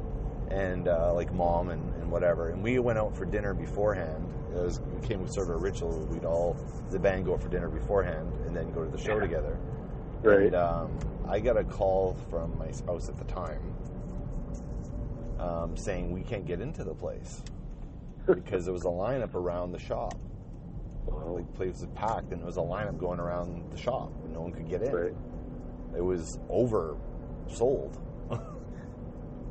and 0.49 0.88
uh, 0.88 1.13
like 1.13 1.33
mom 1.33 1.69
and, 1.69 1.93
and 1.95 2.12
whatever. 2.12 2.49
And 2.49 2.63
we 2.63 2.79
went 2.79 2.97
out 2.97 3.15
for 3.15 3.25
dinner 3.25 3.53
beforehand. 3.53 4.25
It 4.55 4.63
was 4.63 4.77
it 4.77 5.01
became 5.01 5.27
sort 5.27 5.49
of 5.49 5.55
a 5.55 5.59
ritual. 5.59 6.05
We'd 6.07 6.25
all 6.25 6.57
the 6.89 6.99
band 6.99 7.25
go 7.25 7.33
out 7.33 7.41
for 7.41 7.49
dinner 7.49 7.69
beforehand 7.69 8.31
and 8.45 8.55
then 8.55 8.71
go 8.71 8.83
to 8.83 8.89
the 8.89 8.97
show 8.97 9.19
together. 9.19 9.57
Right. 10.23 10.47
And 10.47 10.55
um, 10.55 10.99
I 11.27 11.39
got 11.39 11.57
a 11.57 11.63
call 11.63 12.17
from 12.29 12.57
my 12.57 12.71
spouse 12.71 13.09
at 13.09 13.17
the 13.17 13.25
time 13.25 13.62
um, 15.39 15.77
saying 15.77 16.12
we 16.12 16.21
can't 16.21 16.45
get 16.45 16.62
into 16.62 16.83
the 16.83 16.93
place 16.93 17.41
because 18.25 18.65
there 18.65 18.73
was 18.73 18.83
a 18.83 18.88
lineup 18.88 19.33
around 19.35 19.71
the 19.71 19.79
shop. 19.79 20.19
The 21.05 21.43
place 21.55 21.81
was 21.81 21.88
packed, 21.95 22.31
and 22.31 22.41
there 22.41 22.47
was 22.47 22.57
a 22.57 22.62
lineup 22.62 22.97
going 22.97 23.19
around 23.19 23.71
the 23.71 23.77
shop, 23.77 24.12
and 24.23 24.33
no 24.33 24.41
one 24.41 24.51
could 24.51 24.69
get 24.69 24.81
in. 24.81 24.93
Right. 24.93 25.13
It 25.95 26.01
was 26.01 26.38
oversold. 26.49 27.97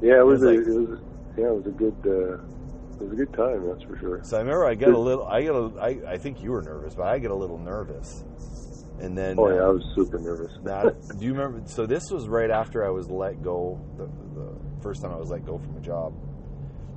Yeah, 0.01 0.21
it 0.21 0.27
was, 0.27 0.43
It 0.43 0.47
a, 0.47 0.51
like- 0.51 0.69
it 0.69 0.75
was 0.75 1.01
yeah, 1.37 1.47
it 1.49 1.55
was 1.55 1.67
a 1.67 1.71
good 1.71 1.97
uh, 2.07 2.35
it 2.35 3.03
was 3.03 3.13
a 3.13 3.17
good 3.17 3.33
time, 3.33 3.67
that's 3.67 3.83
for 3.83 3.97
sure. 3.99 4.21
So 4.23 4.37
I 4.37 4.41
remember 4.41 4.65
I 4.65 4.75
got 4.75 4.91
a 4.91 4.99
little. 4.99 5.27
I 5.27 5.43
got 5.45 5.55
a. 5.55 5.81
I, 5.81 6.13
I 6.13 6.19
think 6.19 6.43
you 6.43 6.51
were 6.51 6.63
nervous, 6.63 6.95
but 6.95 7.07
I 7.07 7.19
get 7.19 7.31
a 7.31 7.35
little 7.35 7.59
nervous. 7.59 8.25
And 9.01 9.17
then 9.17 9.37
Oh 9.39 9.49
yeah, 9.49 9.63
I 9.63 9.67
uh, 9.69 9.73
was 9.73 9.85
super 9.95 10.19
nervous. 10.19 10.53
that. 10.65 11.19
do 11.19 11.25
you 11.25 11.33
remember? 11.33 11.63
So 11.69 11.87
this 11.87 12.11
was 12.11 12.29
right 12.29 12.51
after 12.51 12.85
I 12.85 12.91
was 12.91 13.09
let 13.09 13.43
go. 13.43 13.81
The, 13.97 14.05
the 14.39 14.83
first 14.83 15.03
time 15.03 15.13
I 15.13 15.17
was 15.17 15.31
let 15.31 15.45
go 15.45 15.59
from 15.59 15.77
a 15.77 15.81
job, 15.81 16.15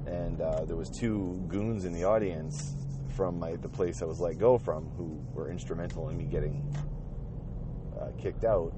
and 0.08 0.42
uh, 0.42 0.66
there 0.66 0.76
was 0.76 0.90
two 0.90 1.44
goons 1.48 1.86
in 1.86 1.94
the 1.94 2.04
audience 2.04 2.76
from 3.22 3.38
my 3.38 3.56
the 3.58 3.70
place 3.70 4.02
I 4.02 4.06
was 4.06 4.20
let 4.20 4.40
go 4.40 4.58
from 4.58 4.90
who 4.98 5.22
were 5.36 5.52
instrumental 5.52 6.10
in 6.10 6.18
me 6.18 6.24
getting 6.24 6.56
uh, 8.00 8.08
kicked 8.18 8.46
out. 8.46 8.74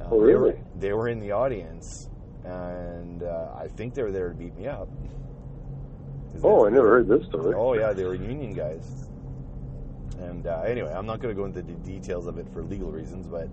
Uh, 0.00 0.04
Oh, 0.10 0.26
They 0.26 0.34
were, 0.34 0.40
really? 0.46 0.60
they 0.78 0.92
were 0.94 1.08
in 1.08 1.18
the 1.20 1.32
audience, 1.32 2.08
and 2.44 3.22
uh, 3.22 3.50
I 3.54 3.68
think 3.68 3.92
they 3.92 4.02
were 4.02 4.10
there 4.12 4.30
to 4.30 4.34
beat 4.34 4.56
me 4.56 4.66
up. 4.66 4.88
oh, 6.42 6.64
I 6.66 6.70
never 6.70 6.88
heard 6.88 7.06
this 7.06 7.26
story. 7.26 7.54
Oh 7.54 7.74
yeah, 7.74 7.92
they 7.92 8.04
were 8.04 8.14
union 8.14 8.54
guys. 8.54 9.10
And 10.20 10.46
uh, 10.46 10.62
anyway, 10.62 10.94
I'm 10.94 11.04
not 11.04 11.20
going 11.20 11.34
to 11.34 11.38
go 11.38 11.44
into 11.44 11.60
the 11.60 11.74
details 11.74 12.26
of 12.26 12.38
it 12.38 12.48
for 12.54 12.62
legal 12.62 12.90
reasons, 12.90 13.26
but 13.26 13.50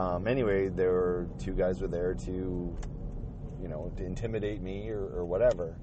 um, 0.00 0.28
anyway, 0.28 0.68
there 0.68 0.92
were 0.92 1.26
two 1.40 1.54
guys 1.54 1.80
were 1.80 1.88
there 1.88 2.14
to, 2.14 2.30
you 3.60 3.66
know, 3.66 3.90
to 3.96 4.04
intimidate 4.04 4.62
me 4.62 4.90
or, 4.90 5.00
or 5.08 5.24
whatever. 5.24 5.74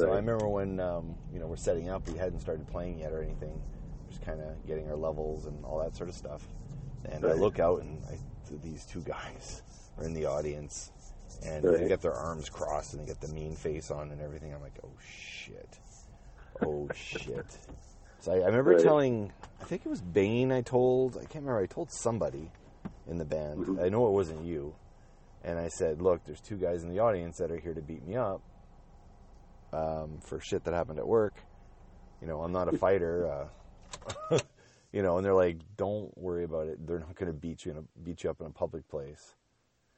So 0.00 0.10
I 0.12 0.16
remember 0.16 0.48
when 0.48 0.78
um, 0.80 1.14
you 1.32 1.38
know 1.40 1.46
we're 1.46 1.56
setting 1.56 1.88
up, 1.88 2.06
we 2.08 2.16
hadn't 2.18 2.40
started 2.40 2.66
playing 2.68 2.98
yet 3.00 3.12
or 3.12 3.22
anything, 3.22 3.60
just 4.08 4.20
kind 4.22 4.40
of 4.40 4.66
getting 4.66 4.88
our 4.88 4.96
levels 4.96 5.46
and 5.46 5.64
all 5.64 5.78
that 5.80 5.96
sort 5.96 6.08
of 6.08 6.14
stuff. 6.14 6.46
And 7.08 7.24
I 7.24 7.32
look 7.32 7.58
out, 7.58 7.80
and 7.82 8.02
I, 8.10 8.18
these 8.62 8.84
two 8.84 9.00
guys 9.00 9.62
are 9.98 10.04
in 10.04 10.12
the 10.14 10.26
audience, 10.26 10.90
and 11.42 11.64
they 11.64 11.70
Right. 11.80 11.88
get 11.88 12.02
their 12.02 12.14
arms 12.14 12.48
crossed 12.48 12.92
and 12.94 13.02
they 13.02 13.06
get 13.06 13.20
the 13.20 13.28
mean 13.28 13.54
face 13.56 13.90
on 13.90 14.10
and 14.10 14.20
everything. 14.20 14.52
I'm 14.54 14.60
like, 14.62 14.78
oh 14.84 14.90
shit, 15.00 15.78
oh 16.60 16.88
shit. 16.94 17.46
So 18.20 18.32
I, 18.32 18.36
I 18.36 18.46
remember 18.46 18.72
Right. 18.72 18.82
telling, 18.82 19.32
I 19.60 19.64
think 19.64 19.82
it 19.86 19.88
was 19.88 20.00
Bane. 20.00 20.52
I 20.52 20.62
told, 20.62 21.16
I 21.16 21.20
can't 21.20 21.44
remember. 21.44 21.60
I 21.60 21.66
told 21.66 21.90
somebody 21.92 22.50
in 23.08 23.18
the 23.18 23.24
band. 23.24 23.64
Mhm. 23.64 23.82
I 23.84 23.88
know 23.88 24.06
it 24.08 24.12
wasn't 24.12 24.44
you. 24.44 24.74
And 25.44 25.58
I 25.58 25.68
said, 25.68 26.02
look, 26.02 26.24
there's 26.24 26.40
two 26.40 26.56
guys 26.56 26.82
in 26.82 26.88
the 26.90 26.98
audience 26.98 27.36
that 27.38 27.52
are 27.52 27.58
here 27.58 27.72
to 27.74 27.80
beat 27.82 28.04
me 28.04 28.16
up 28.16 28.40
um, 29.72 30.18
for 30.20 30.40
shit 30.40 30.64
that 30.64 30.74
happened 30.74 30.98
at 30.98 31.06
work. 31.06 31.34
You 32.20 32.28
know, 32.28 32.42
I'm 32.42 32.52
not 32.52 32.72
a 32.72 32.76
fighter. 32.78 33.48
Uh, 34.30 34.38
you 34.92 35.02
know, 35.02 35.16
and 35.16 35.24
they're 35.24 35.34
like, 35.34 35.58
don't 35.76 36.16
worry 36.16 36.44
about 36.44 36.68
it. 36.68 36.86
They're 36.86 36.98
not 36.98 37.14
going 37.14 37.32
to 37.32 37.38
beat 37.38 37.64
you 37.64 37.72
in 37.72 37.78
a, 37.78 37.82
beat 38.02 38.24
you 38.24 38.30
up 38.30 38.40
in 38.40 38.46
a 38.46 38.50
public 38.50 38.88
place. 38.88 39.34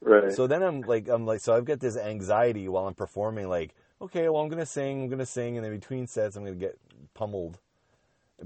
Right. 0.00 0.32
So 0.32 0.46
then 0.46 0.62
I'm 0.62 0.82
like, 0.82 1.08
I'm 1.08 1.26
like, 1.26 1.40
so 1.40 1.54
I've 1.54 1.64
got 1.64 1.80
this 1.80 1.96
anxiety 1.96 2.68
while 2.68 2.86
I'm 2.86 2.94
performing. 2.94 3.48
Like, 3.48 3.74
okay, 4.00 4.28
well, 4.28 4.42
I'm 4.42 4.48
gonna 4.48 4.66
sing, 4.66 5.04
I'm 5.04 5.10
gonna 5.10 5.26
sing, 5.26 5.56
and 5.56 5.64
then 5.64 5.72
between 5.72 6.06
sets, 6.06 6.36
I'm 6.36 6.44
gonna 6.44 6.56
get 6.56 6.78
pummeled, 7.14 7.58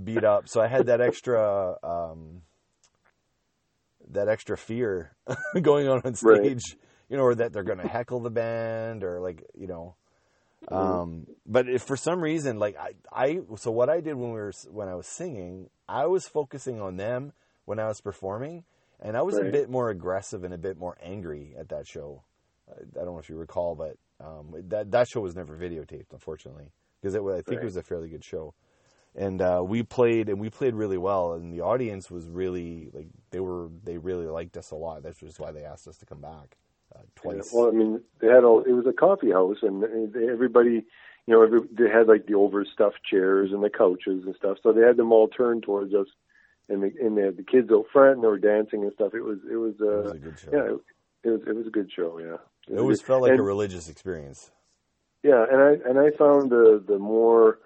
beat 0.03 0.25
up. 0.25 0.49
So 0.49 0.61
I 0.61 0.67
had 0.67 0.87
that 0.87 1.01
extra, 1.01 1.77
um, 1.83 2.43
that 4.11 4.29
extra 4.29 4.57
fear 4.57 5.13
going 5.61 5.89
on 5.89 6.01
on 6.05 6.15
stage. 6.15 6.25
Right. 6.25 6.75
You 7.11 7.19
know, 7.19 7.25
or 7.25 7.35
that 7.35 7.53
they're 7.53 7.63
gonna 7.63 7.87
heckle 7.87 8.21
the 8.21 8.31
band, 8.31 9.05
or 9.05 9.21
like, 9.21 9.45
you 9.55 9.67
know. 9.67 9.95
Mm-hmm. 10.71 10.75
Um, 10.75 11.27
but 11.47 11.69
if 11.69 11.83
for 11.83 11.97
some 11.97 12.21
reason, 12.21 12.59
like 12.59 12.77
I, 12.79 12.93
I, 13.13 13.41
so 13.57 13.71
what 13.71 13.91
I 13.91 14.01
did 14.01 14.15
when 14.15 14.33
we 14.33 14.41
were 14.41 14.53
when 14.71 14.89
I 14.89 14.95
was 14.95 15.07
singing, 15.07 15.71
I 15.89 16.07
was 16.07 16.27
focusing 16.27 16.81
on 16.81 16.97
them 16.97 17.33
when 17.65 17.79
I 17.79 17.87
was 17.89 18.01
performing, 18.01 18.65
and 19.01 19.17
I 19.17 19.23
was 19.23 19.37
a 19.37 19.45
bit 19.45 19.69
more 19.69 19.91
aggressive 19.91 20.45
and 20.45 20.55
a 20.55 20.59
bit 20.59 20.79
more 20.79 20.97
angry 21.03 21.55
at 21.59 21.69
that 21.71 21.87
show. 21.87 22.23
I 22.69 22.83
I 23.01 23.05
don't 23.05 23.15
know 23.15 23.19
if 23.19 23.29
you 23.29 23.37
recall, 23.37 23.75
but 23.75 23.97
um, 24.25 24.55
that 24.69 24.93
that 24.93 25.09
show 25.09 25.21
was 25.21 25.35
never 25.35 25.57
videotaped, 25.57 26.13
unfortunately, 26.13 26.71
because 27.01 27.15
it 27.15 27.23
I 27.23 27.35
think 27.43 27.49
Right. 27.49 27.59
it 27.63 27.65
was 27.65 27.77
a 27.77 27.83
fairly 27.83 28.09
good 28.09 28.25
show. 28.25 28.55
And 29.15 29.43
uh, 29.43 29.63
we 29.63 29.83
played, 29.83 30.31
and 30.31 30.41
we 30.41 30.49
played 30.49 30.75
really 30.75 30.97
well, 30.97 31.35
and 31.35 31.53
the 31.53 31.61
audience 31.61 32.11
was 32.11 32.29
really 32.29 32.89
like 32.95 33.09
they 33.31 33.41
were 33.41 33.69
they 33.85 33.99
really 33.99 34.27
liked 34.27 34.57
us 34.57 34.71
a 34.71 34.77
lot. 34.77 35.03
That's 35.03 35.19
just 35.19 35.39
why 35.39 35.53
they 35.53 35.65
asked 35.65 35.87
us 35.87 35.99
to 35.99 36.07
come 36.07 36.21
back 36.21 36.57
uh, 36.95 36.99
Yeah, 37.25 37.33
twice. 37.35 37.53
well, 37.53 37.69
I 37.69 37.71
mean, 37.73 38.01
they 38.21 38.29
had 38.29 38.45
all. 38.45 38.61
It 38.63 38.73
was 38.73 38.87
a 38.87 38.93
coffee 38.93 39.31
house, 39.33 39.59
and 39.63 39.83
they, 40.13 40.29
everybody, 40.29 40.85
you 41.27 41.35
know, 41.35 41.43
every, 41.43 41.61
they 41.73 41.89
had 41.89 42.09
like 42.09 42.27
the 42.27 42.35
overstuffed 42.35 43.03
chairs 43.09 43.51
and 43.53 43.63
the 43.63 43.71
couches 43.71 44.25
and 44.27 44.35
stuff. 44.37 44.59
So 44.63 44.73
they 44.73 44.83
had 44.83 44.97
them 44.97 45.13
all 45.13 45.29
turned 45.29 45.63
towards 45.63 45.95
us, 45.95 46.09
and 46.69 46.83
the, 46.83 46.93
and 47.01 47.17
they 47.17 47.23
had 47.23 47.37
the 47.37 47.43
kids 47.45 47.71
out 47.73 47.87
front, 47.93 48.17
and 48.17 48.23
they 48.25 48.29
were 48.29 48.39
dancing 48.39 48.83
and 48.83 48.93
stuff. 48.93 49.15
It 49.15 49.23
was, 49.23 49.39
it 49.51 49.57
was, 49.57 49.75
it 49.81 49.83
uh, 49.87 50.03
was 50.03 50.13
a 50.13 50.19
good 50.19 50.39
show. 50.39 50.51
yeah, 50.53 50.65
it, 50.75 50.81
it 51.25 51.31
was, 51.31 51.41
it 51.47 51.55
was 51.57 51.67
a 51.67 51.71
good 51.71 51.91
show. 51.93 52.19
Yeah, 52.19 52.37
it 52.75 52.79
always 52.79 52.99
good- 53.01 53.07
felt 53.07 53.23
like 53.23 53.31
and- 53.33 53.41
a 53.41 53.45
religious 53.45 53.89
experience. 53.89 54.51
Yeah, 55.25 55.45
and 55.49 55.61
I 55.63 55.89
and 55.89 55.99
I 56.01 56.11
found 56.17 56.51
the 56.51 56.83
the 56.85 56.99
more 56.99 57.61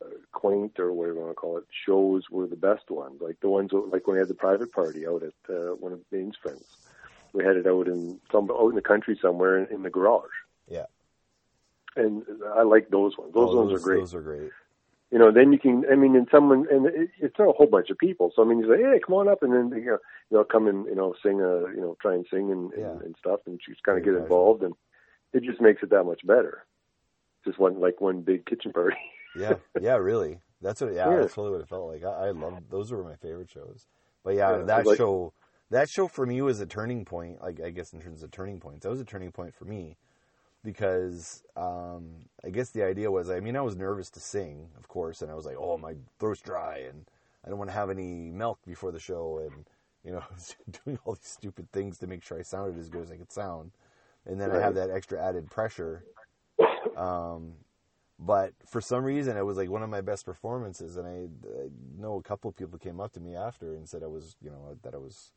uh, 0.00 0.06
quaint 0.30 0.78
or 0.78 0.92
whatever 0.92 1.16
you 1.16 1.20
want 1.24 1.32
to 1.32 1.34
call 1.34 1.56
it 1.58 1.64
shows 1.84 2.30
were 2.30 2.46
the 2.46 2.54
best 2.54 2.90
ones. 2.90 3.20
Like 3.20 3.40
the 3.40 3.48
ones 3.48 3.70
like 3.72 4.06
when 4.06 4.14
we 4.14 4.20
had 4.20 4.28
the 4.28 4.34
private 4.34 4.70
party 4.70 5.04
out 5.04 5.24
at 5.24 5.34
uh, 5.52 5.74
one 5.74 5.92
of 5.92 6.08
Bain's 6.10 6.36
friends. 6.40 6.64
We 7.32 7.44
had 7.44 7.56
it 7.56 7.66
out 7.66 7.88
in 7.88 8.20
some 8.30 8.50
out 8.50 8.68
in 8.68 8.74
the 8.74 8.82
country 8.82 9.18
somewhere 9.20 9.58
in, 9.58 9.74
in 9.74 9.82
the 9.82 9.90
garage. 9.90 10.28
Yeah. 10.68 10.86
And 11.96 12.22
I 12.54 12.62
like 12.62 12.88
those 12.90 13.16
ones. 13.18 13.32
Those 13.34 13.50
Oh, 13.52 13.64
ones 13.64 13.72
are 13.72 13.78
great. 13.84 14.00
Those 14.00 14.14
are 14.14 14.22
great. 14.22 14.50
you 15.10 15.18
know, 15.18 15.30
then 15.30 15.52
you 15.52 15.58
can. 15.58 15.84
I 15.90 15.94
mean, 15.94 16.16
and 16.16 16.26
someone, 16.30 16.66
and 16.70 16.86
it, 16.86 17.10
it's 17.18 17.38
not 17.38 17.48
a 17.48 17.52
whole 17.52 17.66
bunch 17.66 17.90
of 17.90 17.98
people. 17.98 18.32
So 18.34 18.42
I 18.42 18.46
mean, 18.46 18.58
you 18.60 18.66
say, 18.74 18.82
hey, 18.82 18.98
come 19.04 19.14
on 19.16 19.28
up, 19.28 19.42
and 19.42 19.52
then 19.52 19.78
you 19.78 19.86
know, 19.86 19.98
they'll 20.30 20.44
come 20.44 20.66
and 20.68 20.86
you 20.86 20.94
know, 20.94 21.14
sing 21.22 21.40
a, 21.40 21.70
you 21.74 21.80
know, 21.80 21.96
try 22.00 22.14
and 22.14 22.26
sing 22.30 22.50
and 22.50 22.72
Yeah. 22.76 22.90
and, 22.92 23.02
and 23.02 23.16
stuff, 23.18 23.40
and 23.46 23.60
just 23.66 23.82
kind 23.82 23.98
of 23.98 24.04
get 24.04 24.14
involved, 24.14 24.62
and 24.62 24.74
it 25.34 25.42
just 25.42 25.60
makes 25.60 25.82
it 25.82 25.90
that 25.90 26.04
much 26.04 26.26
better. 26.26 26.64
Just 27.44 27.58
one 27.58 27.78
like 27.80 28.00
one 28.00 28.20
big 28.22 28.46
kitchen 28.46 28.72
party. 28.72 28.96
Yeah, 29.34 29.54
yeah, 29.80 29.96
really. 29.96 30.40
That's 30.60 30.82
what. 30.82 30.92
Yeah, 30.92 31.08
Yeah. 31.08 31.16
that's 31.20 31.32
totally 31.34 31.52
what 31.52 31.62
it 31.62 31.68
felt 31.70 31.90
like. 31.90 32.04
I, 32.04 32.26
I 32.26 32.30
love 32.32 32.52
those 32.68 32.92
were 32.92 33.02
my 33.02 33.16
favorite 33.16 33.48
shows. 33.48 33.86
But 34.22 34.34
yeah, 34.34 34.58
Yeah, 34.58 34.64
that 34.64 34.86
like- 34.86 34.98
show, 34.98 35.32
that 35.72 35.88
show 35.88 36.06
for 36.06 36.26
me 36.26 36.40
was 36.42 36.60
a 36.60 36.66
turning 36.66 37.04
point. 37.04 37.42
Like 37.42 37.60
I 37.60 37.70
guess 37.70 37.92
in 37.92 38.00
terms 38.00 38.22
of 38.22 38.30
turning 38.30 38.60
points, 38.60 38.82
that 38.82 38.90
was 38.90 39.00
a 39.00 39.04
turning 39.04 39.32
point 39.32 39.54
for 39.54 39.64
me 39.64 39.96
because 40.62 41.42
um, 41.56 42.10
I 42.44 42.50
guess 42.50 42.70
the 42.70 42.84
idea 42.84 43.10
was. 43.10 43.30
I 43.30 43.40
mean, 43.40 43.56
I 43.56 43.62
was 43.62 43.74
nervous 43.74 44.10
to 44.10 44.20
sing, 44.20 44.68
of 44.78 44.86
course, 44.86 45.22
and 45.22 45.30
I 45.30 45.34
was 45.34 45.46
like, 45.46 45.56
oh, 45.58 45.78
my 45.78 45.94
throat's 46.20 46.42
dry, 46.42 46.82
and 46.88 47.06
I 47.44 47.48
don't 47.48 47.58
want 47.58 47.70
to 47.70 47.74
have 47.74 47.90
any 47.90 48.30
milk 48.30 48.60
before 48.66 48.92
the 48.92 49.00
show, 49.00 49.38
and 49.38 49.64
you 50.04 50.12
know, 50.12 50.22
doing 50.84 50.98
all 51.04 51.14
these 51.14 51.26
stupid 51.26 51.72
things 51.72 51.98
to 51.98 52.06
make 52.06 52.22
sure 52.22 52.38
I 52.38 52.42
sounded 52.42 52.78
as 52.78 52.90
good 52.90 53.02
as 53.02 53.10
I 53.10 53.16
could 53.16 53.32
sound, 53.32 53.72
and 54.26 54.38
then 54.38 54.50
I 54.50 54.60
have 54.60 54.74
that 54.74 54.90
extra 54.90 55.20
added 55.24 55.50
pressure. 55.50 56.04
Um, 56.96 57.54
but 58.18 58.52
for 58.66 58.80
some 58.80 59.02
reason 59.02 59.36
it 59.36 59.44
was 59.44 59.56
like 59.56 59.70
one 59.70 59.82
of 59.82 59.90
my 59.90 60.00
best 60.00 60.24
performances 60.26 60.96
and 60.96 61.08
I, 61.08 61.58
I 61.60 61.68
know 61.98 62.18
a 62.18 62.22
couple 62.22 62.48
of 62.48 62.56
people 62.56 62.78
came 62.78 63.00
up 63.00 63.12
to 63.14 63.20
me 63.20 63.34
after 63.34 63.74
and 63.74 63.88
said 63.88 64.04
I 64.04 64.06
was 64.06 64.36
you 64.40 64.50
know 64.50 64.76
that 64.82 64.94
I 64.94 64.98
was 64.98 65.32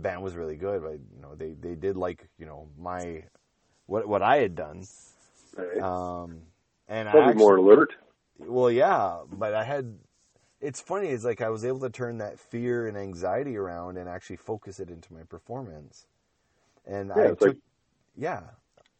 the 0.00 0.08
band 0.08 0.22
was 0.22 0.34
really 0.34 0.56
good 0.56 0.80
but 0.82 0.92
you 1.14 1.20
know 1.20 1.34
they 1.34 1.52
they 1.60 1.74
did 1.74 1.96
like 1.96 2.28
you 2.38 2.46
know 2.46 2.68
my 2.78 3.22
what 3.86 4.08
what 4.08 4.22
I 4.22 4.36
had 4.38 4.54
done 4.54 4.86
Right? 5.56 5.80
um 5.82 6.42
and 6.88 7.08
I 7.08 7.12
Probably 7.12 7.30
actually, 7.30 7.38
more 7.44 7.56
alert. 7.56 7.92
well 8.38 8.70
yeah 8.70 9.18
but 9.30 9.52
I 9.54 9.64
had 9.64 9.98
it's 10.60 10.80
funny 10.80 11.08
it's 11.08 11.24
like 11.24 11.40
I 11.42 11.50
was 11.50 11.64
able 11.64 11.80
to 11.80 11.90
turn 11.90 12.18
that 12.18 12.38
fear 12.38 12.86
and 12.88 12.96
anxiety 12.96 13.56
around 13.58 13.98
and 13.98 14.08
actually 14.08 14.36
focus 14.36 14.80
it 14.80 14.88
into 14.90 15.12
my 15.12 15.22
performance 15.24 16.06
and 16.86 17.08
Yeah, 17.14 17.22
I 17.22 17.26
it's 17.32 17.40
took 17.40 17.48
like- 17.48 17.56
yeah 18.16 18.40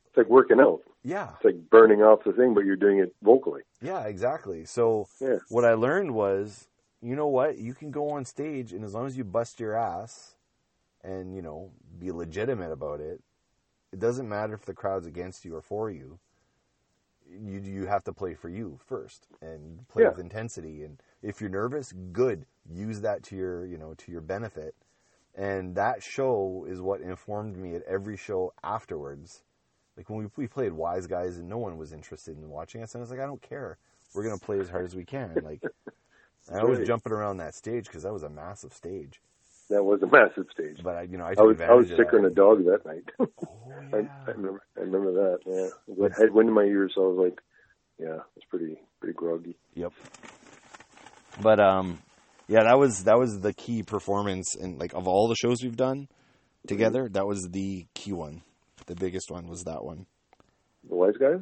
It's 0.08 0.16
like 0.18 0.28
working 0.28 0.60
out. 0.60 0.80
yeah 1.02 1.30
It's 1.36 1.44
like 1.44 1.70
burning 1.70 2.02
off 2.02 2.24
the 2.24 2.32
thing, 2.32 2.52
but 2.52 2.64
you're 2.66 2.76
doing 2.76 2.98
it 2.98 3.14
vocally. 3.22 3.62
Yeah, 3.80 4.02
exactly. 4.04 4.64
So 4.66 5.06
Yeah. 5.20 5.38
what 5.48 5.64
I 5.64 5.72
learned 5.74 6.12
was, 6.14 6.68
you 7.00 7.16
know 7.16 7.28
what? 7.28 7.56
You 7.56 7.72
can 7.74 7.90
go 7.90 8.10
on 8.10 8.24
stage, 8.26 8.74
and 8.74 8.84
as 8.84 8.92
long 8.92 9.06
as 9.06 9.16
you 9.16 9.24
bust 9.24 9.58
your 9.60 9.74
ass, 9.74 10.36
and 11.02 11.34
you 11.34 11.42
know, 11.42 11.70
be 11.98 12.10
legitimate 12.12 12.72
about 12.72 13.00
it, 13.00 13.22
it 13.92 13.98
doesn't 13.98 14.28
matter 14.28 14.54
if 14.54 14.64
the 14.64 14.74
crowd's 14.74 15.06
against 15.06 15.44
you 15.44 15.54
or 15.56 15.62
for 15.62 15.90
you. 15.90 16.18
You 17.28 17.60
you 17.60 17.86
have 17.86 18.02
to 18.04 18.12
play 18.12 18.34
for 18.34 18.48
you 18.48 18.78
first, 18.84 19.28
and 19.40 19.86
play 19.88 20.02
Yeah. 20.02 20.10
with 20.10 20.18
intensity. 20.18 20.82
And 20.82 21.00
if 21.22 21.40
you're 21.40 21.50
nervous, 21.50 21.92
good. 21.92 22.46
Use 22.68 23.00
that 23.02 23.22
to 23.24 23.36
your 23.36 23.64
you 23.64 23.78
know 23.78 23.94
to 23.94 24.12
your 24.12 24.20
benefit. 24.20 24.74
And 25.34 25.76
that 25.76 26.02
show 26.02 26.66
is 26.68 26.80
what 26.80 27.00
informed 27.00 27.56
me 27.56 27.76
at 27.76 27.82
every 27.84 28.16
show 28.16 28.52
afterwards. 28.64 29.44
Like 29.96 30.10
when 30.10 30.18
we, 30.18 30.26
we 30.36 30.46
played 30.48 30.72
Wise 30.72 31.06
Guys 31.06 31.36
and 31.36 31.48
no 31.48 31.58
one 31.58 31.76
was 31.76 31.92
interested 31.92 32.36
in 32.36 32.48
watching 32.48 32.82
us, 32.82 32.94
and 32.94 33.00
I 33.00 33.02
was 33.02 33.10
like, 33.10 33.20
I 33.20 33.26
don't 33.26 33.42
care. 33.42 33.78
We're 34.12 34.24
gonna 34.24 34.38
play 34.38 34.58
as 34.58 34.68
hard 34.70 34.84
as 34.84 34.96
we 34.96 35.04
can. 35.04 35.42
Like 35.44 35.60
I 36.52 36.64
was 36.64 36.80
jumping 36.80 37.12
around 37.12 37.36
that 37.36 37.54
stage 37.54 37.84
because 37.86 38.02
that 38.02 38.12
was 38.12 38.24
a 38.24 38.30
massive 38.30 38.72
stage. 38.72 39.20
That 39.70 39.84
was 39.84 40.02
a 40.02 40.06
massive 40.06 40.46
stage. 40.52 40.82
But 40.82 40.96
I, 40.96 41.02
you 41.02 41.16
know, 41.16 41.24
I 41.24 41.34
I 41.38 41.42
was 41.42 41.60
I 41.60 41.72
was 41.72 41.88
sicker 41.88 42.16
than 42.16 42.24
a 42.24 42.30
dog 42.30 42.64
that 42.66 42.84
night. 42.84 43.04
Oh 43.92 43.98
I, 43.98 44.02
yeah. 44.02 44.08
I 44.26 44.30
remember 44.32 44.62
I 44.76 44.80
remember 44.80 45.12
that. 45.12 45.38
Yeah, 45.46 46.06
I 46.06 46.20
had 46.20 46.32
wind 46.32 46.48
in 46.48 46.54
my 46.54 46.62
ears, 46.62 46.92
so 46.94 47.04
I 47.04 47.08
was 47.08 47.18
like, 47.30 47.40
yeah, 47.98 48.14
it 48.14 48.36
was 48.36 48.44
pretty 48.48 48.78
pretty 49.00 49.14
groggy. 49.14 49.56
Yep. 49.74 49.92
But 51.40 51.60
um, 51.60 51.98
yeah, 52.46 52.64
that 52.64 52.78
was 52.78 53.04
that 53.04 53.18
was 53.18 53.40
the 53.40 53.52
key 53.52 53.82
performance, 53.82 54.54
and 54.54 54.78
like 54.78 54.92
of 54.92 55.08
all 55.08 55.28
the 55.28 55.34
shows 55.34 55.58
we've 55.62 55.76
done 55.76 56.08
together, 56.68 57.08
that 57.12 57.26
was 57.26 57.48
the 57.50 57.86
key 57.94 58.12
one. 58.12 58.42
The 58.86 58.94
biggest 58.94 59.30
one 59.30 59.48
was 59.48 59.64
that 59.64 59.84
one. 59.84 60.06
The 60.88 60.94
wise 60.94 61.16
guys. 61.18 61.40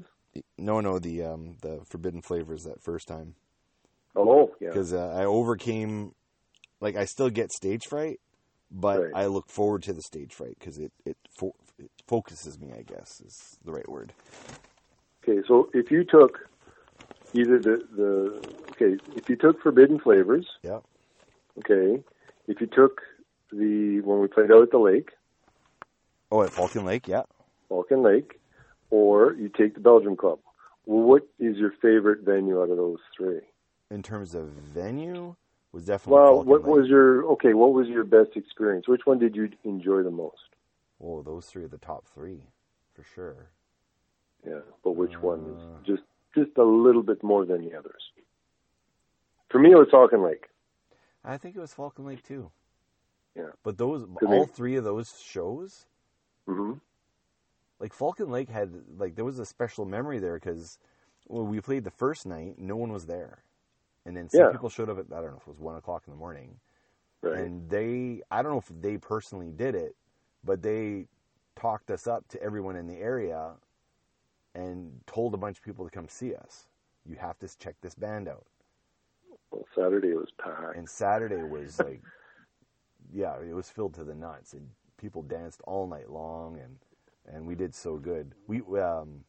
No, 0.56 0.80
no, 0.80 0.98
the 0.98 1.24
um, 1.24 1.56
the 1.60 1.80
Forbidden 1.90 2.22
Flavors 2.22 2.62
that 2.64 2.82
first 2.82 3.08
time 3.08 3.34
Oh 4.18 4.50
yeah, 4.60 4.68
because 4.68 4.92
uh, 4.92 5.14
I 5.14 5.24
overcame. 5.24 6.14
Like 6.80 6.96
I 6.96 7.04
still 7.04 7.30
get 7.30 7.52
stage 7.52 7.86
fright, 7.86 8.20
but 8.70 9.00
Right. 9.00 9.12
I 9.14 9.26
look 9.26 9.50
forward 9.50 9.82
to 9.84 9.92
the 9.92 10.02
stage 10.02 10.32
fright 10.34 10.56
because 10.58 10.78
it 10.78 10.92
it, 11.04 11.16
fo- 11.36 11.54
it 11.78 11.90
focuses 12.06 12.58
me. 12.58 12.72
I 12.72 12.82
guess 12.82 13.20
is 13.20 13.58
the 13.64 13.72
right 13.72 13.88
word. 13.88 14.12
Okay, 15.22 15.42
so 15.46 15.68
if 15.74 15.90
you 15.90 16.04
took 16.04 16.48
either 17.34 17.58
the 17.58 17.82
the 17.96 18.54
okay, 18.70 18.96
if 19.16 19.28
you 19.28 19.36
took 19.36 19.60
Forbidden 19.62 19.98
Flavors, 19.98 20.46
Yeah. 20.62 20.80
okay, 21.58 22.02
if 22.46 22.60
you 22.60 22.66
took 22.66 23.00
the 23.50 24.00
when 24.00 24.20
we 24.20 24.28
played 24.28 24.50
out 24.52 24.62
at 24.62 24.70
the 24.70 24.78
lake, 24.78 25.10
Oh, 26.30 26.42
at 26.42 26.50
Falcon 26.50 26.84
Lake, 26.84 27.08
yeah. 27.08 27.22
Falcon 27.70 28.02
Lake, 28.02 28.38
or 28.90 29.32
you 29.34 29.48
take 29.48 29.74
the 29.74 29.80
Belgium 29.80 30.14
Club, 30.16 30.38
well, 30.86 31.02
what 31.02 31.22
is 31.38 31.56
your 31.56 31.72
favorite 31.82 32.20
venue 32.24 32.60
out 32.60 32.70
of 32.70 32.76
those 32.76 32.98
three? 33.16 33.40
In 33.90 34.02
terms 34.02 34.34
of 34.34 34.48
venue, 34.48 35.34
was 35.72 35.84
definitely 35.84 36.20
Well, 36.20 36.44
what 36.44 36.64
was 36.64 36.88
your 36.88 37.24
okay? 37.32 37.54
What 37.54 37.72
was 37.72 37.88
your 37.88 38.04
best 38.04 38.36
experience? 38.36 38.88
Which 38.88 39.02
one 39.04 39.18
did 39.18 39.36
you 39.36 39.50
enjoy 39.64 40.02
the 40.02 40.10
most? 40.10 40.36
Oh, 41.02 41.22
those 41.22 41.46
three 41.46 41.64
are 41.64 41.68
the 41.68 41.78
top 41.78 42.06
three, 42.06 42.42
for 42.94 43.02
sure. 43.02 43.50
Yeah, 44.46 44.60
but 44.82 44.92
which 44.92 45.20
one 45.20 45.40
Uh. 45.40 45.54
is 45.54 45.86
just 45.86 46.02
just 46.34 46.56
a 46.58 46.64
little 46.64 47.02
bit 47.02 47.22
more 47.22 47.44
than 47.44 47.68
the 47.68 47.76
others? 47.76 48.02
For 49.50 49.58
me, 49.58 49.72
it 49.72 49.76
was 49.76 49.88
Falcon 49.90 50.22
Lake. 50.22 50.48
I 51.24 51.36
think 51.36 51.56
it 51.56 51.60
was 51.60 51.72
Falcon 51.74 52.04
Lake 52.04 52.22
too. 52.22 52.50
Yeah. 53.34 53.50
But 53.62 53.78
those, 53.78 54.06
all 54.26 54.46
three 54.46 54.76
of 54.76 54.84
those 54.84 55.20
shows, 55.20 55.86
hmm 56.46 56.74
like 57.78 57.92
Falcon 57.92 58.30
Lake 58.30 58.48
had, 58.48 58.72
like 58.98 59.14
there 59.14 59.24
was 59.24 59.38
a 59.38 59.46
special 59.46 59.84
memory 59.84 60.18
there 60.18 60.34
because 60.34 60.78
when 61.26 61.48
we 61.48 61.60
played 61.60 61.84
the 61.84 61.90
first 61.90 62.26
night, 62.26 62.58
no 62.58 62.76
one 62.76 62.92
was 62.92 63.06
there, 63.06 63.44
and 64.08 64.16
then 64.18 64.30
some 64.30 64.46
Yeah. 64.46 64.52
people 64.52 64.70
showed 64.70 64.90
up 64.90 64.98
at 64.98 65.06
I 65.16 65.22
don't 65.22 65.32
know 65.32 65.38
if 65.38 65.48
it 65.48 65.50
was 65.50 65.60
one 65.60 65.76
o'clock 65.76 66.04
in 66.08 66.12
the 66.12 66.18
morning, 66.18 66.56
Right. 67.22 67.38
and 67.38 67.70
they 67.70 68.22
I 68.30 68.42
don't 68.42 68.52
know 68.52 68.58
if 68.58 68.72
they 68.82 68.98
personally 68.98 69.52
did 69.52 69.76
it, 69.76 69.96
but 70.44 70.62
they 70.62 71.06
talked 71.56 71.90
us 71.92 72.08
up 72.08 72.28
to 72.30 72.42
everyone 72.42 72.76
in 72.76 72.88
the 72.88 72.98
area, 72.98 73.54
and 74.54 75.00
told 75.06 75.34
a 75.34 75.38
bunch 75.38 75.58
of 75.58 75.64
people 75.64 75.84
to 75.86 75.92
come 75.92 76.08
see 76.08 76.34
us. 76.34 76.68
You 77.06 77.16
have 77.16 77.38
to 77.40 77.58
check 77.58 77.76
this 77.82 77.96
band 77.96 78.28
out. 78.28 78.46
well, 79.52 79.66
Saturday 79.74 80.14
was 80.14 80.30
packed. 80.42 80.76
and 80.76 80.88
Saturday 80.88 81.44
was 81.44 81.80
like, 81.80 82.02
yeah, 83.12 83.36
it 83.40 83.54
was 83.54 83.70
filled 83.70 83.94
to 83.94 84.04
the 84.04 84.14
nuts, 84.14 84.54
and 84.54 84.68
people 84.98 85.22
danced 85.22 85.62
all 85.66 85.86
night 85.88 86.10
long, 86.10 86.58
and 86.60 86.78
and 87.34 87.46
we 87.46 87.56
did 87.56 87.74
so 87.74 87.98
good. 87.98 88.34
We 88.46 88.62
um, 88.80 89.24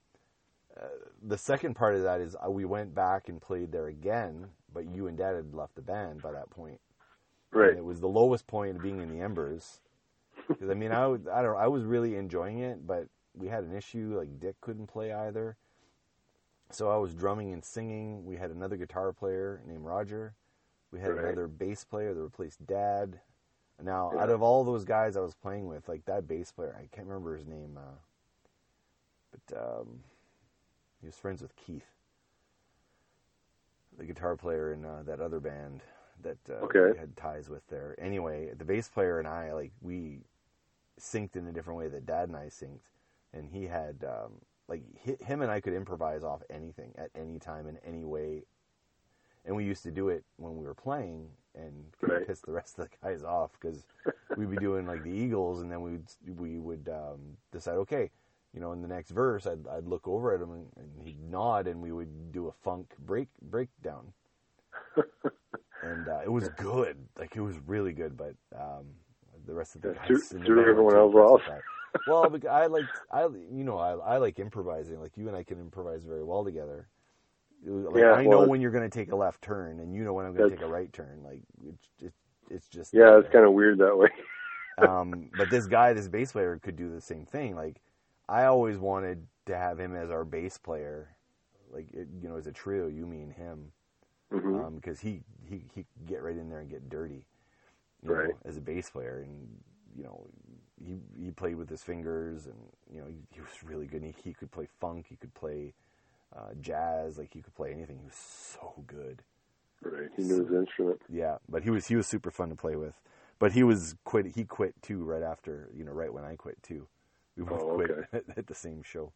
uh, 0.80 0.88
the 1.24 1.38
second 1.38 1.76
part 1.76 1.96
of 1.96 2.04
that 2.04 2.22
is 2.22 2.36
uh, 2.46 2.50
we 2.52 2.66
went 2.66 2.96
back 2.96 3.30
and 3.30 3.42
played 3.42 3.72
there 3.72 3.88
again, 3.88 4.48
but 4.74 4.86
you 4.94 5.08
and 5.08 5.18
Dad 5.18 5.36
had 5.36 5.54
left 5.54 5.76
the 5.76 5.82
band 5.82 6.22
by 6.22 6.32
that 6.32 6.50
point. 6.50 6.80
right. 7.52 7.70
And 7.70 7.78
it 7.78 7.86
was 7.86 8.00
the 8.00 8.08
lowest 8.08 8.48
point 8.48 8.76
of 8.78 8.82
being 8.84 9.00
in 9.00 9.10
the 9.10 9.22
embers. 9.24 9.82
Because 10.48 10.70
I 10.70 10.74
mean, 10.74 10.92
I 10.92 11.08
was, 11.08 11.22
I 11.28 11.42
don't 11.42 11.54
know, 11.54 11.58
I 11.60 11.68
was 11.68 11.84
really 11.84 12.16
enjoying 12.16 12.60
it, 12.60 12.86
but 12.88 13.08
we 13.36 13.48
had 13.48 13.64
an 13.64 13.76
issue 13.76 14.16
like 14.18 14.40
Dick 14.40 14.56
couldn't 14.62 14.88
play 14.88 15.12
either. 15.14 15.58
So 16.72 16.90
I 16.90 16.98
was 16.98 17.14
drumming 17.14 17.52
and 17.54 17.64
singing. 17.64 18.26
We 18.26 18.36
had 18.38 18.52
another 18.52 18.76
guitar 18.78 19.12
player 19.14 19.62
named 19.66 19.86
Roger. 19.86 20.36
We 20.92 21.00
had 21.00 21.12
Right. 21.12 21.26
another 21.26 21.48
bass 21.48 21.84
player 21.84 22.14
that 22.14 22.22
replaced 22.22 22.66
Dad. 22.66 23.20
Now, 23.82 24.12
Yeah. 24.14 24.24
out 24.24 24.30
of 24.30 24.42
all 24.42 24.64
those 24.64 24.86
guys 24.86 25.16
I 25.16 25.22
was 25.22 25.36
playing 25.36 25.68
with, 25.68 25.88
like 25.88 26.06
that 26.06 26.28
bass 26.28 26.52
player, 26.52 26.76
I 26.78 26.88
can't 26.88 27.08
remember 27.08 27.36
his 27.36 27.46
name, 27.48 27.78
uh, 27.78 27.98
but 29.32 29.58
um, 29.58 30.04
he 31.00 31.06
was 31.06 31.16
friends 31.16 31.42
with 31.42 31.56
Keith, 31.56 31.86
the 34.00 34.06
guitar 34.06 34.36
player 34.36 34.74
in 34.74 34.86
uh, 34.86 35.04
that 35.06 35.20
other 35.20 35.40
band 35.40 35.82
that 36.24 36.38
uh, 36.50 36.66
Okay. 36.66 36.80
we 36.84 36.96
had 36.96 37.16
ties 37.16 37.50
with 37.50 37.68
there. 37.68 37.96
Anyway, 38.00 38.52
the 38.58 38.66
bass 38.66 38.90
player 38.90 39.20
and 39.20 39.28
I, 39.28 39.54
like, 39.54 39.72
we 39.82 40.22
synced 41.00 41.36
in 41.36 41.48
a 41.48 41.52
different 41.52 41.80
way 41.80 41.88
that 41.90 42.06
Dad 42.06 42.30
and 42.30 42.38
I 42.38 42.46
synced, 42.48 42.90
and 43.34 43.48
he 43.50 43.66
had 43.66 44.04
um, 44.04 44.34
like 44.68 44.84
hi- 45.06 45.24
him 45.24 45.42
and 45.42 45.52
I 45.52 45.60
could 45.62 45.74
improvise 45.74 46.24
off 46.24 46.42
anything 46.50 46.94
at 46.98 47.10
any 47.16 47.40
time 47.40 47.68
in 47.68 47.78
any 47.86 48.04
way, 48.04 48.44
and 49.46 49.56
we 49.56 49.66
used 49.66 49.84
to 49.84 49.92
do 49.92 50.10
it 50.10 50.24
when 50.38 50.58
we 50.58 50.66
were 50.66 50.74
playing 50.74 51.30
and 51.56 51.86
kind 52.02 52.16
of 52.16 52.22
Right. 52.22 52.28
piss 52.28 52.42
the 52.42 52.52
rest 52.52 52.80
of 52.80 52.90
the 52.90 52.98
guys 53.08 53.24
off 53.24 53.52
because 53.60 53.86
we'd 54.36 54.52
be 54.52 54.58
doing 54.58 54.86
like 54.88 55.04
the 55.04 55.12
Eagles, 55.12 55.62
and 55.62 55.72
then 55.72 55.82
we 55.82 55.92
would 55.92 56.08
we 56.38 56.60
would 56.60 56.90
um, 56.90 57.38
decide, 57.52 57.76
okay, 57.76 58.12
you 58.54 58.60
know, 58.60 58.72
in 58.72 58.82
the 58.82 58.88
next 58.88 59.12
verse, 59.12 59.46
I'd, 59.46 59.68
I'd 59.68 59.86
look 59.88 60.08
over 60.08 60.34
at 60.34 60.42
him 60.42 60.52
and, 60.52 60.68
and 60.78 61.08
he'd 61.08 61.22
nod, 61.22 61.68
and 61.68 61.82
we 61.82 61.92
would 61.92 62.32
do 62.32 62.48
a 62.48 62.52
funk 62.52 62.94
break 63.00 63.28
breakdown. 63.42 64.14
and 65.84 66.08
uh, 66.08 66.20
it 66.24 66.32
was 66.32 66.50
good, 66.50 66.98
like 67.18 67.36
it 67.36 67.42
was 67.42 67.56
really 67.68 67.94
good. 67.94 68.18
But 68.18 68.36
um, 68.56 68.86
the 69.46 69.54
rest 69.54 69.76
of 69.76 69.82
the 69.82 69.90
Yeah, 69.90 69.94
guys, 69.96 70.08
threw- 70.08 70.40
threw 70.46 70.70
everyone 70.70 70.96
else 70.96 71.16
off. 71.16 71.42
impressed 71.42 71.48
with 71.48 71.56
that. 71.56 72.04
well, 72.08 72.52
I 72.52 72.68
like 72.68 72.86
I 73.12 73.24
you 73.24 73.64
know 73.64 73.78
I 73.78 73.94
I 73.94 74.18
like 74.18 74.40
improvising. 74.40 75.00
Like 75.00 75.18
you 75.18 75.28
and 75.28 75.36
I 75.38 75.44
can 75.44 75.60
improvise 75.60 76.04
very 76.04 76.24
well 76.24 76.44
together. 76.44 76.88
Like, 77.66 78.02
Yeah, 78.02 78.14
I 78.14 78.26
know 78.26 78.48
when 78.48 78.62
you're 78.62 78.72
going 78.72 78.90
to 78.90 78.94
take 79.00 79.12
a 79.12 79.16
left 79.16 79.42
turn, 79.42 79.80
and 79.82 79.94
you 79.94 80.04
know 80.06 80.14
when 80.14 80.26
I'm 80.26 80.34
going 80.34 80.50
to 80.50 80.56
take 80.56 80.64
a 80.64 80.68
right 80.68 80.92
turn. 80.94 81.22
Like 81.24 81.42
it's 81.68 81.90
just 82.00 82.16
it's 82.50 82.68
just 82.70 82.94
Yeah, 82.94 83.18
it's 83.20 83.30
kind 83.30 83.46
of 83.46 83.54
weird 83.54 83.80
that 83.80 83.98
way. 83.98 84.10
um, 84.78 85.30
but 85.34 85.50
this 85.50 85.68
guy, 85.68 85.94
this 85.94 86.08
bass 86.08 86.32
player, 86.32 86.58
could 86.62 86.76
do 86.78 86.90
the 86.90 87.02
same 87.02 87.26
thing. 87.26 87.56
Like, 87.56 87.82
I 88.30 88.46
always 88.46 88.78
wanted 88.78 89.28
to 89.48 89.58
have 89.58 89.80
him 89.80 89.96
as 89.96 90.12
our 90.12 90.26
bass 90.26 90.58
player, 90.58 91.16
like 91.72 91.90
it, 91.94 92.08
you 92.22 92.30
know, 92.30 92.38
as 92.38 92.48
a 92.48 92.54
trio, 92.54 92.88
you 92.88 93.08
mean 93.08 93.32
him, 93.32 93.72
hmm 94.32 94.62
because 94.76 95.00
he 95.02 95.22
he 95.48 95.64
he 95.76 95.84
could 95.84 96.08
get 96.08 96.24
right 96.24 96.38
in 96.38 96.50
there 96.50 96.60
and 96.60 96.70
get 96.70 96.90
dirty, 96.90 97.26
you 98.04 98.12
Right. 98.12 98.16
know, 98.16 98.40
as 98.46 98.58
a 98.58 98.62
bass 98.62 98.90
player, 98.90 99.22
and 99.26 99.48
you 99.96 100.04
know, 100.04 100.28
he 100.84 101.00
he 101.24 101.32
played 101.32 101.56
with 101.58 101.70
his 101.70 101.84
fingers, 101.84 102.48
and 102.48 102.58
you 102.94 103.02
know, 103.02 103.08
he, 103.08 103.18
he 103.34 103.42
was 103.42 103.64
really 103.66 103.88
good. 103.88 104.04
He, 104.04 104.14
he 104.24 104.34
could 104.34 104.52
play 104.52 104.68
funk, 104.82 105.08
he 105.10 105.18
could 105.18 105.34
play 105.36 105.74
uh, 106.36 106.54
jazz, 106.62 107.18
like 107.18 107.34
he 107.34 107.42
could 107.42 107.56
play 107.56 107.74
anything. 107.74 108.00
He 108.00 108.06
was 108.06 108.16
so 108.16 108.84
good. 108.88 109.24
right. 109.84 110.10
He 110.16 110.24
knew 110.24 110.40
his 110.44 110.54
instrument. 110.54 111.02
Yeah, 111.10 111.38
but 111.50 111.64
he 111.64 111.70
was 111.72 111.88
he 111.88 111.96
was 111.96 112.08
super 112.08 112.32
fun 112.32 112.50
to 112.50 112.56
play 112.56 112.76
with. 112.76 112.96
But 113.40 113.54
he 113.54 113.64
was 113.64 113.96
quit. 114.06 114.28
He 114.36 114.46
quit 114.46 114.76
too 114.82 115.04
right 115.04 115.24
after 115.24 115.70
you 115.76 115.84
know 115.86 115.92
right 115.94 116.14
when 116.14 116.26
I 116.26 116.36
quit 116.36 116.62
too. 116.64 116.88
We 117.40 117.46
both 117.46 117.62
Oh, 117.62 117.76
quit 117.76 117.92
okay. 117.92 118.22
at, 118.38 118.48
the 118.48 118.54
same 118.54 118.84
show. 118.84 119.14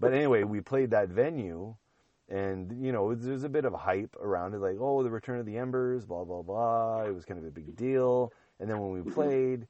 But 0.00 0.12
anyway, 0.12 0.42
we 0.42 0.60
played 0.60 0.90
that 0.90 1.08
venue, 1.08 1.76
and 2.28 2.84
you 2.84 2.90
know 2.90 3.14
there's 3.14 3.44
a 3.44 3.48
bit 3.48 3.64
of 3.64 3.72
hype 3.72 4.16
around 4.20 4.54
it, 4.54 4.58
like 4.58 4.76
oh 4.80 5.02
the 5.02 5.10
return 5.10 5.38
of 5.38 5.46
the 5.46 5.56
Embers, 5.56 6.04
blah 6.04 6.24
blah 6.24 6.42
blah. 6.42 7.04
It 7.04 7.14
was 7.14 7.24
kind 7.24 7.38
of 7.38 7.46
a 7.46 7.50
big 7.50 7.76
deal. 7.76 8.32
And 8.58 8.68
then 8.68 8.78
when 8.80 8.90
we 8.90 9.10
played, 9.10 9.68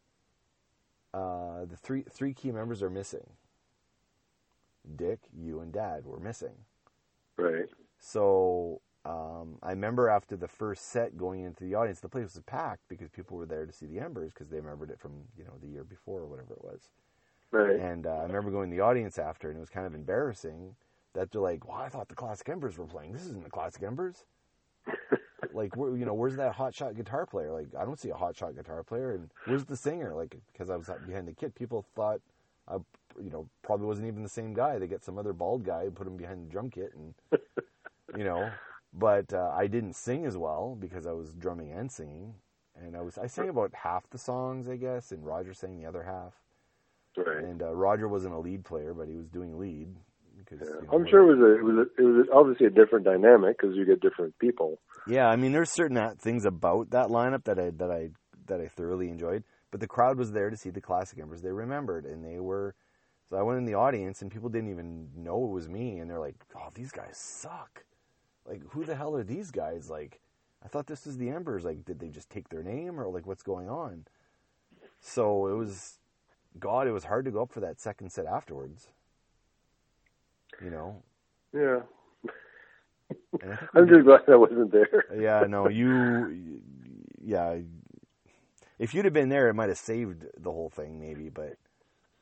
uh, 1.13 1.67
the 1.67 1.77
three 1.77 2.05
three 2.11 2.33
key 2.33 2.51
members 2.53 2.83
are 2.83 2.91
missing. 2.91 3.27
Dick, 4.97 5.21
you, 5.37 5.61
and 5.61 5.73
Dad 5.73 6.07
were 6.07 6.19
missing. 6.19 6.55
Right. 7.37 7.69
So 7.99 8.81
um, 9.05 9.59
I 9.63 9.71
remember 9.71 10.09
after 10.09 10.37
the 10.37 10.49
first 10.49 10.87
set 10.91 11.19
going 11.19 11.45
into 11.45 11.65
the 11.65 11.75
audience, 11.75 12.01
the 12.01 12.09
place 12.09 12.35
was 12.35 12.43
packed 12.47 12.89
because 12.89 13.11
people 13.11 13.37
were 13.37 13.47
there 13.47 13.67
to 13.67 13.73
see 13.73 13.87
the 13.87 14.01
Embers 14.01 14.33
because 14.33 14.49
they 14.49 14.59
remembered 14.59 14.91
it 14.91 14.99
from 14.99 15.13
you 15.37 15.45
know 15.45 15.53
the 15.61 15.69
year 15.69 15.85
before 15.85 16.21
or 16.21 16.27
whatever 16.27 16.55
it 16.55 16.65
was. 16.65 16.91
Right. 17.53 17.77
And 17.77 18.07
uh, 18.07 18.11
I 18.11 18.23
remember 18.23 18.51
going 18.51 18.71
to 18.71 18.77
the 18.77 18.83
audience 18.83 19.19
after, 19.19 19.49
and 19.49 19.57
it 19.57 19.61
was 19.61 19.71
kind 19.71 19.87
of 19.87 19.95
embarrassing 19.95 20.77
that 21.15 21.31
they're 21.31 21.41
like, 21.41 21.67
"Well, 21.67 21.79
I 21.79 21.89
thought 21.89 22.09
the 22.09 22.15
Classic 22.15 22.49
Embers 22.49 22.79
were 22.79 22.87
playing. 22.87 23.13
This 23.13 23.27
isn't 23.27 23.45
the 23.45 23.51
Classic 23.51 23.83
Embers." 23.83 24.25
like, 25.53 25.77
where, 25.77 25.97
you 25.97 26.05
know, 26.05 26.15
where's 26.15 26.37
that 26.37 26.55
hot 26.55 26.75
shot 26.75 26.97
guitar 26.97 27.27
player? 27.27 27.53
Like, 27.53 27.69
I 27.79 27.85
don't 27.85 27.99
see 27.99 28.11
a 28.11 28.15
hot 28.15 28.37
shot 28.37 28.55
guitar 28.55 28.83
player. 28.83 29.13
And 29.13 29.31
where's 29.47 29.65
the 29.65 29.77
singer? 29.77 30.15
Like, 30.15 30.37
because 30.53 30.71
I 30.71 30.77
was 30.77 30.91
behind 31.07 31.27
the 31.27 31.33
kit, 31.33 31.55
people 31.55 31.85
thought, 31.95 32.21
I, 32.69 32.77
you 33.21 33.31
know, 33.31 33.49
probably 33.63 33.87
wasn't 33.87 34.07
even 34.07 34.23
the 34.23 34.29
same 34.29 34.55
guy. 34.55 34.79
They 34.79 34.87
get 34.87 35.05
some 35.05 35.19
other 35.19 35.33
bald 35.33 35.65
guy 35.65 35.83
and 35.83 35.95
put 35.95 36.07
him 36.07 36.17
behind 36.17 36.47
the 36.47 36.51
drum 36.51 36.71
kit, 36.71 36.93
and 36.95 37.15
you 38.17 38.25
know. 38.25 38.51
But 38.93 39.33
uh, 39.33 39.53
I 39.55 39.67
didn't 39.67 39.95
sing 39.95 40.25
as 40.27 40.37
well 40.37 40.77
because 40.79 41.07
I 41.07 41.13
was 41.13 41.33
drumming 41.33 41.73
and 41.73 41.91
singing, 41.91 42.35
and 42.81 42.97
I 42.97 43.03
was 43.03 43.19
I 43.19 43.27
sang 43.27 43.49
about 43.49 43.73
half 43.75 44.09
the 44.11 44.19
songs, 44.19 44.69
I 44.69 44.77
guess, 44.77 45.13
and 45.13 45.25
Roger 45.25 45.55
sang 45.55 45.79
the 45.79 45.87
other 45.87 46.03
half. 46.03 46.35
Right. 47.17 47.45
And 47.45 47.63
uh, 47.63 47.75
Roger 47.75 48.09
wasn't 48.09 48.35
a 48.35 48.39
lead 48.39 48.65
player, 48.65 48.95
but 48.95 49.09
he 49.09 49.17
was 49.17 49.29
doing 49.29 49.59
lead. 49.59 49.89
Because, 50.39 50.69
Yeah. 50.69 50.81
you 50.81 50.87
know, 50.87 50.93
I'm 50.95 51.07
sure 51.09 51.21
it 51.21 51.37
was 51.37 51.41
a 51.41 51.59
it 51.59 51.65
was 51.65 51.77
a, 51.77 52.03
it 52.03 52.05
was 52.05 52.27
obviously 52.33 52.67
a 52.67 52.71
different 52.71 53.05
dynamic 53.05 53.59
because 53.61 53.77
you 53.77 53.85
get 53.85 54.01
different 54.01 54.39
people. 54.39 54.81
Yeah, 55.07 55.27
I 55.29 55.37
mean, 55.37 55.53
there's 55.53 55.71
certain 55.71 56.17
things 56.17 56.45
about 56.45 56.91
that 56.91 57.09
lineup 57.09 57.45
that 57.45 57.59
I 57.59 57.71
that 57.71 57.91
I 57.91 58.11
that 58.47 58.61
I 58.61 58.69
thoroughly 58.69 59.09
enjoyed. 59.09 59.45
But 59.71 59.81
the 59.81 59.87
crowd 59.87 60.19
was 60.19 60.33
there 60.33 60.51
to 60.51 60.57
see 60.57 60.71
the 60.71 60.81
classic 60.81 61.19
embers. 61.21 61.43
They 61.43 61.53
remembered, 61.53 62.05
and 62.05 62.25
they 62.25 62.41
were. 62.41 62.75
So 63.29 63.37
I 63.37 63.43
went 63.43 63.59
in 63.59 63.65
the 63.65 63.75
audience, 63.75 64.23
and 64.23 64.31
people 64.31 64.49
didn't 64.49 64.71
even 64.71 65.11
know 65.17 65.45
it 65.45 65.51
was 65.51 65.69
me, 65.69 65.99
and 65.99 66.11
they're 66.11 66.19
like, 66.19 66.35
"Oh, 66.57 66.71
these 66.75 66.91
guys 66.91 67.17
suck! 67.17 67.85
Like, 68.45 68.63
who 68.71 68.85
the 68.85 68.97
hell 68.97 69.15
are 69.15 69.23
these 69.23 69.53
guys? 69.53 69.89
Like, 69.89 70.21
I 70.65 70.69
thought 70.69 70.89
this 70.89 71.07
was 71.07 71.17
the 71.19 71.29
Embers. 71.31 71.65
Like, 71.65 71.85
did 71.85 72.01
they 72.01 72.09
just 72.09 72.29
take 72.31 72.49
their 72.49 72.65
name, 72.65 72.99
or 72.99 73.07
like, 73.09 73.27
what's 73.27 73.45
going 73.45 73.69
on?" 73.71 74.07
So 74.99 75.47
it 75.47 75.55
was, 75.55 76.00
God, 76.59 76.87
it 76.87 76.93
was 76.93 77.05
hard 77.05 77.25
to 77.27 77.31
go 77.31 77.43
up 77.43 77.53
for 77.53 77.61
that 77.61 77.81
second 77.81 78.11
set 78.11 78.27
afterwards. 78.27 78.89
You 80.63 80.71
know, 80.71 81.03
Yeah. 81.53 81.81
I 83.43 83.47
think 83.47 83.61
we 83.75 83.81
I'm 83.81 83.89
just 83.89 84.05
glad 84.05 84.21
I 84.29 84.37
wasn't 84.37 84.73
there. 84.73 85.05
yeah, 85.19 85.47
no, 85.49 85.69
you, 85.69 86.61
yeah. 87.23 87.59
If 88.79 88.95
you'd 88.95 89.05
have 89.05 89.15
been 89.15 89.29
there, 89.29 89.49
it 89.49 89.55
might 89.55 89.69
have 89.69 89.79
saved 89.79 90.27
the 90.37 90.51
whole 90.51 90.71
thing, 90.71 91.01
maybe. 91.01 91.29
But 91.29 91.57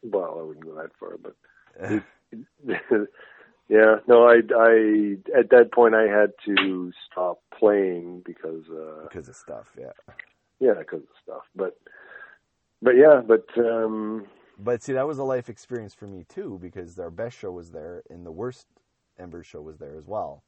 Well, 0.02 0.36
I 0.38 0.42
wouldn't 0.42 0.64
go 0.64 0.74
that 0.74 0.90
far, 0.98 1.16
but 1.16 1.34
yeah, 3.68 3.96
no, 4.06 4.24
I, 4.28 4.40
I 4.56 5.16
at 5.38 5.50
that 5.50 5.70
point 5.72 5.94
I 5.94 6.02
had 6.02 6.32
to 6.46 6.92
stop 7.10 7.40
playing 7.58 8.22
because, 8.24 8.64
uh, 8.70 9.04
because 9.04 9.28
of 9.28 9.36
stuff, 9.36 9.72
yeah. 9.78 9.92
yeah, 10.60 10.74
because 10.78 11.02
of 11.02 11.08
stuff. 11.22 11.42
But, 11.56 11.76
but 12.82 12.96
yeah, 12.96 13.22
but 13.26 13.44
um, 13.58 14.26
But 14.58 14.82
see, 14.82 14.92
that 14.94 15.06
was 15.06 15.18
a 15.18 15.24
life 15.24 15.48
experience 15.48 15.94
for 15.94 16.06
me 16.06 16.24
too, 16.28 16.58
because 16.62 16.98
our 16.98 17.10
best 17.10 17.38
show 17.38 17.52
was 17.52 17.72
there, 17.72 18.02
and 18.10 18.26
the 18.26 18.32
worst 18.32 18.66
Ember 19.18 19.42
show 19.42 19.62
was 19.62 19.78
there 19.78 19.96
as 19.96 20.06
well. 20.06 20.42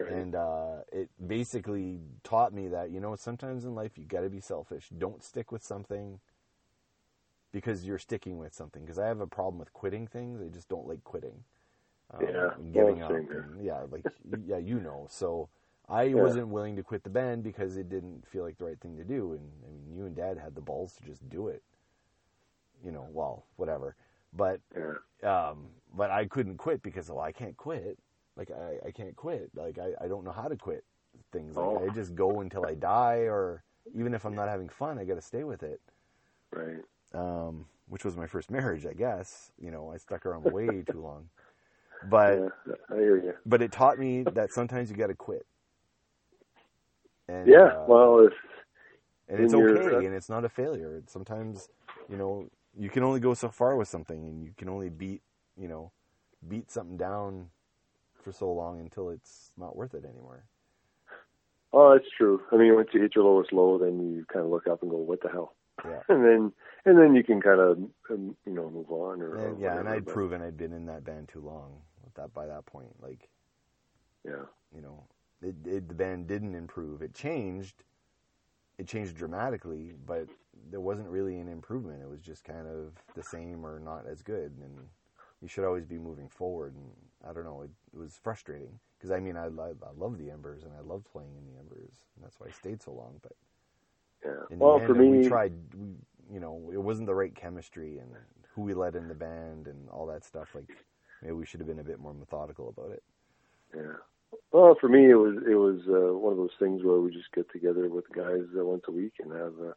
right, 0.00 0.26
And 0.26 0.34
uh, 0.34 0.78
it 0.92 1.10
basically 1.26 2.00
taught 2.24 2.52
me 2.54 2.68
that 2.68 2.90
you 2.90 3.00
know 3.00 3.14
sometimes 3.16 3.64
in 3.64 3.74
life 3.74 3.98
you 3.98 4.04
got 4.04 4.22
to 4.22 4.30
be 4.30 4.40
selfish. 4.40 4.88
Don't 4.96 5.22
stick 5.24 5.52
with 5.52 5.62
something 5.64 6.20
because 7.52 7.84
you're 7.86 7.98
sticking 7.98 8.38
with 8.38 8.54
something. 8.54 8.82
Because 8.82 8.98
I 8.98 9.06
have 9.08 9.20
a 9.20 9.26
problem 9.26 9.58
with 9.58 9.72
quitting 9.72 10.06
things. 10.06 10.40
I 10.42 10.48
just 10.48 10.68
don't 10.68 10.86
like 10.88 11.04
quitting. 11.04 11.44
Um, 12.14 12.22
Yeah, 12.24 12.50
giving 12.72 13.02
up. 13.02 13.12
and- 13.12 13.60
yeah, 13.62 13.82
like 13.90 14.06
yeah, 14.46 14.58
you 14.58 14.80
know. 14.80 15.06
So 15.10 15.48
I 15.88 16.04
Yeah. 16.14 16.22
wasn't 16.22 16.48
willing 16.48 16.76
to 16.76 16.82
quit 16.82 17.02
the 17.02 17.10
band 17.10 17.42
because 17.44 17.76
it 17.76 17.88
didn't 17.88 18.26
feel 18.26 18.44
like 18.44 18.58
the 18.58 18.64
right 18.66 18.80
thing 18.80 18.96
to 18.96 19.04
do. 19.04 19.32
And 19.32 19.50
I 19.66 19.70
mean, 19.70 19.96
you 19.96 20.06
and 20.06 20.14
Dad 20.16 20.38
had 20.38 20.54
the 20.54 20.60
balls 20.60 20.94
to 20.96 21.04
just 21.04 21.28
do 21.28 21.48
it. 21.48 21.62
You 22.84 22.92
know, 22.92 23.08
well, 23.12 23.44
whatever. 23.56 23.96
But 24.32 24.60
yeah, 24.76 24.94
um, 25.24 25.68
but 25.96 26.10
I 26.10 26.26
couldn't 26.26 26.58
quit 26.58 26.82
because 26.82 27.08
well, 27.10 27.20
I 27.20 27.32
can't 27.32 27.56
quit. 27.56 27.98
Like 28.36 28.50
I, 28.50 28.88
I 28.88 28.90
can't 28.92 29.16
quit. 29.16 29.50
Like 29.54 29.78
I, 29.78 30.04
I 30.04 30.08
don't 30.08 30.24
know 30.24 30.30
how 30.32 30.48
to 30.48 30.56
quit 30.56 30.84
things. 31.32 31.56
Like 31.56 31.66
Oh. 31.66 31.84
I 31.84 31.88
just 31.94 32.14
go 32.14 32.40
until 32.40 32.64
I 32.66 32.74
die, 32.74 33.20
or 33.26 33.62
even 33.94 34.14
if 34.14 34.24
I'm 34.24 34.34
not 34.34 34.48
having 34.48 34.68
fun, 34.68 34.98
I 34.98 35.04
got 35.04 35.14
to 35.16 35.22
stay 35.22 35.44
with 35.44 35.62
it. 35.62 35.80
right, 36.52 36.84
Um, 37.14 37.66
which 37.88 38.04
was 38.04 38.16
my 38.16 38.26
first 38.26 38.50
marriage, 38.50 38.86
I 38.86 38.92
guess. 38.92 39.52
You 39.58 39.70
know, 39.70 39.90
I 39.90 39.96
stuck 39.96 40.26
around 40.26 40.44
way 40.52 40.82
too 40.82 41.00
long. 41.00 41.30
But 42.02 42.38
yeah, 42.66 42.74
I 42.90 42.94
hear 42.94 43.16
you. 43.16 43.34
but 43.46 43.62
it 43.62 43.72
taught 43.72 43.98
me 43.98 44.22
that 44.24 44.52
sometimes 44.52 44.90
you 44.90 44.96
got 44.96 45.08
to 45.08 45.14
quit. 45.14 45.46
And, 47.28 47.48
Yeah, 47.48 47.64
uh, 47.66 47.84
well, 47.88 48.26
if 48.26 48.32
and 49.28 49.40
it's 49.40 49.54
okay, 49.54 49.94
uh, 49.94 49.98
and 50.00 50.14
it's 50.14 50.28
not 50.28 50.44
a 50.44 50.48
failure. 50.48 51.02
Sometimes, 51.06 51.68
you 52.08 52.16
know, 52.16 52.48
you 52.76 52.88
can 52.88 53.02
only 53.02 53.20
go 53.20 53.34
so 53.34 53.50
far 53.50 53.76
with 53.76 53.88
something, 53.88 54.26
and 54.26 54.42
you 54.42 54.52
can 54.56 54.68
only 54.68 54.88
beat, 54.88 55.22
you 55.56 55.68
know, 55.68 55.92
beat 56.46 56.70
something 56.70 56.96
down 56.96 57.50
for 58.22 58.32
so 58.32 58.50
long 58.52 58.80
until 58.80 59.10
it's 59.10 59.52
not 59.56 59.76
worth 59.76 59.94
it 59.94 60.04
anymore. 60.04 60.44
oh, 61.72 61.92
that's 61.92 62.08
true. 62.16 62.40
I 62.52 62.56
mean, 62.56 62.74
once 62.74 62.88
you 62.92 63.00
hit 63.02 63.14
your 63.14 63.24
lowest 63.24 63.52
low, 63.52 63.78
then 63.78 64.00
you 64.14 64.24
kind 64.32 64.44
of 64.44 64.50
look 64.50 64.66
up 64.66 64.82
and 64.82 64.90
go, 64.90 64.96
"What 64.96 65.20
the 65.22 65.28
hell?" 65.28 65.54
Yeah. 65.84 66.00
And 66.08 66.24
then 66.24 66.52
and 66.84 66.98
then 66.98 67.14
you 67.14 67.22
can 67.22 67.40
kind 67.40 67.60
of 67.60 67.78
um, 68.10 68.36
you 68.46 68.52
know 68.54 68.70
move 68.70 68.90
on 68.90 69.20
or, 69.22 69.36
or 69.36 69.48
And, 69.50 69.60
yeah, 69.60 69.78
and 69.78 69.88
I'd 69.88 70.04
but, 70.04 70.14
proven 70.14 70.42
I'd 70.42 70.56
been 70.56 70.72
in 70.72 70.86
that 70.86 71.04
band 71.04 71.28
too 71.28 71.40
long. 71.40 71.82
With 72.04 72.14
that 72.14 72.32
by 72.32 72.46
that 72.46 72.64
point, 72.66 72.94
like 73.02 73.28
yeah, 74.24 74.44
you 74.74 74.80
know, 74.82 75.04
it, 75.42 75.54
it 75.66 75.88
the 75.88 75.94
band 75.94 76.26
didn't 76.26 76.54
improve. 76.54 77.02
It 77.02 77.14
changed. 77.14 77.84
It 78.78 78.86
changed 78.86 79.16
dramatically, 79.16 79.94
but 80.06 80.28
there 80.70 80.80
wasn't 80.80 81.08
really 81.08 81.38
an 81.38 81.48
improvement. 81.48 82.02
It 82.02 82.08
was 82.08 82.20
just 82.20 82.44
kind 82.44 82.66
of 82.66 82.92
the 83.14 83.22
same 83.22 83.66
or 83.66 83.80
not 83.80 84.06
as 84.06 84.22
good. 84.22 84.52
And 84.62 84.88
you 85.42 85.48
should 85.48 85.64
always 85.64 85.84
be 85.84 85.98
moving 85.98 86.28
forward. 86.28 86.74
And 86.74 86.90
I 87.28 87.32
don't 87.32 87.44
know, 87.44 87.62
it, 87.62 87.70
it 87.92 87.98
was 87.98 88.18
frustrating 88.22 88.78
because 88.96 89.10
I 89.10 89.20
mean, 89.20 89.36
I, 89.36 89.46
I 89.46 89.70
I 89.70 89.92
love 89.96 90.18
the 90.18 90.30
Embers 90.30 90.64
and 90.64 90.72
I 90.78 90.80
loved 90.80 91.06
playing 91.10 91.34
in 91.36 91.44
the 91.52 91.58
Embers, 91.58 91.94
and 92.16 92.24
that's 92.24 92.38
why 92.38 92.48
I 92.48 92.50
stayed 92.50 92.82
so 92.82 92.92
long. 92.92 93.18
But 93.22 93.32
yeah. 94.24 94.56
Well, 94.58 94.80
for 94.80 94.94
me, 94.94 95.08
we 95.08 95.28
tried. 95.28 95.52
We, 95.76 95.94
you 96.32 96.40
know, 96.40 96.70
it 96.72 96.78
wasn't 96.78 97.06
the 97.06 97.14
right 97.14 97.34
chemistry 97.34 97.98
and 97.98 98.10
who 98.54 98.62
we 98.62 98.74
let 98.74 98.96
in 98.96 99.08
the 99.08 99.14
band 99.14 99.66
and 99.66 99.88
all 99.90 100.06
that 100.06 100.24
stuff. 100.24 100.54
Like 100.54 100.84
maybe 101.22 101.32
we 101.32 101.46
should 101.46 101.60
have 101.60 101.68
been 101.68 101.78
a 101.78 101.84
bit 101.84 102.00
more 102.00 102.14
methodical 102.14 102.68
about 102.68 102.90
it. 102.92 103.02
Yeah. 103.74 103.96
Well, 104.52 104.76
for 104.80 104.88
me, 104.88 105.10
it 105.10 105.14
was 105.14 105.36
it 105.46 105.54
was 105.56 105.80
uh, 105.88 106.14
one 106.16 106.32
of 106.32 106.38
those 106.38 106.56
things 106.58 106.82
where 106.82 106.98
we 106.98 107.10
just 107.12 107.32
get 107.32 107.50
together 107.50 107.88
with 107.88 108.06
the 108.08 108.14
guys 108.14 108.44
uh, 108.58 108.64
once 108.64 108.84
a 108.88 108.92
week 108.92 109.14
and 109.20 109.32
have 109.32 109.54
a 109.60 109.74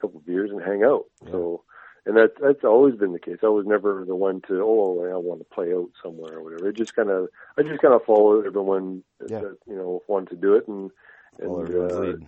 couple 0.00 0.20
beers 0.20 0.50
and 0.50 0.62
hang 0.62 0.82
out. 0.84 1.04
Yeah. 1.24 1.32
So, 1.32 1.62
and 2.06 2.16
that 2.16 2.32
that's 2.40 2.64
always 2.64 2.96
been 2.96 3.12
the 3.12 3.18
case. 3.18 3.38
I 3.42 3.46
was 3.48 3.66
never 3.66 4.04
the 4.04 4.16
one 4.16 4.40
to 4.48 4.62
oh 4.62 5.04
I 5.12 5.16
want 5.16 5.40
to 5.40 5.54
play 5.54 5.72
out 5.72 5.90
somewhere 6.02 6.38
or 6.38 6.42
whatever. 6.42 6.68
It 6.68 6.76
just 6.76 6.94
kind 6.96 7.10
of 7.10 7.28
I 7.56 7.62
just 7.62 7.80
kind 7.82 7.94
of 7.94 8.04
followed 8.04 8.46
everyone 8.46 9.02
Yeah. 9.28 9.40
that 9.40 9.58
you 9.66 9.76
know 9.76 10.02
wanted 10.08 10.30
to 10.30 10.36
do 10.36 10.54
it 10.54 10.66
and 10.68 10.90
Follow 11.38 11.60
and 11.60 11.68
everyone's 11.68 11.92
uh, 11.92 12.00
lead. 12.00 12.26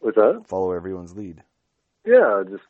what's 0.00 0.16
that? 0.16 0.44
Follow 0.48 0.72
everyone's 0.72 1.14
lead. 1.16 1.42
Yeah, 2.06 2.42
just 2.48 2.62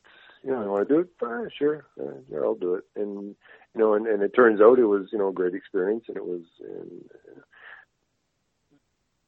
you 0.44 0.50
know, 0.52 0.62
I 0.62 0.66
want 0.66 0.88
to 0.88 0.94
do 0.94 1.00
it. 1.00 1.08
Ah, 1.22 1.44
sure, 1.56 1.86
uh, 2.00 2.12
yeah, 2.30 2.38
I'll 2.38 2.54
do 2.54 2.74
it. 2.74 2.84
And 2.94 3.34
you 3.74 3.80
know, 3.80 3.94
and, 3.94 4.06
and 4.06 4.22
it 4.22 4.34
turns 4.34 4.60
out 4.60 4.78
it 4.78 4.84
was 4.84 5.08
you 5.10 5.18
know 5.18 5.28
a 5.28 5.32
great 5.32 5.54
experience, 5.54 6.04
and 6.08 6.16
it 6.16 6.24
was, 6.24 6.42
and, 6.60 7.04
uh, 7.36 7.40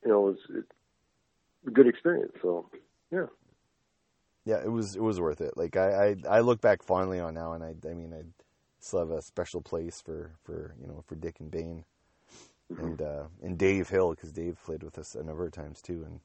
you 0.06 0.12
know, 0.12 0.28
it 0.30 0.32
was 0.32 0.64
a 1.68 1.70
good 1.72 1.88
experience. 1.88 2.32
So 2.42 2.70
yeah, 3.12 3.26
Yeah, 4.46 4.60
it 4.64 4.72
was 4.72 4.96
it 4.96 5.02
was 5.02 5.20
worth 5.20 5.40
it. 5.42 5.56
Like 5.56 5.76
I, 5.76 6.16
I, 6.28 6.38
I 6.38 6.40
look 6.40 6.60
back 6.62 6.82
fondly 6.82 7.20
on 7.20 7.34
now, 7.34 7.54
and 7.54 7.64
I 7.64 7.76
I 7.88 7.94
mean 7.94 8.14
I 8.14 8.24
still 8.80 9.00
have 9.00 9.12
a 9.12 9.22
special 9.22 9.62
place 9.62 10.02
for 10.02 10.32
for 10.44 10.74
you 10.80 10.88
know 10.88 11.04
for 11.06 11.16
Dick 11.16 11.40
and 11.40 11.50
Bane, 11.50 11.84
and 12.78 13.02
uh, 13.02 13.24
and 13.42 13.58
Dave 13.58 13.90
Hill 13.90 14.10
because 14.12 14.32
Dave 14.32 14.58
played 14.64 14.82
with 14.82 14.98
us 14.98 15.14
a 15.14 15.24
number 15.24 15.46
of 15.46 15.52
times 15.52 15.82
too, 15.82 16.04
and 16.06 16.20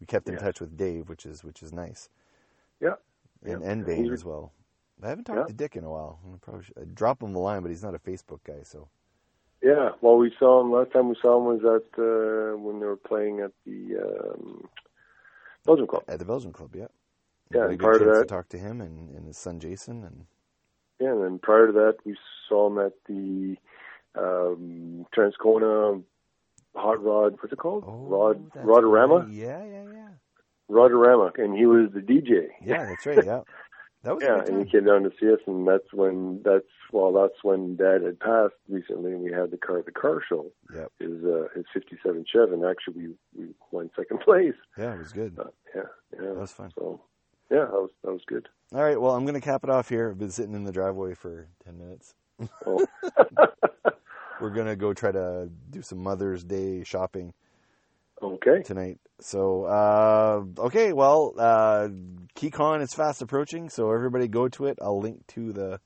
we 0.00 0.06
kept 0.06 0.28
in 0.28 0.36
Yeah. 0.36 0.38
touch 0.38 0.60
with 0.60 0.76
Dave, 0.76 1.08
which 1.08 1.26
is 1.26 1.44
which 1.44 1.62
is 1.62 1.72
nice, 1.72 2.10
yeah, 2.80 2.96
and 3.44 3.62
Yeah. 3.62 3.64
and 3.64 3.84
Bane 3.86 4.12
as 4.12 4.24
well. 4.24 4.52
I 5.02 5.08
haven't 5.08 5.24
talked 5.24 5.36
Yeah. 5.36 5.48
to 5.48 5.54
Dick 5.54 5.76
in 5.76 5.84
a 5.84 5.90
while. 5.90 6.20
I 6.34 6.38
probably 6.40 6.64
should, 6.64 6.78
I'd 6.80 6.94
drop 6.94 7.22
him 7.22 7.32
the 7.34 7.40
line, 7.40 7.62
but 7.62 7.70
he's 7.70 7.84
not 7.84 7.94
a 7.94 8.00
Facebook 8.00 8.40
guy, 8.44 8.62
so 8.64 8.88
yeah. 9.62 9.90
Well, 10.00 10.16
we 10.16 10.32
saw 10.38 10.60
him 10.60 10.72
last 10.72 10.92
time. 10.92 11.08
We 11.08 11.16
saw 11.20 11.38
him 11.38 11.44
was 11.44 11.64
at 11.64 11.98
uh, 12.02 12.56
when 12.56 12.80
they 12.80 12.86
were 12.86 12.96
playing 12.96 13.40
at 13.40 13.52
the 13.66 13.96
um, 14.02 14.68
Belgium 15.66 15.86
Club. 15.86 16.04
at 16.08 16.18
the 16.18 16.24
Belgian 16.24 16.52
club, 16.52 16.74
yeah. 16.74 16.86
Yeah, 17.52 17.62
Had 17.62 17.70
a 17.70 17.70
and 17.70 17.78
good 17.78 17.86
prior 17.86 17.98
to 17.98 18.04
that- 18.20 18.28
talk 18.28 18.48
to 18.50 18.58
him 18.58 18.80
and, 18.80 19.10
and 19.16 19.26
his 19.26 19.36
son 19.38 19.58
Jason, 19.60 20.04
and 20.04 20.26
Yeah, 21.00 21.12
and 21.12 21.22
then 21.24 21.38
prior 21.38 21.66
to 21.66 21.72
that, 21.72 21.96
we 22.04 22.16
saw 22.48 22.68
him 22.68 22.78
at 22.78 22.92
the 23.08 23.56
um, 24.16 25.06
Transcona 25.16 26.02
Hot 26.76 27.02
Rod. 27.02 27.36
What's 27.40 27.52
it 27.52 27.58
called? 27.58 27.84
Rod 27.86 28.36
Oh, 28.36 28.50
that's 28.54 28.66
Rodorama. 28.66 29.24
right. 29.24 29.32
Yeah, 29.32 29.64
yeah, 29.64 29.84
yeah. 29.92 30.08
Rodorama, 30.70 31.36
and 31.38 31.56
he 31.56 31.66
was 31.66 31.90
the 31.92 32.00
DJ. 32.00 32.48
Yeah, 32.64 32.84
that's 32.84 33.04
right. 33.06 33.24
Yeah, 33.24 33.40
that 34.04 34.14
was 34.14 34.22
Yeah, 34.22 34.42
and 34.46 34.64
he 34.64 34.70
came 34.70 34.84
down 34.84 35.02
to 35.02 35.10
see 35.18 35.32
us, 35.32 35.40
and 35.46 35.66
that's 35.66 35.92
when 35.92 36.42
that's 36.44 36.64
well, 36.92 37.12
that's 37.12 37.42
when 37.42 37.76
Dad 37.76 38.02
had 38.02 38.20
passed 38.20 38.54
recently, 38.68 39.12
and 39.12 39.22
we 39.22 39.32
had 39.32 39.50
the 39.50 39.56
car 39.56 39.82
the 39.82 39.92
car 39.92 40.20
show. 40.28 40.46
Yep. 40.74 40.92
His 40.98 41.24
uh, 41.24 41.48
his 41.54 41.64
'57 41.72 42.24
Chev, 42.32 42.52
and 42.52 42.64
actually 42.64 42.94
we 42.94 43.14
we 43.36 43.54
won 43.70 43.90
second 43.96 44.20
place. 44.24 44.54
Yeah, 44.78 44.94
it 44.94 44.98
was 44.98 45.12
good. 45.12 45.38
Uh, 45.38 45.44
yeah, 45.74 45.82
yeah, 46.14 46.28
That 46.28 46.36
was 46.36 46.52
fun. 46.52 46.70
So 46.76 47.00
yeah, 47.50 47.64
that 47.64 47.72
was 47.72 47.90
that 48.04 48.12
was 48.12 48.22
good. 48.26 48.48
All 48.72 48.82
right, 48.82 49.00
well, 49.00 49.16
I'm 49.16 49.24
going 49.24 49.34
to 49.34 49.40
cap 49.40 49.64
it 49.64 49.70
off 49.70 49.88
here. 49.88 50.10
I've 50.10 50.18
been 50.18 50.30
sitting 50.30 50.54
in 50.54 50.62
the 50.62 50.70
driveway 50.70 51.14
for 51.14 51.48
10 51.64 51.76
minutes. 51.76 52.14
Oh. 52.64 52.86
We're 54.40 54.50
going 54.50 54.68
to 54.68 54.76
go 54.76 54.94
try 54.94 55.10
to 55.10 55.50
do 55.70 55.82
some 55.82 55.98
Mother's 55.98 56.44
Day 56.44 56.84
shopping 56.84 57.34
okay. 58.22 58.62
tonight. 58.62 59.00
So, 59.18 59.64
uh, 59.64 60.44
okay, 60.58 60.92
well, 60.92 61.34
uh, 61.36 61.88
KeyCon 62.36 62.80
is 62.80 62.94
fast 62.94 63.22
approaching, 63.22 63.68
so 63.68 63.90
everybody 63.90 64.28
go 64.28 64.48
to 64.48 64.66
it. 64.66 64.78
I'll 64.80 65.00
link 65.00 65.26
to 65.28 65.52
the 65.52 65.80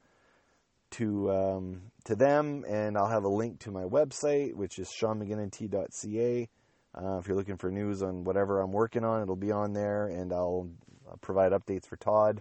to 0.99 1.33
um, 1.33 1.83
to 2.05 2.17
them, 2.17 2.65
and 2.69 2.99
I'll 2.99 3.09
have 3.09 3.25
a 3.25 3.29
link 3.29 3.61
to 3.61 3.71
my 3.71 3.85
website, 3.85 4.55
which 4.55 4.79
is 4.79 4.89
seanmcginnint.ca. 4.89 6.49
Uh, 6.97 7.19
if 7.19 7.29
you're 7.29 7.37
looking 7.37 7.57
for 7.59 7.71
news 7.71 8.03
on 8.03 8.25
whatever 8.25 8.61
I'm 8.61 8.73
working 8.73 9.05
on, 9.05 9.23
it'll 9.23 9.37
be 9.37 9.53
on 9.53 9.73
there, 9.75 10.07
and 10.09 10.33
I'll 10.33 10.69
uh, 11.11 11.17
provide 11.21 11.53
updates 11.53 11.87
for 11.87 11.97
Todd. 11.97 12.41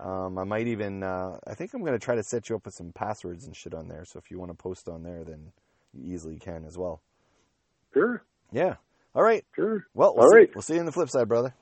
Um, 0.00 0.38
I 0.38 0.44
might 0.44 0.68
even, 0.68 1.02
uh, 1.02 1.38
I 1.46 1.54
think 1.54 1.74
I'm 1.74 1.80
going 1.82 1.92
to 1.92 1.98
try 2.04 2.14
to 2.16 2.22
set 2.22 2.48
you 2.48 2.56
up 2.56 2.64
with 2.64 2.74
some 2.74 2.92
passwords 2.92 3.46
and 3.46 3.56
shit 3.56 3.74
on 3.74 3.88
there. 3.88 4.04
So 4.06 4.18
if 4.18 4.30
you 4.30 4.38
want 4.38 4.50
to 4.50 4.56
post 4.56 4.88
on 4.88 5.02
there, 5.02 5.24
then 5.24 5.52
you 5.94 6.14
easily 6.14 6.38
can 6.38 6.64
as 6.64 6.78
well. 6.78 7.02
Sure, 7.94 8.24
Yeah. 8.52 8.76
All 9.14 9.22
right. 9.22 9.44
sure. 9.56 9.86
Well, 9.94 10.14
we'll, 10.16 10.22
All 10.22 10.28
see, 10.28 10.38
right. 10.38 10.50
we'll 10.54 10.62
see 10.62 10.74
you 10.74 10.80
in 10.80 10.86
the 10.86 10.92
flip 10.92 11.10
side, 11.10 11.28
brother. 11.28 11.54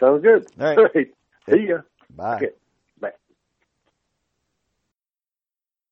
Sounds 0.00 0.22
good. 0.22 0.46
All 0.60 0.66
right. 0.66 0.82
See 1.50 1.66
ya. 1.68 1.78
Bye. 2.10 2.42
Okay. 2.42 2.52